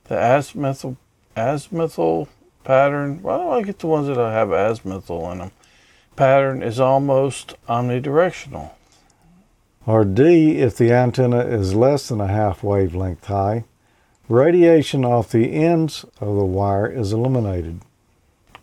the 0.05 0.15
azimuthal 0.15 0.97
azimuthal 1.35 2.27
pattern. 2.63 3.21
Why 3.21 3.37
do 3.37 3.49
I 3.49 3.61
get 3.63 3.79
the 3.79 3.87
ones 3.87 4.07
that 4.07 4.17
have 4.17 4.49
azimuthal 4.49 5.31
in 5.31 5.39
them? 5.39 5.51
Pattern 6.15 6.61
is 6.61 6.79
almost 6.79 7.55
omnidirectional. 7.67 8.71
Or 9.85 10.05
D, 10.05 10.57
if 10.57 10.77
the 10.77 10.91
antenna 10.91 11.39
is 11.39 11.73
less 11.73 12.09
than 12.09 12.21
a 12.21 12.27
half 12.27 12.63
wavelength 12.63 13.25
high, 13.25 13.63
radiation 14.31 15.03
off 15.03 15.31
the 15.31 15.53
ends 15.53 16.05
of 16.19 16.35
the 16.35 16.45
wire 16.45 16.89
is 16.89 17.11
eliminated. 17.11 17.81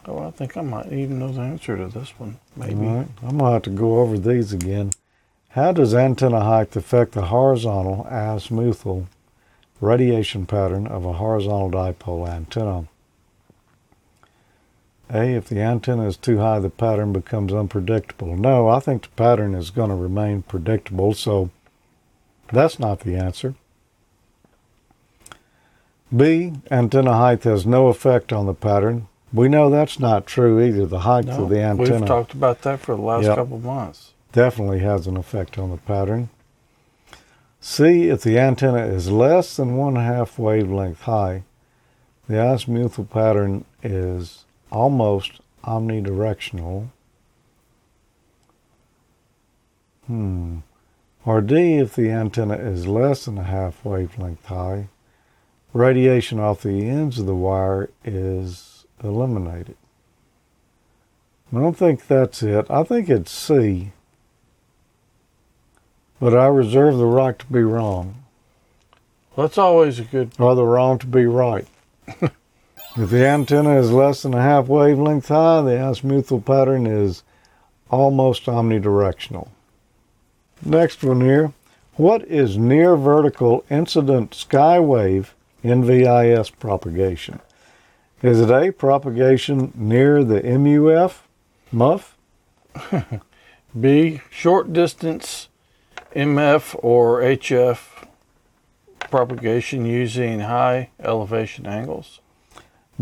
Oh, 0.06 0.26
I 0.26 0.30
think 0.30 0.56
I 0.56 0.62
might 0.62 0.90
even 0.90 1.18
know 1.18 1.30
the 1.30 1.42
answer 1.42 1.76
to 1.76 1.86
this 1.88 2.18
one. 2.18 2.38
Maybe. 2.56 2.74
Right, 2.74 3.08
I'm 3.22 3.38
gonna 3.38 3.52
have 3.52 3.62
to 3.62 3.70
go 3.70 4.00
over 4.00 4.18
these 4.18 4.52
again. 4.52 4.90
How 5.50 5.72
does 5.72 5.94
antenna 5.94 6.40
height 6.40 6.74
affect 6.74 7.12
the 7.12 7.26
horizontal 7.26 8.06
azimuthal 8.10 9.06
radiation 9.80 10.46
pattern 10.46 10.86
of 10.86 11.04
a 11.04 11.14
horizontal 11.14 11.70
dipole 11.70 12.28
antenna? 12.28 12.88
A, 15.10 15.34
if 15.34 15.48
the 15.48 15.60
antenna 15.60 16.06
is 16.06 16.16
too 16.16 16.38
high, 16.38 16.58
the 16.58 16.70
pattern 16.70 17.12
becomes 17.12 17.52
unpredictable. 17.52 18.36
No, 18.36 18.68
I 18.68 18.80
think 18.80 19.02
the 19.02 19.08
pattern 19.10 19.54
is 19.54 19.70
going 19.70 19.88
to 19.88 19.96
remain 19.96 20.42
predictable, 20.42 21.14
so 21.14 21.50
that's 22.52 22.78
not 22.78 23.00
the 23.00 23.16
answer. 23.16 23.54
B, 26.14 26.54
antenna 26.70 27.12
height 27.14 27.44
has 27.44 27.66
no 27.66 27.88
effect 27.88 28.32
on 28.32 28.46
the 28.46 28.54
pattern. 28.54 29.08
We 29.32 29.48
know 29.48 29.68
that's 29.68 30.00
not 30.00 30.26
true 30.26 30.58
either. 30.60 30.86
The 30.86 31.00
height 31.00 31.26
No, 31.26 31.44
of 31.44 31.50
the 31.50 31.60
antenna 31.60 31.98
we've 32.00 32.06
talked 32.06 32.32
about 32.32 32.62
that 32.62 32.80
for 32.80 32.96
the 32.96 33.02
last 33.02 33.24
Yep. 33.24 33.36
couple 33.36 33.56
of 33.58 33.64
months. 33.64 34.12
definitely 34.32 34.78
has 34.80 35.06
an 35.06 35.16
effect 35.16 35.58
on 35.58 35.70
the 35.70 35.76
pattern. 35.76 36.30
C, 37.60 38.08
if 38.08 38.22
the 38.22 38.38
antenna 38.38 38.86
is 38.86 39.10
less 39.10 39.56
than 39.56 39.76
one 39.76 39.96
half 39.96 40.38
wavelength 40.38 41.02
high, 41.02 41.42
The 42.28 42.34
azimuthal 42.34 43.08
pattern 43.08 43.64
is 43.82 44.44
almost 44.70 45.40
omnidirectional. 45.64 46.88
Hmm. 50.06 50.58
Or 51.24 51.40
D, 51.40 51.78
if 51.78 51.94
the 51.96 52.10
antenna 52.10 52.54
is 52.56 52.86
less 52.86 53.24
than 53.24 53.38
a 53.38 53.44
half 53.44 53.82
wavelength 53.84 54.44
high, 54.46 54.88
radiation 55.72 56.38
off 56.40 56.62
the 56.62 56.88
ends 56.88 57.18
of 57.18 57.26
the 57.26 57.34
wire 57.34 57.90
is 58.04 58.86
eliminated. 59.02 59.76
I 61.52 61.60
don't 61.60 61.76
think 61.76 62.06
that's 62.06 62.42
it. 62.42 62.66
I 62.70 62.82
think 62.82 63.08
it's 63.08 63.30
C. 63.30 63.92
But 66.20 66.36
I 66.36 66.46
reserve 66.46 66.98
the 66.98 67.06
right 67.06 67.38
to 67.38 67.46
be 67.46 67.62
wrong, 67.62 68.24
That's 69.36 69.56
always 69.56 70.00
a 70.00 70.04
good. 70.04 70.32
or 70.38 70.54
the 70.56 70.64
wrong 70.64 70.98
to 70.98 71.06
be 71.06 71.26
right. 71.26 71.66
if 72.06 72.30
the 72.96 73.24
antenna 73.24 73.78
is 73.78 73.92
less 73.92 74.22
than 74.22 74.34
a 74.34 74.42
half 74.42 74.66
wavelength 74.66 75.28
high, 75.28 75.62
the 75.62 75.70
azimuthal 75.70 76.44
pattern 76.44 76.86
is 76.86 77.22
almost 77.88 78.46
omnidirectional. 78.46 79.48
Next 80.64 81.04
one 81.04 81.20
here. 81.20 81.52
What 81.94 82.24
is 82.26 82.58
near 82.58 82.96
vertical 82.96 83.64
incident 83.70 84.32
skywave 84.32 85.28
NVIS 85.64 86.52
propagation? 86.58 87.40
Is 88.22 88.40
it 88.40 88.50
A, 88.50 88.72
propagation 88.72 89.72
near 89.74 90.24
the 90.24 90.42
MUF, 90.42 91.28
MUF? 91.72 92.16
B. 93.80 94.20
Short 94.30 94.72
distance 94.72 95.48
MF 96.14 96.78
or 96.82 97.20
HF 97.20 98.06
propagation 99.10 99.84
using 99.84 100.40
high 100.40 100.90
elevation 101.00 101.66
angles. 101.66 102.20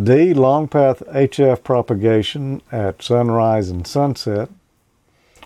D, 0.00 0.34
long 0.34 0.68
path 0.68 1.02
HF 1.06 1.62
propagation 1.62 2.60
at 2.70 3.02
sunrise 3.02 3.70
and 3.70 3.86
sunset. 3.86 4.50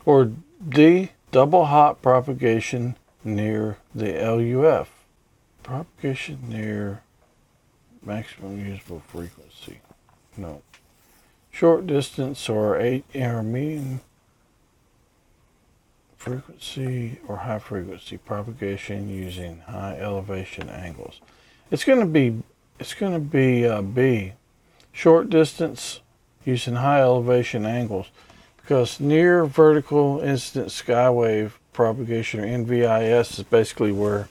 Or 0.04 0.32
D. 0.68 1.10
Double 1.30 1.66
hop 1.66 2.02
propagation 2.02 2.96
near 3.22 3.76
the 3.94 4.14
LUF. 4.14 4.99
Propagation 5.62 6.38
near 6.48 7.02
maximum 8.04 8.64
usable 8.64 9.02
frequency. 9.06 9.80
No. 10.36 10.62
Short 11.50 11.86
distance 11.86 12.48
or 12.48 12.78
eight 12.78 13.04
or 13.14 13.42
medium 13.42 14.00
frequency 16.16 17.18
or 17.26 17.38
high 17.38 17.58
frequency 17.58 18.18
propagation 18.18 19.08
using 19.08 19.60
high 19.60 19.96
elevation 19.98 20.68
angles. 20.68 21.20
It's 21.70 21.84
going 21.84 22.00
to 22.00 22.06
be 22.06 22.42
it's 22.78 22.94
going 22.94 23.12
to 23.12 23.20
be 23.20 23.66
uh, 23.66 23.82
B. 23.82 24.32
Short 24.92 25.30
distance 25.30 26.00
using 26.44 26.76
high 26.76 27.00
elevation 27.00 27.64
angles 27.64 28.10
because 28.56 29.00
near 29.00 29.44
vertical 29.44 30.20
incident 30.20 30.68
skywave 30.68 31.52
propagation 31.72 32.40
or 32.40 32.46
NVIS 32.46 33.38
is 33.38 33.44
basically 33.44 33.92
where 33.92 34.28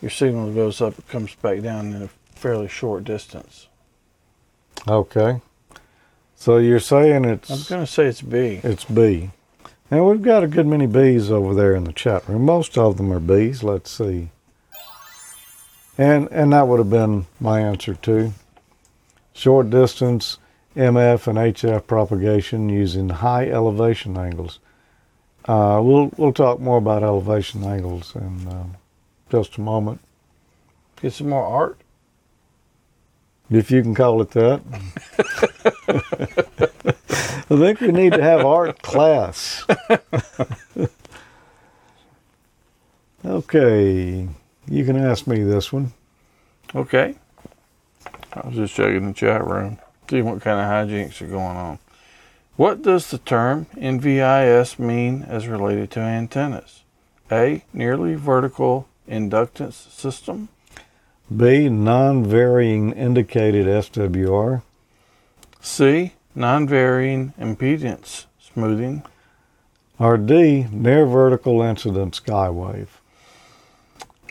your 0.00 0.10
signal 0.10 0.52
goes 0.52 0.80
up 0.80 0.96
and 0.96 1.08
comes 1.08 1.34
back 1.36 1.62
down 1.62 1.92
in 1.92 2.02
a 2.02 2.08
fairly 2.34 2.68
short 2.68 3.04
distance. 3.04 3.68
Okay. 4.86 5.40
So 6.36 6.58
you're 6.58 6.80
saying 6.80 7.24
it's. 7.24 7.50
I'm 7.50 7.62
going 7.68 7.84
to 7.84 7.92
say 7.92 8.06
it's 8.06 8.22
B. 8.22 8.60
it's 8.62 8.84
B. 8.84 9.30
Now 9.90 10.08
we've 10.08 10.22
got 10.22 10.44
a 10.44 10.48
good 10.48 10.66
many 10.66 10.86
bees 10.86 11.30
over 11.30 11.54
there 11.54 11.74
in 11.74 11.84
the 11.84 11.92
chat 11.92 12.28
room. 12.28 12.44
Most 12.44 12.76
of 12.76 12.96
them 12.96 13.12
are 13.12 13.20
bees. 13.20 13.62
Let's 13.62 13.90
see. 13.90 14.30
And 15.96 16.28
and 16.30 16.52
that 16.52 16.68
would 16.68 16.78
have 16.78 16.90
been 16.90 17.26
my 17.40 17.60
answer 17.60 17.94
too. 17.94 18.32
Short 19.32 19.70
distance 19.70 20.38
MF 20.76 21.26
and 21.26 21.38
HF 21.38 21.86
propagation 21.88 22.68
using 22.68 23.08
high 23.08 23.48
elevation 23.48 24.16
angles. 24.16 24.60
Uh, 25.46 25.80
we'll 25.82 26.12
we'll 26.16 26.32
talk 26.32 26.60
more 26.60 26.78
about 26.78 27.02
elevation 27.02 27.64
angles 27.64 28.14
in 28.14 28.46
um, 28.48 28.76
just 29.30 29.56
a 29.56 29.60
moment, 29.60 30.00
Get 31.00 31.12
some 31.12 31.28
more 31.28 31.44
art. 31.44 31.78
if 33.50 33.70
you 33.70 33.82
can 33.82 33.94
call 33.94 34.20
it 34.20 34.30
that. 34.32 34.60
I 37.50 37.56
think 37.56 37.80
we 37.80 37.92
need 37.92 38.12
to 38.12 38.22
have 38.22 38.44
art 38.44 38.82
class. 38.82 39.64
okay, 43.24 44.28
you 44.68 44.84
can 44.84 44.96
ask 44.96 45.26
me 45.26 45.42
this 45.42 45.72
one. 45.72 45.92
Okay. 46.74 47.14
I 48.34 48.46
was 48.46 48.56
just 48.56 48.74
checking 48.74 49.06
the 49.06 49.14
chat 49.14 49.46
room, 49.46 49.78
seeing 50.10 50.26
what 50.26 50.42
kind 50.42 50.60
of 50.60 50.66
hijinks 50.66 51.22
are 51.22 51.26
going 51.26 51.56
on. 51.56 51.78
What 52.56 52.82
does 52.82 53.10
the 53.10 53.18
term 53.18 53.66
NVIS 53.76 54.78
mean 54.78 55.22
as 55.22 55.48
related 55.48 55.90
to 55.92 56.00
antennas? 56.00 56.82
A. 57.30 57.64
Nearly 57.72 58.14
vertical 58.14 58.88
inductance 59.08 59.90
system. 59.90 60.48
B. 61.34 61.68
Non-varying 61.68 62.92
indicated 62.92 63.66
SWR. 63.66 64.62
C. 65.60 66.12
Non-varying 66.34 67.34
impedance 67.38 68.26
smoothing. 68.40 69.02
Or 69.98 70.16
D. 70.16 70.66
Near 70.70 71.06
vertical 71.06 71.60
incident 71.62 72.20
skywave. 72.22 72.88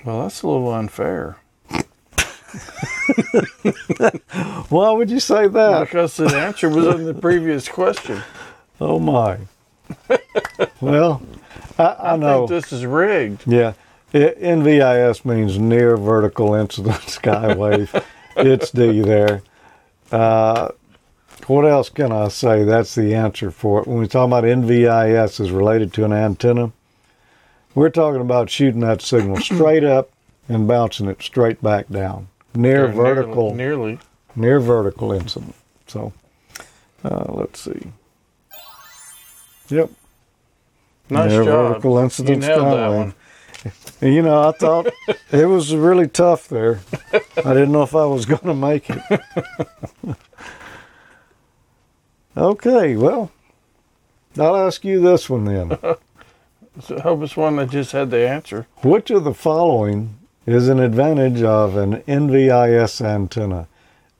Well, 0.05 0.23
that's 0.23 0.41
a 0.41 0.47
little 0.47 0.71
unfair 0.71 1.37
Why 4.69 4.91
would 4.91 5.09
you 5.09 5.19
say 5.19 5.47
that? 5.47 5.81
because 5.81 6.17
the 6.17 6.27
answer 6.37 6.69
was 6.69 6.87
in 6.87 7.05
the 7.05 7.13
previous 7.13 7.67
question. 7.67 8.21
Oh 8.79 8.99
my. 8.99 9.39
well, 10.81 11.21
I, 11.77 11.83
I 11.83 12.13
I 12.13 12.17
know. 12.17 12.47
think 12.47 12.61
this 12.61 12.73
is 12.73 12.85
rigged. 12.85 13.43
Yeah. 13.45 13.73
I 14.13 14.17
NVIS 14.17 15.25
means 15.25 15.59
near 15.59 15.97
vertical 15.97 16.53
incident 16.55 16.95
skywave. 17.01 18.03
it's 18.35 18.71
D 18.71 19.01
there. 19.01 19.41
Uh, 20.11 20.69
what 21.47 21.65
else 21.65 21.89
can 21.89 22.11
I 22.11 22.27
say? 22.29 22.63
That's 22.63 22.95
the 22.95 23.13
answer 23.13 23.51
for 23.51 23.81
it. 23.81 23.87
When 23.87 23.97
we 23.99 24.07
talk 24.07 24.27
about 24.27 24.43
NVIS 24.43 25.39
is 25.39 25.51
related 25.51 25.93
to 25.93 26.05
an 26.05 26.13
antenna, 26.13 26.71
we're 27.75 27.89
talking 27.89 28.21
about 28.21 28.49
shooting 28.49 28.81
that 28.81 29.01
signal 29.01 29.37
straight 29.41 29.83
up 29.83 30.09
and 30.49 30.67
bouncing 30.67 31.07
it 31.07 31.21
straight 31.21 31.61
back 31.61 31.89
down. 31.89 32.29
Near 32.55 32.87
nearly- 32.87 32.93
vertical, 32.95 33.53
Nearly. 33.53 33.99
near 34.35 34.59
vertical 34.59 35.11
incident. 35.11 35.53
So, 35.87 36.11
uh, 37.03 37.25
let's 37.29 37.59
see. 37.59 37.91
Yep. 39.69 39.89
Nice 41.09 41.29
near 41.31 41.43
job. 41.43 41.67
vertical 41.69 41.93
You 41.93 42.03
incident 42.03 42.41
nailed 42.41 42.61
that 42.77 42.87
one. 42.89 43.13
You 43.99 44.21
know, 44.21 44.49
I 44.49 44.51
thought 44.51 44.87
it 45.31 45.47
was 45.47 45.73
really 45.73 46.07
tough 46.07 46.47
there. 46.47 46.81
I 47.11 47.53
didn't 47.53 47.71
know 47.71 47.81
if 47.81 47.95
I 47.95 48.05
was 48.05 48.25
going 48.25 48.45
to 48.45 48.53
make 48.53 48.89
it. 48.89 49.01
okay, 52.37 52.95
well, 52.95 53.31
I'll 54.39 54.55
ask 54.55 54.85
you 54.85 55.01
this 55.01 55.29
one 55.29 55.45
then. 55.45 55.77
So 56.79 56.97
I 56.97 57.01
hope 57.01 57.23
it's 57.23 57.35
one 57.35 57.55
that 57.55 57.71
just 57.71 57.91
had 57.91 58.11
the 58.11 58.29
answer. 58.29 58.67
Which 58.83 59.09
of 59.09 59.23
the 59.23 59.33
following 59.33 60.19
is 60.45 60.69
an 60.69 60.79
advantage 60.79 61.41
of 61.41 61.75
an 61.75 62.03
NVIS 62.03 63.03
antenna? 63.03 63.67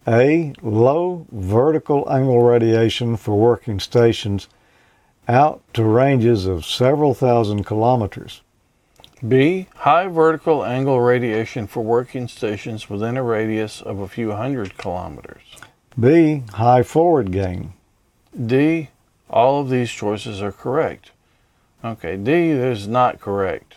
A. 0.07 0.53
Low 0.63 1.27
vertical 1.31 2.11
angle 2.11 2.41
radiation 2.41 3.15
for 3.15 3.37
working 3.37 3.79
stations 3.79 4.47
out 5.27 5.61
to 5.73 5.83
ranges 5.83 6.47
of 6.47 6.65
several 6.65 7.13
thousand 7.13 7.65
kilometers. 7.65 8.41
B. 9.25 9.67
High 9.75 10.07
vertical 10.07 10.63
angle 10.63 11.01
radiation 11.01 11.65
for 11.65 11.83
working 11.83 12.27
stations 12.27 12.89
within 12.89 13.17
a 13.17 13.23
radius 13.23 13.81
of 13.81 13.99
a 13.99 14.07
few 14.07 14.31
hundred 14.31 14.77
kilometers. 14.77 15.41
B. 15.99 16.43
High 16.53 16.83
forward 16.83 17.31
gain. 17.31 17.73
D. 18.45 18.89
All 19.29 19.61
of 19.61 19.69
these 19.69 19.89
choices 19.91 20.41
are 20.41 20.51
correct. 20.51 21.11
Okay, 21.83 22.17
D 22.17 22.49
is 22.49 22.87
not 22.87 23.19
correct. 23.19 23.75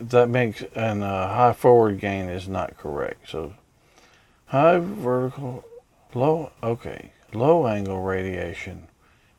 That 0.00 0.28
makes 0.28 0.62
and 0.74 1.02
uh, 1.02 1.28
high 1.28 1.52
forward 1.52 2.00
gain 2.00 2.28
is 2.28 2.48
not 2.48 2.76
correct. 2.76 3.28
So 3.30 3.54
high 4.46 4.78
vertical, 4.78 5.64
low. 6.14 6.52
Okay, 6.62 7.12
low 7.32 7.66
angle 7.66 8.02
radiation 8.02 8.88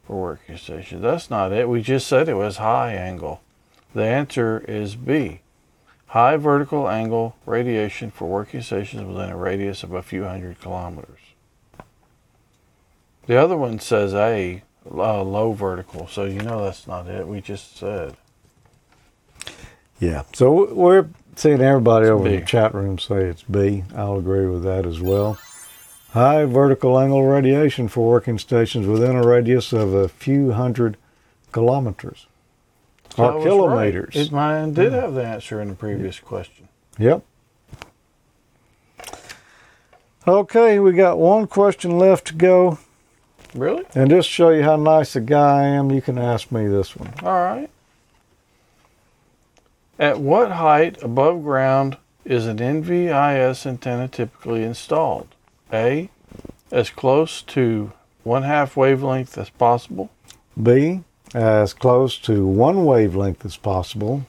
for 0.06 0.22
working 0.22 0.58
stations. 0.58 1.02
That's 1.02 1.30
not 1.30 1.52
it. 1.52 1.68
We 1.68 1.82
just 1.82 2.08
said 2.08 2.30
it 2.30 2.36
was 2.36 2.58
high 2.58 2.94
angle. 2.94 3.42
The 3.96 4.04
answer 4.04 4.62
is 4.68 4.98
B. 4.98 5.40
High 6.08 6.36
vertical 6.36 6.90
angle 6.90 7.38
radiation 7.46 8.12
for 8.12 8.28
working 8.28 8.62
stations 8.62 9.06
within 9.06 9.30
a 9.30 9.38
radius 9.38 9.84
of 9.84 9.94
a 9.94 10.04
few 10.04 10.26
hundred 10.26 10.60
kilometers. 10.60 11.22
The 13.26 13.38
other 13.38 13.56
one 13.56 13.80
says 13.80 14.14
A, 14.14 14.64
uh, 14.86 15.24
low 15.24 15.54
vertical, 15.54 16.08
so 16.08 16.26
you 16.26 16.42
know 16.42 16.66
that's 16.66 16.86
not 16.88 17.08
it. 17.08 17.26
We 17.26 17.40
just 17.40 17.78
said. 17.78 18.18
Yeah. 20.02 20.24
So 20.34 20.74
we're 20.74 21.08
seeing 21.38 21.62
everybody 21.62 22.08
It's 22.08 22.12
over 22.12 22.28
in 22.28 22.42
the 22.42 22.46
chat 22.46 22.74
room 22.74 23.00
say 23.00 23.24
it's 23.24 23.44
B. 23.44 23.86
I'll 23.96 24.18
agree 24.18 24.46
with 24.46 24.64
that 24.64 24.86
as 24.86 25.00
well. 25.00 25.40
High 26.12 26.44
vertical 26.44 27.00
angle 27.00 27.24
radiation 27.24 27.88
for 27.88 28.10
working 28.10 28.40
stations 28.40 28.88
within 28.88 29.16
a 29.16 29.26
radius 29.26 29.72
of 29.72 29.94
a 29.94 30.10
few 30.10 30.52
hundred 30.52 30.98
kilometers. 31.54 32.28
So 33.16 33.24
or 33.24 33.44
kilometers. 33.44 34.16
Right. 34.16 34.26
It, 34.26 34.32
mine 34.32 34.74
did 34.74 34.92
hmm. 34.92 35.00
have 35.00 35.14
the 35.14 35.26
answer 35.26 35.62
in 35.62 35.70
the 35.70 35.76
previous 35.76 36.20
question. 36.20 36.68
Yep. 36.98 37.24
Okay, 40.28 40.80
we 40.80 40.94
got 40.94 41.20
one 41.20 41.46
question 41.46 42.00
left 42.00 42.28
to 42.28 42.34
go. 42.34 42.80
Really? 43.54 43.84
And 43.94 44.10
just 44.10 44.28
to 44.30 44.34
show 44.34 44.50
you 44.50 44.64
how 44.64 44.76
nice 44.76 45.16
a 45.16 45.22
guy 45.22 45.62
I 45.62 45.64
am, 45.68 45.92
you 45.92 46.02
can 46.02 46.18
ask 46.18 46.52
me 46.52 46.68
this 46.68 46.96
one. 46.96 47.14
All 47.22 47.44
right. 47.44 47.70
At 50.00 50.20
what 50.20 50.52
height 50.52 51.02
above 51.02 51.44
ground 51.44 51.98
is 52.26 52.48
an 52.48 52.58
NVIS 52.58 53.66
antenna 53.66 54.08
typically 54.08 54.64
installed? 54.64 55.28
A. 55.72 56.10
As 56.72 56.90
close 56.90 57.42
to 57.44 57.94
one 58.24 58.44
half 58.44 58.76
wavelength 58.76 59.38
as 59.38 59.50
possible. 59.52 60.10
B, 60.62 61.04
as 61.34 61.74
close 61.74 62.18
to 62.20 62.46
one 62.46 62.86
wavelength 62.86 63.46
as 63.46 63.58
possible. 63.58 64.26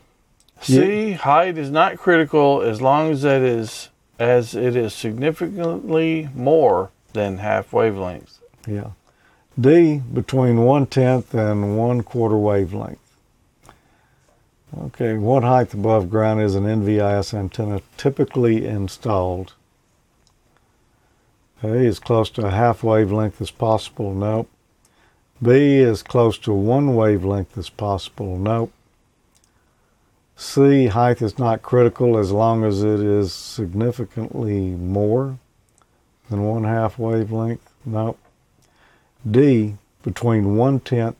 C. 0.60 1.12
Height 1.12 1.58
is 1.58 1.70
not 1.70 1.98
critical 1.98 2.62
as 2.62 2.80
long 2.80 3.10
as 3.10 3.24
it 3.24 3.42
is 3.42 3.90
as 4.18 4.54
it 4.54 4.74
is 4.74 4.94
significantly 4.94 6.28
more 6.34 6.90
than 7.12 7.38
half 7.38 7.72
wavelength. 7.72 8.38
Yeah. 8.66 8.90
D, 9.58 9.98
between 9.98 10.62
one 10.62 10.86
tenth 10.86 11.34
and 11.34 11.76
one 11.76 12.02
quarter 12.02 12.36
wavelength. 12.36 12.98
Okay, 14.78 15.16
what 15.16 15.42
height 15.42 15.72
above 15.72 16.10
ground 16.10 16.42
is 16.42 16.54
an 16.54 16.64
NVIS 16.64 17.32
antenna 17.32 17.80
typically 17.96 18.66
installed? 18.66 19.54
A 21.62 21.68
as 21.86 21.98
close 21.98 22.28
to 22.30 22.46
a 22.46 22.50
half 22.50 22.82
wavelength 22.82 23.40
as 23.40 23.50
possible. 23.50 24.12
Nope. 24.12 24.50
B 25.42 25.76
is 25.76 26.02
close 26.02 26.38
to 26.38 26.52
one 26.52 26.94
wavelength 26.94 27.56
as 27.58 27.68
possible. 27.68 28.38
Nope. 28.38 28.72
C, 30.36 30.86
height 30.88 31.22
is 31.22 31.38
not 31.38 31.62
critical 31.62 32.18
as 32.18 32.30
long 32.30 32.64
as 32.64 32.82
it 32.82 33.00
is 33.00 33.32
significantly 33.32 34.70
more 34.70 35.38
than 36.28 36.44
one 36.44 36.64
half 36.64 36.98
wavelength. 36.98 37.72
Nope. 37.84 38.18
D, 39.28 39.76
between 40.02 40.56
one 40.56 40.80
tenth 40.80 41.16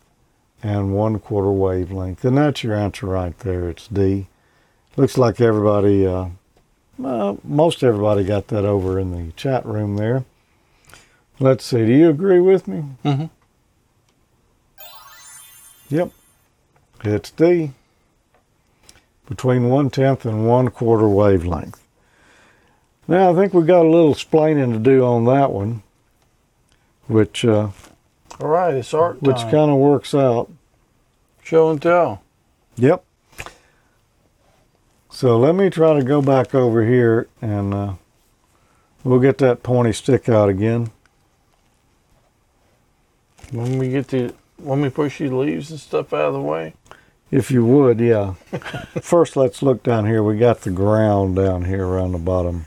and 0.63 0.95
one 0.95 1.19
quarter 1.19 1.51
wavelength. 1.51 2.25
And 2.25 2.37
that's 2.39 2.63
your 2.63 2.75
answer 2.75 3.07
right 3.07 3.39
there. 3.41 3.69
It's 3.71 3.89
D. 3.89 4.27
Looks 4.97 5.19
like 5.19 5.41
everybody, 5.41 6.07
uh, 6.07 6.27
well, 6.99 7.39
most 7.45 7.83
everybody 7.83 8.25
got 8.25 8.49
that 8.49 8.65
over 8.65 8.99
in 8.99 9.13
the 9.13 9.33
chat 9.33 9.65
room 9.67 9.97
there. 9.97 10.25
Let's 11.39 11.65
see. 11.65 11.85
Do 11.85 11.93
you 11.93 12.09
agree 12.09 12.41
with 12.41 12.67
me? 12.67 12.85
Mhm. 13.05 13.31
Yep. 15.89 16.11
It's 17.05 17.31
D. 17.31 17.73
Between 19.29 19.69
one 19.69 19.91
tenth 19.91 20.25
and 20.25 20.47
one 20.47 20.69
quarter 20.71 21.09
wavelength. 21.09 21.81
Now 23.09 23.31
I 23.31 23.35
think 23.35 23.55
we've 23.55 23.67
got 23.67 23.85
a 23.85 23.89
little 23.89 24.13
explaining 24.13 24.73
to 24.73 24.79
do 24.79 25.05
on 25.05 25.25
that 25.27 25.53
one, 25.53 25.83
which 27.07 27.45
uh, 27.45 27.69
All 28.41 28.49
right, 28.49 28.75
it's 28.75 28.93
art 28.95 29.23
which 29.23 29.37
time. 29.37 29.51
kind 29.51 29.71
of 29.71 29.77
works 29.79 30.15
out. 30.15 30.51
Show 31.43 31.71
and 31.71 31.81
tell. 31.81 32.23
Yep. 32.77 33.05
So 35.11 35.39
let 35.39 35.55
me 35.55 35.71
try 35.71 35.95
to 35.95 36.03
go 36.05 36.21
back 36.21 36.55
over 36.55 36.85
here 36.85 37.29
and 37.41 37.73
uh, 37.73 37.95
we'll 39.03 39.21
get 39.21 39.39
that 39.39 39.63
pointy 39.63 39.93
stick 39.93 40.29
out 40.29 40.49
again. 40.49 40.91
When 43.53 43.79
we 43.79 43.89
get 43.89 44.09
to 44.59 44.77
me 44.77 44.83
we 44.83 44.91
push 44.91 45.19
these 45.19 45.33
leaves 45.33 45.71
and 45.71 45.81
stuff 45.81 46.13
out 46.13 46.27
of 46.27 46.35
the 46.35 46.41
way. 46.41 46.75
If 47.31 47.51
you 47.51 47.65
would, 47.65 47.99
yeah. 47.99 48.35
First, 49.03 49.37
let's 49.37 49.63
look 49.63 49.83
down 49.83 50.07
here. 50.07 50.23
We 50.23 50.39
got 50.39 50.61
the 50.61 50.71
ground 50.71 51.37
down 51.37 51.65
here 51.65 51.85
around 51.87 52.13
the 52.13 52.19
bottom. 52.19 52.67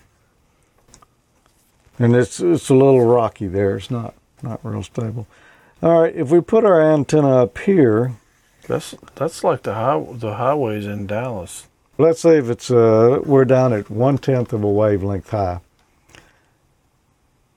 And 1.97 2.15
it's 2.15 2.39
it's 2.39 2.69
a 2.69 2.73
little 2.73 3.05
rocky 3.05 3.47
there. 3.47 3.77
It's 3.77 3.91
not 3.91 4.13
not 4.41 4.59
real 4.63 4.83
stable. 4.83 5.27
All 5.81 6.01
right, 6.01 6.15
if 6.15 6.29
we 6.29 6.41
put 6.41 6.65
our 6.65 6.81
antenna 6.81 7.43
up 7.43 7.57
here, 7.59 8.13
That's 8.67 8.95
that's 9.15 9.43
like 9.43 9.63
the 9.63 9.73
high, 9.75 10.05
the 10.11 10.35
highways 10.35 10.85
in 10.85 11.07
Dallas. 11.07 11.67
let's 11.97 12.21
say 12.21 12.37
if 12.37 12.49
it's 12.49 12.69
uh 12.71 13.19
we're 13.25 13.45
down 13.45 13.73
at 13.73 13.89
one 13.89 14.17
tenth 14.17 14.53
of 14.53 14.63
a 14.63 14.69
wavelength 14.69 15.29
high. 15.29 15.59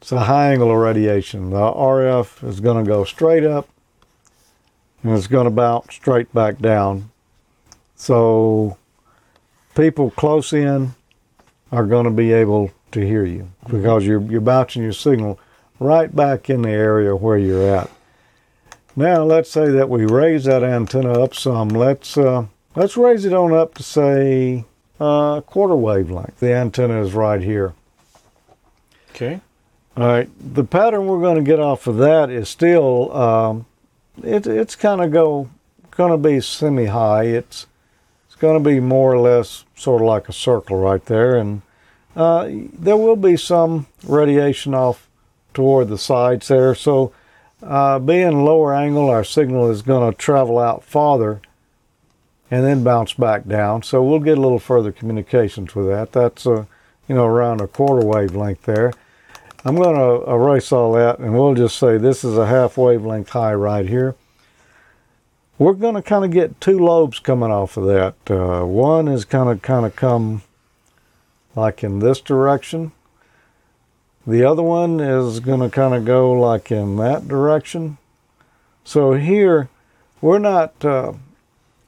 It's 0.01 0.11
a 0.13 0.21
high 0.21 0.53
angle 0.53 0.71
of 0.73 0.79
radiation. 0.79 1.51
The 1.51 1.57
RF 1.57 2.43
is 2.49 2.59
going 2.59 2.85
to 2.85 2.89
go 2.89 3.05
straight 3.05 3.45
up 3.45 3.69
and 5.03 5.13
it's 5.17 5.27
going 5.27 5.45
to 5.45 5.51
bounce 5.51 5.95
straight 5.95 6.33
back 6.33 6.59
down. 6.59 7.11
So 7.97 8.77
people 9.75 10.11
close 10.11 10.53
in 10.53 10.95
are 11.71 11.87
going 11.87 12.05
to 12.05 12.11
be 12.11 12.33
able 12.33 12.71
to 12.93 13.01
hear 13.01 13.25
you 13.25 13.51
because 13.71 14.05
you're 14.05 14.21
you're 14.23 14.41
bouncing 14.41 14.83
your 14.83 14.93
signal 14.93 15.39
right 15.79 16.15
back 16.15 16.51
in 16.51 16.63
the 16.63 16.71
area 16.71 17.17
where 17.17 17.39
you're 17.39 17.77
at. 17.77 17.91
Now 18.95 19.25
let's 19.25 19.51
say 19.51 19.71
that 19.71 19.89
we 19.89 20.05
raise 20.05 20.45
that 20.45 20.63
antenna 20.63 21.13
up 21.13 21.35
some. 21.35 21.69
Let's 21.69 22.17
uh, 22.17 22.47
let's 22.77 22.97
raise 22.97 23.25
it 23.25 23.33
on 23.33 23.53
up 23.53 23.75
to 23.75 23.83
say 23.83 24.65
uh, 25.01 25.41
quarter 25.41 25.77
wavelength. 25.77 26.39
The 26.39 26.53
antenna 26.53 27.03
is 27.03 27.15
right 27.15 27.41
here. 27.41 27.73
Okay. 29.11 29.41
All 29.97 30.07
right. 30.07 30.29
The 30.55 30.65
pattern 30.65 31.07
we're 31.07 31.21
going 31.21 31.37
to 31.37 31.43
get 31.43 31.61
off 31.61 31.87
of 31.87 31.97
that 31.99 32.31
is 32.31 32.49
still 32.49 33.15
um, 33.15 33.67
it, 34.23 34.47
it's 34.47 34.77
kind 34.77 35.01
of 35.01 35.11
go 35.13 35.49
going 35.91 36.13
to 36.13 36.19
be 36.19 36.41
semi 36.41 36.87
high. 36.87 37.25
It's 37.25 37.67
it's 38.27 38.37
going 38.37 38.63
to 38.63 38.69
be 38.69 38.81
more 38.81 39.13
or 39.13 39.19
less 39.19 39.65
sort 39.77 40.03
of 40.03 40.07
like 40.07 40.29
a 40.29 40.33
circle 40.33 40.79
right 40.79 41.05
there, 41.07 41.37
and 41.37 41.63
uh, 42.17 42.49
there 42.51 42.97
will 42.97 43.17
be 43.17 43.37
some 43.37 43.87
radiation 44.05 44.75
off 44.75 45.09
toward 45.55 45.89
the 45.89 45.99
sides 45.99 46.49
there. 46.49 46.75
So 46.75 47.13
uh, 47.63 47.99
being 47.99 48.45
lower 48.45 48.75
angle, 48.75 49.09
our 49.09 49.25
signal 49.25 49.71
is 49.71 49.83
going 49.83 50.11
to 50.11 50.17
travel 50.17 50.59
out 50.59 50.83
farther 50.83 51.41
and 52.51 52.65
then 52.65 52.85
bounce 52.85 53.15
back 53.15 53.47
down. 53.47 53.83
So 53.83 54.03
we'll 54.03 54.19
get 54.19 54.37
a 54.37 54.41
little 54.41 54.59
further 54.59 54.93
communications 54.93 55.75
with 55.75 55.87
that. 55.87 56.13
That's 56.13 56.47
uh, 56.47 56.67
you 57.09 57.15
know 57.15 57.25
around 57.25 57.61
a 57.61 57.67
quarter 57.67 58.07
wavelength 58.07 58.63
there. 58.63 58.93
I'm 59.65 59.77
going 59.77 59.97
to 59.97 60.29
erase 60.29 60.73
all 60.73 60.93
that 60.95 61.21
and 61.21 61.35
we'll 61.35 61.55
just 61.55 61.79
say 61.79 61.97
this 61.97 62.25
is 62.25 62.37
a 62.37 62.47
half 62.47 62.77
wavelength 62.77 63.31
high 63.31 63.55
right 63.55 63.89
here. 63.89 64.17
We're 65.59 65.75
going 65.75 65.95
to 65.95 66.03
kind 66.03 66.25
of 66.25 66.33
get 66.33 66.61
two 66.61 66.79
lobes 66.79 67.21
coming 67.21 67.53
off 67.53 67.77
of 67.77 67.87
that. 67.87 68.15
Uh, 68.29 68.65
one 68.65 69.07
is 69.07 69.25
kind 69.25 69.49
of 69.49 69.63
kind 69.63 69.87
of 69.87 69.95
come 69.95 70.43
like 71.55 71.85
in 71.85 72.01
this 72.01 72.21
direction. 72.21 72.91
The 74.27 74.45
other 74.45 74.63
one 74.63 74.99
is 74.99 75.39
going 75.39 75.61
to 75.61 75.71
kind 75.71 75.95
of 75.95 76.05
go 76.05 76.33
like 76.33 76.73
in 76.73 76.97
that 76.97 77.29
direction. 77.29 77.99
So 78.85 79.13
here, 79.13 79.69
we're 80.21 80.41
not 80.41 80.85
uh, 80.85 81.13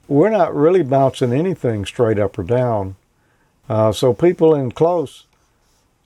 we're 0.07 0.31
not 0.31 0.55
really 0.55 0.83
bouncing 0.83 1.33
anything 1.33 1.85
straight 1.85 2.19
up 2.19 2.39
or 2.39 2.45
down. 2.45 2.95
Uh, 3.69 3.91
so 3.91 4.13
people 4.13 4.55
in 4.55 4.71
close 4.71 5.25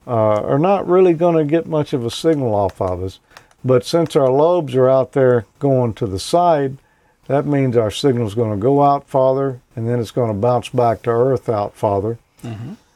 uh, 0.08 0.42
are 0.42 0.58
not 0.58 0.88
really 0.88 1.12
going 1.12 1.36
to 1.36 1.44
get 1.44 1.66
much 1.66 1.92
of 1.92 2.04
a 2.04 2.10
signal 2.10 2.54
off 2.54 2.80
of 2.80 3.02
us. 3.02 3.20
But 3.64 3.84
since 3.84 4.16
our 4.16 4.30
lobes 4.30 4.74
are 4.74 4.88
out 4.88 5.12
there 5.12 5.44
going 5.58 5.92
to 5.94 6.06
the 6.06 6.18
side, 6.18 6.78
that 7.26 7.44
means 7.44 7.76
our 7.76 7.90
signal 7.90 8.26
is 8.26 8.34
going 8.34 8.52
to 8.52 8.56
go 8.56 8.82
out 8.82 9.06
farther 9.06 9.60
and 9.76 9.86
then 9.86 10.00
it's 10.00 10.10
going 10.10 10.32
to 10.32 10.38
bounce 10.38 10.70
back 10.70 11.02
to 11.02 11.10
Earth 11.10 11.48
out 11.48 11.74
farther. 11.74 12.18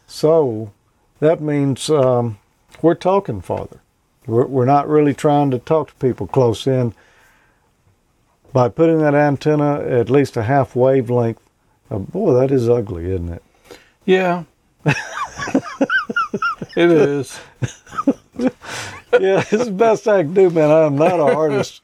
So 0.07 0.73
that 1.21 1.41
means 1.43 1.91
um, 1.91 2.39
we're 2.81 2.95
talking 2.95 3.43
farther. 3.43 3.81
We're, 4.27 4.47
we're 4.47 4.65
not 4.65 4.89
really 4.89 5.15
trying 5.15 5.51
to 5.51 5.59
talk 5.59 5.89
to 5.89 5.95
people 5.97 6.27
close 6.27 6.67
in. 6.67 6.95
By 8.53 8.69
putting 8.69 8.99
that 8.99 9.15
antenna 9.15 9.81
at 9.81 10.11
least 10.11 10.37
a 10.37 10.43
half 10.43 10.75
wavelength, 10.77 11.41
uh, 11.91 11.99
boy, 11.99 12.35
that 12.35 12.51
is 12.51 12.69
ugly, 12.69 13.11
isn't 13.11 13.31
it? 13.31 13.43
Yeah. 14.05 14.45
it 16.77 16.91
is. 16.91 17.39
yeah, 18.39 19.45
it's 19.51 19.65
the 19.67 19.71
best 19.73 20.09
I 20.09 20.23
can 20.23 20.35
do, 20.35 20.51
man. 20.51 20.71
I'm 20.71 20.97
not 20.97 21.15
an 21.15 21.21
artist. 21.21 21.83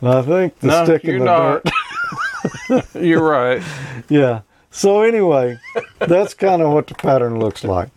And 0.00 0.10
I 0.10 0.22
think 0.22 0.58
the 0.60 0.66
No, 0.68 0.84
stick 0.84 1.04
in 1.04 1.10
you're 1.10 1.18
the 1.20 1.24
not. 1.24 1.64
dirt. 1.64 2.94
You're 3.02 3.22
right. 3.22 3.62
Yeah. 4.08 4.40
So 4.70 5.02
anyway, 5.02 5.58
that's 6.00 6.34
kind 6.34 6.60
of 6.62 6.72
what 6.72 6.86
the 6.88 6.94
pattern 6.94 7.38
looks 7.38 7.62
like. 7.62 7.90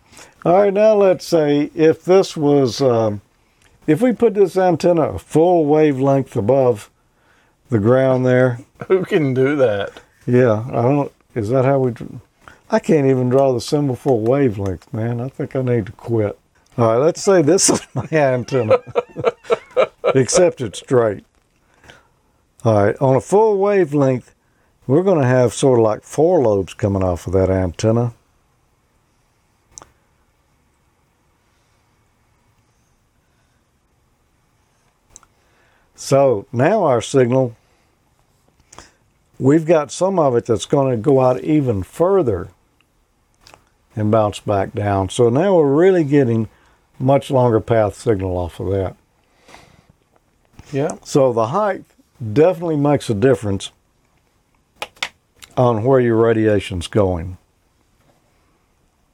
All 0.44 0.52
right, 0.52 0.72
now 0.72 0.94
let's 0.94 1.26
say 1.26 1.70
if 1.74 2.04
this 2.04 2.36
was, 2.36 2.80
um, 2.80 3.22
if 3.88 4.00
we 4.00 4.12
put 4.12 4.34
this 4.34 4.56
antenna 4.56 5.14
a 5.14 5.18
full 5.18 5.64
wavelength 5.66 6.36
above 6.36 6.90
the 7.70 7.80
ground 7.80 8.24
there, 8.24 8.60
Who 8.86 9.04
can 9.04 9.34
do 9.34 9.56
that? 9.56 9.90
yeah, 10.26 10.64
I 10.68 10.82
don't. 10.82 11.10
Is 11.34 11.48
that 11.48 11.64
how 11.64 11.80
we? 11.80 11.92
I 12.68 12.80
can't 12.80 13.06
even 13.06 13.28
draw 13.28 13.52
the 13.52 13.60
symbol 13.60 13.94
full 13.94 14.20
wavelength, 14.20 14.92
man. 14.92 15.20
I 15.20 15.28
think 15.28 15.54
I 15.54 15.62
need 15.62 15.86
to 15.86 15.92
quit. 15.92 16.38
All 16.76 16.88
right, 16.88 16.96
let's 16.96 17.22
say 17.22 17.40
this 17.40 17.70
is 17.70 17.86
my 17.94 18.08
antenna, 18.10 18.80
except 20.14 20.60
it's 20.60 20.80
straight. 20.80 21.24
All 22.64 22.84
right, 22.84 22.96
on 23.00 23.14
a 23.14 23.20
full 23.20 23.58
wavelength, 23.58 24.34
we're 24.88 25.04
going 25.04 25.20
to 25.20 25.26
have 25.26 25.54
sort 25.54 25.78
of 25.78 25.84
like 25.84 26.02
four 26.02 26.42
lobes 26.42 26.74
coming 26.74 27.04
off 27.04 27.28
of 27.28 27.32
that 27.34 27.50
antenna. 27.50 28.14
So 35.94 36.46
now 36.52 36.84
our 36.84 37.00
signal, 37.00 37.56
we've 39.38 39.64
got 39.64 39.90
some 39.90 40.18
of 40.18 40.36
it 40.36 40.46
that's 40.46 40.66
going 40.66 40.90
to 40.90 40.96
go 40.96 41.20
out 41.20 41.40
even 41.42 41.82
further 41.82 42.50
and 43.96 44.10
bounce 44.10 44.38
back 44.38 44.74
down. 44.74 45.08
So 45.08 45.28
now 45.30 45.56
we're 45.56 45.74
really 45.74 46.04
getting 46.04 46.48
much 46.98 47.30
longer 47.30 47.60
path 47.60 47.94
signal 47.96 48.36
off 48.36 48.60
of 48.60 48.70
that. 48.70 48.96
Yeah. 50.72 50.96
So 51.02 51.32
the 51.32 51.48
height 51.48 51.84
definitely 52.32 52.76
makes 52.76 53.08
a 53.08 53.14
difference 53.14 53.70
on 55.56 55.82
where 55.82 56.00
your 56.00 56.16
radiation's 56.16 56.86
going. 56.86 57.38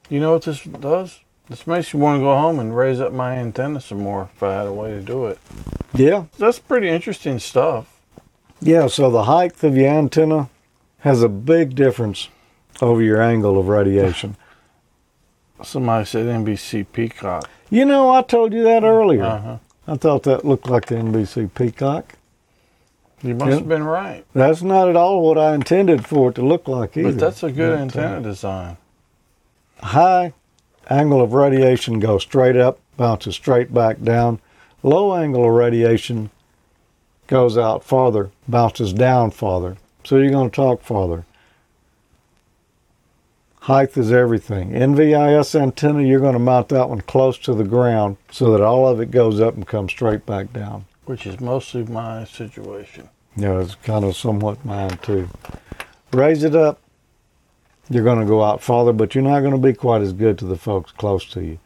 You 0.09 0.21
know 0.21 0.33
what 0.33 0.43
this 0.43 0.63
does? 0.65 1.21
This 1.49 1.67
makes 1.67 1.93
you 1.93 1.99
want 1.99 2.19
to 2.19 2.25
go 2.25 2.37
home 2.37 2.59
and 2.59 2.77
raise 2.77 3.01
up 3.01 3.13
my 3.13 3.37
antenna 3.37 3.81
some 3.81 4.01
more 4.01 4.29
if 4.35 4.43
I 4.43 4.55
had 4.55 4.67
a 4.67 4.73
way 4.73 4.91
to 4.91 5.01
do 5.01 5.27
it. 5.27 5.39
Yeah. 5.95 6.25
That's 6.39 6.59
pretty 6.59 6.89
interesting 6.89 7.39
stuff. 7.39 8.01
Yeah, 8.61 8.87
so 8.87 9.11
the 9.11 9.25
height 9.25 9.63
of 9.63 9.77
your 9.77 9.89
antenna 9.89 10.49
has 11.01 11.23
a 11.23 11.29
big 11.29 11.75
difference 11.75 12.29
over 12.81 13.03
your 13.03 13.21
angle 13.21 13.59
of 13.59 13.69
radiation. 13.69 14.37
Somebody 15.67 16.05
said 16.07 16.27
NBC 16.27 16.87
Peacock. 16.93 17.49
You 17.71 17.85
know, 17.85 18.11
I 18.11 18.23
told 18.23 18.53
you 18.53 18.63
that 18.65 18.85
earlier. 18.85 19.25
Uh-huh. 19.25 19.59
I 19.87 19.97
thought 19.97 20.23
that 20.25 20.45
looked 20.45 20.69
like 20.69 20.87
the 20.87 20.97
NBC 20.97 21.55
Peacock. 21.55 22.15
You 23.23 23.35
must 23.35 23.51
Yeah. 23.51 23.57
have 23.59 23.69
been 23.69 23.85
right. 23.85 24.25
That's 24.35 24.63
not 24.63 24.89
at 24.89 24.97
all 24.97 25.23
what 25.27 25.39
I 25.39 25.55
intended 25.55 26.07
for 26.07 26.31
it 26.31 26.35
to 26.37 26.43
look 26.43 26.67
like 26.69 26.97
either. 26.97 27.13
But 27.13 27.21
that's 27.21 27.43
a 27.43 27.51
good 27.53 27.71
But, 27.71 27.79
uh, 27.79 27.83
antenna 27.83 28.21
design. 28.21 28.77
high 29.83 30.33
angle 30.91 31.21
of 31.23 31.33
radiation 31.33 32.01
goes 32.01 32.23
straight 32.23 32.57
up, 32.57 32.79
bounces 32.97 33.35
straight 33.35 33.73
back 33.73 34.03
down. 34.03 34.41
Low 34.83 35.15
angle 35.15 35.45
of 35.45 35.53
radiation 35.53 36.31
goes 37.29 37.57
out 37.57 37.85
farther, 37.85 38.31
bounces 38.49 38.93
down 38.93 39.31
farther. 39.31 39.77
So 40.05 40.17
you're 40.17 40.31
going 40.31 40.51
to 40.51 40.55
talk 40.57 40.83
farther. 40.83 41.25
Height 43.67 43.97
is 43.97 44.11
everything. 44.11 44.71
NVIS 44.71 45.55
antenna, 45.55 46.03
you're 46.03 46.19
going 46.19 46.33
to 46.33 46.41
mount 46.41 46.69
that 46.71 46.89
one 46.89 47.01
close 47.03 47.39
to 47.39 47.55
the 47.55 47.63
ground 47.63 48.17
so 48.29 48.51
that 48.51 48.61
all 48.61 48.89
of 48.89 49.01
it 49.01 49.13
goes 49.13 49.41
up 49.41 49.55
and 49.55 49.65
comes 49.65 49.93
straight 49.93 50.27
back 50.27 50.53
down. 50.53 50.85
Which 51.05 51.29
is 51.29 51.39
mostly 51.39 51.85
my 51.85 52.25
situation. 52.25 53.09
Yeah, 53.37 53.61
it's 53.61 53.77
kind 53.77 54.05
of 54.05 54.17
somewhat 54.17 54.65
mine 54.65 54.99
too. 54.99 55.29
Raise 56.13 56.43
it 56.43 56.57
up, 56.57 56.81
you're 57.89 58.03
going 58.03 58.19
to 58.19 58.27
go 58.27 58.43
out 58.43 58.61
farther, 58.61 58.93
but 58.93 59.15
you're 59.15 59.23
not 59.23 59.43
going 59.43 59.53
to 59.53 59.59
be 59.59 59.75
quite 59.75 60.03
as 60.03 60.13
good 60.13 60.39
to 60.39 60.45
the 60.45 60.57
folks 60.57 60.91
close 60.91 61.25
to 61.27 61.41
you. 61.41 61.61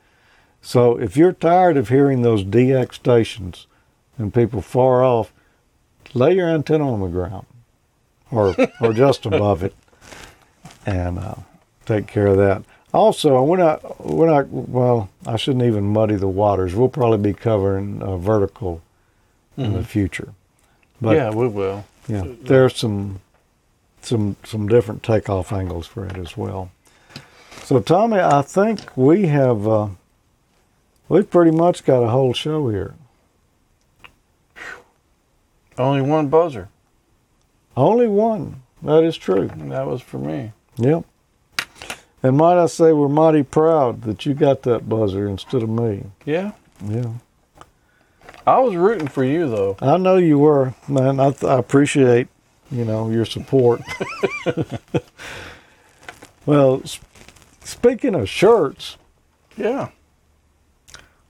So 0.61 1.01
if 1.01 1.17
you're 1.17 1.33
tired 1.33 1.79
of 1.79 1.89
hearing 1.89 2.21
those 2.21 2.45
DX 2.45 2.93
stations 2.93 3.67
and 4.19 4.35
people 4.35 4.61
far 4.61 5.03
off, 5.03 5.33
lay 6.13 6.35
your 6.35 6.49
antenna 6.49 6.93
on 6.93 7.01
the 7.01 7.07
ground 7.07 7.47
or 8.31 8.55
or 8.83 8.93
just 8.93 9.25
above 9.27 9.63
it, 9.63 9.75
and 10.85 11.19
uh, 11.19 11.37
take 11.87 12.07
care 12.07 12.27
of 12.27 12.37
that. 12.37 12.63
Also, 12.93 13.43
we're 13.43 13.57
not 13.57 14.05
we're 14.05 14.27
not 14.31 14.49
well. 14.49 15.09
I 15.27 15.37
shouldn't 15.37 15.65
even 15.65 15.85
muddy 15.85 16.17
the 16.17 16.29
waters. 16.29 16.75
We'll 16.75 16.89
probably 16.89 17.33
be 17.33 17.35
covering 17.39 18.03
uh, 18.03 18.17
vertical 18.17 18.83
in 19.57 19.73
the 19.73 19.85
future. 19.85 20.35
But 21.01 21.17
yeah, 21.17 21.31
we 21.31 21.49
will. 21.49 21.85
yeah, 22.09 22.25
there's 22.43 22.77
some 22.77 23.21
some 24.03 24.37
some 24.45 24.69
different 24.69 25.03
takeoff 25.03 25.53
angles 25.53 25.87
for 25.87 26.07
it 26.07 26.17
as 26.17 26.37
well. 26.37 26.71
So 27.65 27.81
Tommy, 27.81 28.19
I 28.21 28.43
think 28.43 28.97
we 28.97 29.27
have 29.27 29.67
uh, 29.67 29.89
we've 31.09 31.29
pretty 31.29 31.51
much 31.51 31.85
got 31.85 32.03
a 32.03 32.09
whole 32.09 32.33
show 32.33 32.69
here. 32.69 32.95
Only 35.77 36.01
one 36.03 36.29
buzzer. 36.29 36.69
Only 37.77 38.07
one. 38.07 38.63
That 38.83 39.05
is 39.05 39.17
true. 39.17 39.51
That 39.55 39.87
was 39.87 40.01
for 40.01 40.19
me. 40.19 40.53
Yep. 40.77 41.05
And 42.27 42.37
might 42.37 42.61
I 42.61 42.67
say 42.67 42.93
we're 42.93 43.09
mighty 43.09 43.45
proud 43.45 44.03
that 44.03 44.27
you 44.27 44.35
got 44.35 44.63
that 44.63 44.89
buzzer 44.89 45.29
instead 45.29 45.63
of 45.63 45.69
me. 45.69 46.03
Yeah. 46.25 46.53
Yeah. 46.85 47.13
I 48.45 48.59
was 48.59 48.75
rooting 48.75 49.07
for 49.07 49.23
you 49.23 49.49
though. 49.49 49.77
I 49.81 49.97
know 49.97 50.17
you 50.17 50.37
were, 50.41 50.75
man. 50.89 51.21
I, 51.21 51.31
th- 51.31 51.45
I 51.45 51.57
appreciate, 51.57 52.27
you 52.73 52.85
know, 52.85 53.11
your 53.11 53.25
support. 53.27 53.81
well, 56.47 56.81
s- 56.83 56.99
speaking 57.63 58.17
of 58.17 58.29
shirts, 58.29 58.97
Yeah. 59.57 59.91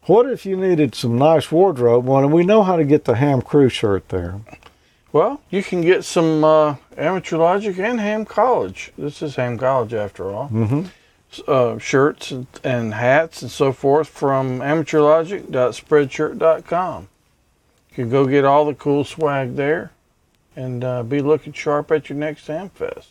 what 0.06 0.24
if 0.30 0.46
you 0.46 0.56
needed 0.56 0.94
some 0.94 1.18
nice 1.18 1.52
wardrobe? 1.52 2.06
one? 2.06 2.24
and 2.24 2.32
we 2.32 2.42
know 2.42 2.62
how 2.62 2.76
to 2.76 2.84
get 2.84 3.04
the 3.04 3.16
Ham 3.16 3.42
Crew 3.42 3.68
shirt 3.68 4.08
there. 4.08 4.40
Well, 5.12 5.42
you 5.50 5.62
can 5.62 5.82
get 5.82 6.04
some 6.04 6.42
uh, 6.42 6.76
Amateur 6.96 7.36
Logic 7.36 7.78
and 7.78 8.00
Ham 8.00 8.24
College. 8.24 8.92
This 8.96 9.20
is 9.22 9.36
Ham 9.36 9.58
College 9.58 9.92
after 9.94 10.30
all. 10.30 10.48
Mm-hmm. 10.48 10.82
Uh, 11.46 11.76
shirts 11.78 12.30
and, 12.30 12.46
and 12.64 12.94
hats 12.94 13.42
and 13.42 13.50
so 13.50 13.72
forth 13.72 14.08
from 14.08 14.60
amateurlogic.spreadshirt.com. 14.60 17.08
You 17.90 17.94
can 17.94 18.10
go 18.10 18.26
get 18.26 18.44
all 18.44 18.64
the 18.64 18.74
cool 18.74 19.04
swag 19.04 19.56
there 19.56 19.90
and 20.54 20.82
uh, 20.84 21.02
be 21.02 21.20
looking 21.20 21.52
sharp 21.52 21.90
at 21.90 22.08
your 22.08 22.18
next 22.18 22.46
Hamfest. 22.48 23.08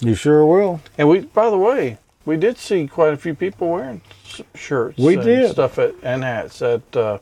You 0.00 0.14
sure 0.14 0.44
will. 0.44 0.80
And 0.98 1.08
we, 1.08 1.20
by 1.20 1.48
the 1.48 1.56
way, 1.58 1.98
we 2.26 2.36
did 2.36 2.58
see 2.58 2.86
quite 2.86 3.14
a 3.14 3.16
few 3.16 3.34
people 3.34 3.70
wearing 3.70 4.02
s- 4.26 4.42
shirts. 4.54 4.98
We 4.98 5.14
and 5.14 5.22
did. 5.24 5.50
stuff 5.52 5.78
at, 5.78 5.94
and 6.02 6.22
hats 6.24 6.60
at 6.60 6.96
uh, 6.96 7.18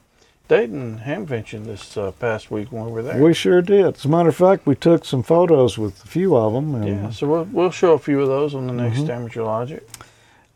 Dayton 0.47 1.01
Hamvention 1.05 1.65
this 1.65 1.97
uh, 1.97 2.13
past 2.13 2.51
week 2.51 2.71
when 2.71 2.85
we 2.85 2.93
were 2.93 3.03
there. 3.03 3.23
We 3.23 3.33
sure 3.33 3.63
did. 3.63 3.95
As 3.97 4.05
a 4.05 4.09
matter 4.09 4.29
of 4.29 4.37
fact, 4.37 4.67
we 4.67 4.75
took 4.75 5.05
some 5.05 5.23
photos 5.23 5.79
with 5.79 6.05
a 6.05 6.07
few 6.07 6.37
of 6.37 6.53
them. 6.53 6.75
And 6.75 6.87
yeah, 6.87 7.11
so 7.11 7.27
we'll, 7.27 7.45
we'll 7.45 7.71
show 7.71 7.95
a 7.95 7.99
few 7.99 8.21
of 8.21 8.29
those 8.29 8.55
on 8.55 8.67
the 8.67 8.73
next 8.75 8.99
Mm-hmm. 9.01 9.11
Amateur 9.11 9.43
Logic. 9.43 9.89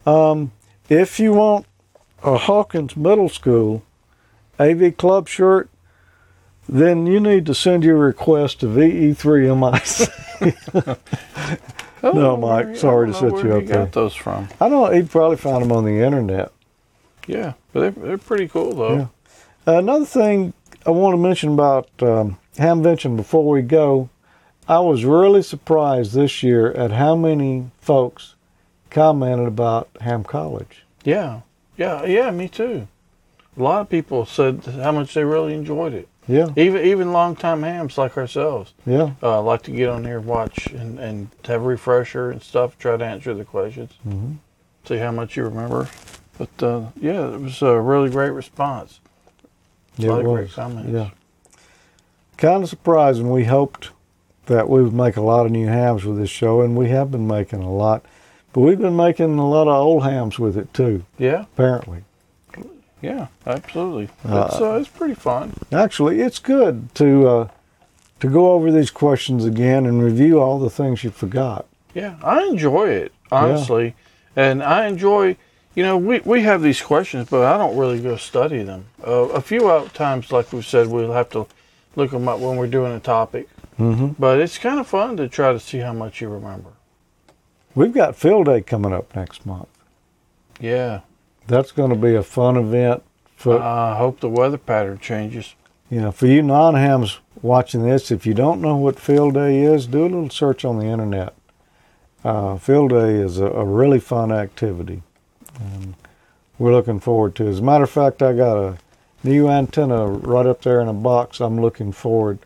Um, 0.04 0.52
if 0.90 1.18
you 1.18 1.32
want 1.32 1.66
a 2.22 2.36
Hawkins 2.36 2.96
Middle 2.96 3.28
School 3.30 3.82
AV 4.58 4.96
Club 4.96 5.26
shirt, 5.28 5.70
then 6.68 7.06
you 7.06 7.18
need 7.18 7.46
to 7.46 7.54
send 7.54 7.82
your 7.82 7.96
request 7.96 8.60
to 8.60 8.66
VE3MIC. 8.66 10.98
No, 12.00 12.36
Mike, 12.36 12.76
sorry 12.76 13.08
to 13.08 13.12
set 13.12 13.32
you 13.32 13.54
up 13.54 13.66
there. 13.66 13.84
got 13.86 13.90
those 13.92 14.14
from. 14.14 14.44
I 14.60 14.68
don't 14.68 14.70
know, 14.70 14.90
he 14.92 15.02
probably 15.02 15.36
found 15.36 15.64
them 15.64 15.72
on 15.72 15.84
the 15.84 16.00
internet. 16.00 16.52
Yeah, 17.26 17.54
but 17.72 17.80
they're, 17.80 17.90
they're 17.90 18.18
pretty 18.18 18.46
cool 18.46 18.72
though. 18.72 18.94
Yeah. 18.94 19.06
Another 19.68 20.06
thing 20.06 20.54
I 20.86 20.90
want 20.90 21.12
to 21.12 21.18
mention 21.18 21.52
about 21.52 21.90
um, 22.00 22.38
Hamvention 22.56 23.16
before 23.18 23.46
we 23.46 23.60
go, 23.60 24.08
I 24.66 24.80
was 24.80 25.04
really 25.04 25.42
surprised 25.42 26.14
this 26.14 26.42
year 26.42 26.72
at 26.72 26.90
how 26.92 27.14
many 27.14 27.70
folks 27.78 28.34
commented 28.88 29.46
about 29.46 29.90
Ham 30.00 30.24
College. 30.24 30.86
Yeah, 31.04 31.42
yeah, 31.76 32.02
yeah, 32.06 32.30
me 32.30 32.48
too. 32.48 32.88
A 33.58 33.62
lot 33.62 33.82
of 33.82 33.90
people 33.90 34.24
said 34.24 34.64
how 34.64 34.90
much 34.92 35.12
they 35.12 35.24
really 35.24 35.52
enjoyed 35.52 35.92
it. 35.92 36.08
Yeah, 36.26 36.48
Even 36.56 36.84
even 36.86 37.12
longtime 37.12 37.62
hams 37.62 37.98
like 37.98 38.16
ourselves 38.16 38.72
yeah. 38.86 39.12
uh, 39.22 39.42
like 39.42 39.62
to 39.62 39.70
get 39.70 39.90
on 39.90 40.04
here, 40.04 40.20
watch, 40.20 40.68
and, 40.68 40.98
and 40.98 41.28
have 41.44 41.60
a 41.62 41.64
refresher 41.64 42.30
and 42.30 42.42
stuff. 42.42 42.78
Try 42.78 42.96
to 42.96 43.04
answer 43.04 43.34
the 43.34 43.44
questions. 43.44 43.92
Mhm. 44.06 44.36
See 44.86 44.96
how 44.96 45.10
much 45.12 45.36
you 45.36 45.44
remember. 45.44 45.88
But 46.38 46.62
uh, 46.62 46.86
yeah, 46.98 47.34
it 47.34 47.40
was 47.40 47.60
a 47.60 47.78
really 47.78 48.08
great 48.08 48.30
response. 48.30 49.00
A 49.98 50.02
Yeah, 50.02 50.10
lot 50.10 50.20
it 50.20 50.26
of 50.26 50.32
great 50.34 50.52
comments. 50.52 50.90
Yeah. 50.90 51.10
Kind 52.36 52.62
of 52.62 52.68
surprising. 52.68 53.30
We 53.30 53.44
hoped 53.44 53.90
that 54.46 54.68
we 54.68 54.82
would 54.82 54.94
make 54.94 55.16
a 55.16 55.20
lot 55.22 55.44
of 55.46 55.52
new 55.52 55.66
hams 55.66 56.04
with 56.04 56.18
this 56.18 56.30
show, 56.30 56.60
and 56.62 56.76
we 56.76 56.88
have 56.90 57.10
been 57.10 57.26
making 57.26 57.62
a 57.62 57.70
lot. 57.72 58.04
But 58.52 58.60
we've 58.60 58.78
been 58.78 58.96
making 58.96 59.38
a 59.38 59.48
lot 59.48 59.68
of 59.68 59.74
old 59.74 60.04
hams 60.04 60.38
with 60.38 60.56
it 60.56 60.72
too, 60.72 61.04
Yeah, 61.18 61.42
apparently. 61.52 62.04
yeah, 63.02 63.26
absolutely. 63.46 64.08
Uh, 64.26 64.48
it's 64.50 64.60
uh, 64.60 64.74
it's 64.80 64.88
pretty 64.88 65.14
fun. 65.14 65.52
Actually, 65.70 66.20
it's 66.20 66.38
good 66.38 66.94
to 66.94 67.28
uh, 67.28 67.48
to 68.20 68.28
go 68.28 68.52
over 68.52 68.70
these 68.72 68.90
questions 68.90 69.44
again 69.44 69.84
and 69.84 70.02
review 70.02 70.40
all 70.40 70.58
the 70.58 70.70
things 70.70 71.04
you 71.04 71.10
forgot. 71.10 71.66
Yeah, 71.94 72.16
I 72.22 72.44
enjoy 72.46 72.88
it 72.88 73.12
honestly, 73.30 73.94
and 74.36 74.62
I 74.62 74.86
enjoy. 74.86 75.36
You 75.78 75.84
know, 75.84 75.96
we, 75.96 76.18
we 76.24 76.42
have 76.42 76.60
these 76.60 76.82
questions, 76.82 77.28
but 77.30 77.44
I 77.44 77.56
don't 77.56 77.76
really 77.76 78.00
go 78.00 78.16
study 78.16 78.64
them. 78.64 78.86
Uh, 79.06 79.28
a 79.28 79.40
few 79.40 79.70
out 79.70 79.94
times, 79.94 80.32
like 80.32 80.52
we 80.52 80.60
said, 80.60 80.88
we'll 80.88 81.12
have 81.12 81.30
to 81.30 81.46
look 81.94 82.10
them 82.10 82.26
up 82.26 82.40
when 82.40 82.56
we're 82.56 82.66
doing 82.66 82.90
a 82.90 82.98
topic. 82.98 83.48
Mm-hmm. 83.78 84.08
But 84.18 84.40
it's 84.40 84.58
kind 84.58 84.80
of 84.80 84.88
fun 84.88 85.16
to 85.18 85.28
try 85.28 85.52
to 85.52 85.60
see 85.60 85.78
how 85.78 85.92
much 85.92 86.20
you 86.20 86.30
remember. 86.30 86.70
We've 87.76 87.92
got 87.92 88.16
field 88.16 88.46
day 88.46 88.60
coming 88.60 88.92
up 88.92 89.14
next 89.14 89.46
month. 89.46 89.68
Yeah, 90.58 91.02
That's 91.46 91.70
going 91.70 91.90
to 91.90 91.96
be 91.96 92.16
a 92.16 92.24
fun 92.24 92.56
event. 92.56 93.04
For 93.36 93.62
I 93.62 93.96
hope 93.96 94.18
the 94.18 94.28
weather 94.28 94.58
pattern 94.58 94.98
changes. 94.98 95.54
you 95.88 96.00
know, 96.00 96.10
for 96.10 96.26
you 96.26 96.42
non-hams 96.42 97.20
watching 97.40 97.84
this, 97.84 98.10
if 98.10 98.26
you 98.26 98.34
don't 98.34 98.60
know 98.60 98.74
what 98.74 98.98
field 98.98 99.34
day 99.34 99.62
is, 99.62 99.86
do 99.86 100.00
a 100.00 100.10
little 100.10 100.28
search 100.28 100.64
on 100.64 100.80
the 100.80 100.86
internet. 100.86 101.34
Uh, 102.24 102.56
field 102.56 102.90
day 102.90 103.14
is 103.14 103.38
a, 103.38 103.46
a 103.46 103.64
really 103.64 104.00
fun 104.00 104.32
activity, 104.32 105.02
and 105.60 105.94
we're 106.58 106.72
looking 106.72 107.00
forward 107.00 107.34
to. 107.36 107.46
it. 107.46 107.50
As 107.50 107.58
a 107.60 107.62
matter 107.62 107.84
of 107.84 107.90
fact, 107.90 108.22
I 108.22 108.32
got 108.32 108.56
a 108.56 108.78
new 109.24 109.48
antenna 109.48 110.06
right 110.06 110.46
up 110.46 110.62
there 110.62 110.80
in 110.80 110.88
a 110.88 110.92
box. 110.92 111.40
I'm 111.40 111.60
looking 111.60 111.92
forward 111.92 112.38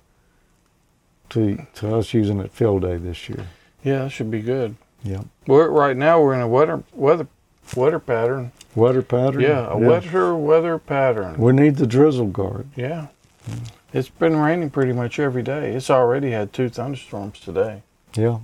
to 1.30 1.66
to 1.74 1.96
us 1.96 2.12
using 2.14 2.40
it 2.40 2.50
field 2.52 2.82
day 2.82 2.96
this 2.96 3.28
year. 3.28 3.46
Yeah, 3.82 4.04
that 4.04 4.10
should 4.10 4.30
be 4.30 4.40
good. 4.42 4.76
Yeah. 5.02 5.22
We're 5.46 5.68
right 5.70 5.96
now 5.96 6.20
we're 6.20 6.34
in 6.34 6.40
a 6.40 6.48
weather 6.48 6.82
weather 6.92 7.26
weather 7.76 7.98
pattern. 7.98 8.52
Weather 8.74 9.02
pattern. 9.02 9.40
Yeah, 9.40 9.68
a 9.70 9.76
wetter 9.76 10.34
weather 10.36 10.78
pattern. 10.78 11.36
We 11.38 11.52
need 11.52 11.76
the 11.76 11.86
drizzle 11.86 12.28
guard. 12.28 12.68
Yeah. 12.76 13.08
It's 13.92 14.08
been 14.08 14.36
raining 14.36 14.70
pretty 14.70 14.92
much 14.92 15.18
every 15.18 15.42
day. 15.42 15.74
It's 15.74 15.90
already 15.90 16.30
had 16.30 16.52
two 16.52 16.68
thunderstorms 16.70 17.40
today. 17.40 17.82
Yeah. 18.14 18.38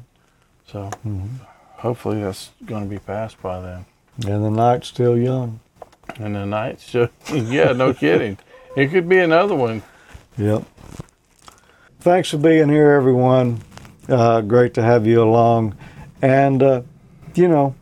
So 0.67 0.91
Mhm. 1.07 1.29
hopefully 1.77 2.21
that's 2.21 2.51
going 2.67 2.85
to 2.85 2.91
be 2.91 2.99
passed 2.99 3.41
by 3.41 3.61
then. 3.61 3.87
And 4.27 4.45
the 4.45 4.51
night's 4.51 4.89
still 4.89 5.17
young. 5.17 5.61
And 6.17 6.35
the 6.35 6.47
nights 6.47 6.91
just, 6.91 7.13
yeah, 7.33 7.73
no 7.73 7.95
kidding. 7.95 8.39
It 8.77 8.89
could 8.89 9.09
be 9.09 9.19
another 9.19 9.55
one. 9.55 9.83
Yep. 10.37 10.65
Thanks 12.01 12.31
for 12.31 12.39
being 12.39 12.69
here, 12.69 12.91
everyone. 12.93 13.61
Uh, 14.09 14.41
great 14.41 14.75
to 14.75 14.83
have 14.83 15.07
you 15.07 15.23
along. 15.23 15.77
And, 16.23 16.63
uh, 16.63 16.83
you 17.35 17.49
know, 17.49 17.75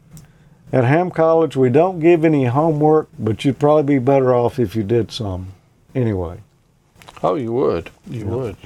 at 0.73 0.85
Ham 0.85 1.11
College, 1.11 1.57
we 1.57 1.71
don't 1.71 2.01
give 2.01 2.25
any 2.25 2.45
homework, 2.47 3.09
but 3.19 3.45
you'd 3.45 3.59
probably 3.59 3.85
be 3.85 3.99
better 3.99 4.35
off 4.35 4.59
if 4.59 4.75
you 4.75 4.83
did 4.83 5.13
some. 5.13 5.49
Anyway, 5.95 6.41
Oh, 7.23 7.35
you 7.35 7.53
would. 7.53 7.91
You 8.11 8.27
would. 8.27 8.57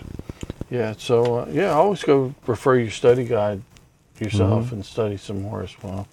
Yeah. 0.71 0.95
So 0.99 1.41
uh, 1.41 1.49
yeah, 1.51 1.71
always 1.71 2.03
go 2.03 2.35
refer 2.47 2.77
your 2.77 2.91
study 2.91 3.25
guide 3.25 3.63
yourself 4.19 4.73
and 4.73 4.85
study 4.85 5.17
some 5.17 5.43
more 5.43 5.63
as 5.63 5.75
well. 5.83 6.09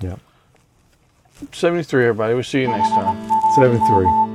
Yeah. 0.00 0.16
Seventy 1.52 1.82
three, 1.84 2.02
everybody. 2.04 2.34
We'll 2.34 2.42
see 2.42 2.60
you 2.62 2.68
next 2.68 2.88
time. 2.90 3.16
73. 3.54 4.27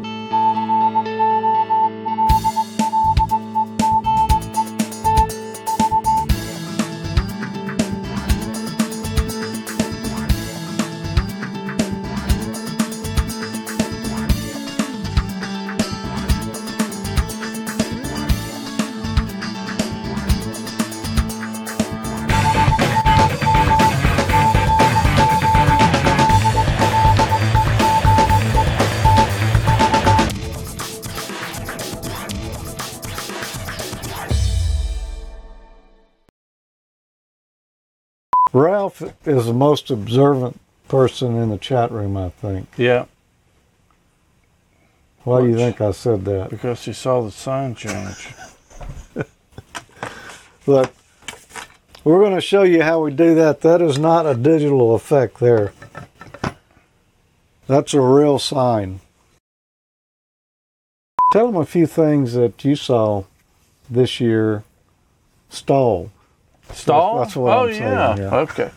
Ralph 38.84 39.02
is 39.26 39.46
the 39.46 39.54
most 39.54 39.90
observant 39.90 40.60
person 40.90 41.38
in 41.38 41.50
the 41.50 41.58
chat 41.58 41.90
room, 41.90 42.18
I 42.18 42.32
think. 42.32 42.68
Yeah, 42.76 43.06
Why 45.24 45.40
do 45.40 45.48
you 45.48 45.56
think 45.56 45.80
I 45.80 45.92
said 45.92 46.26
that? 46.26 46.50
because 46.50 46.84
he 46.84 46.92
saw 46.92 47.22
the 47.22 47.32
sign 47.32 47.76
change. 47.76 48.34
Look, 50.68 50.94
we're 52.04 52.20
going 52.20 52.36
to 52.36 52.42
show 52.42 52.64
you 52.64 52.84
how 52.84 53.02
we 53.02 53.12
do 53.12 53.34
that. 53.36 53.62
That 53.62 53.82
is 53.82 53.98
not 53.98 54.26
a 54.26 54.36
digital 54.36 54.96
effect 54.96 55.40
there. 55.40 55.72
That's 57.68 57.94
a 57.94 58.02
real 58.02 58.38
sign. 58.38 59.00
Tell 61.32 61.48
them 61.48 61.56
a 61.56 61.66
few 61.66 61.88
things 61.88 62.34
that 62.34 62.66
you 62.66 62.76
saw 62.76 63.24
this 63.90 64.20
year 64.20 64.66
stall. 65.50 66.12
Stall. 66.74 67.20
That's 67.20 67.36
what 67.36 67.58
oh 67.58 67.68
I'm 67.68 67.74
saying, 67.74 67.84
yeah. 67.84 68.16
yeah. 68.18 68.36
Okay. 68.36 68.72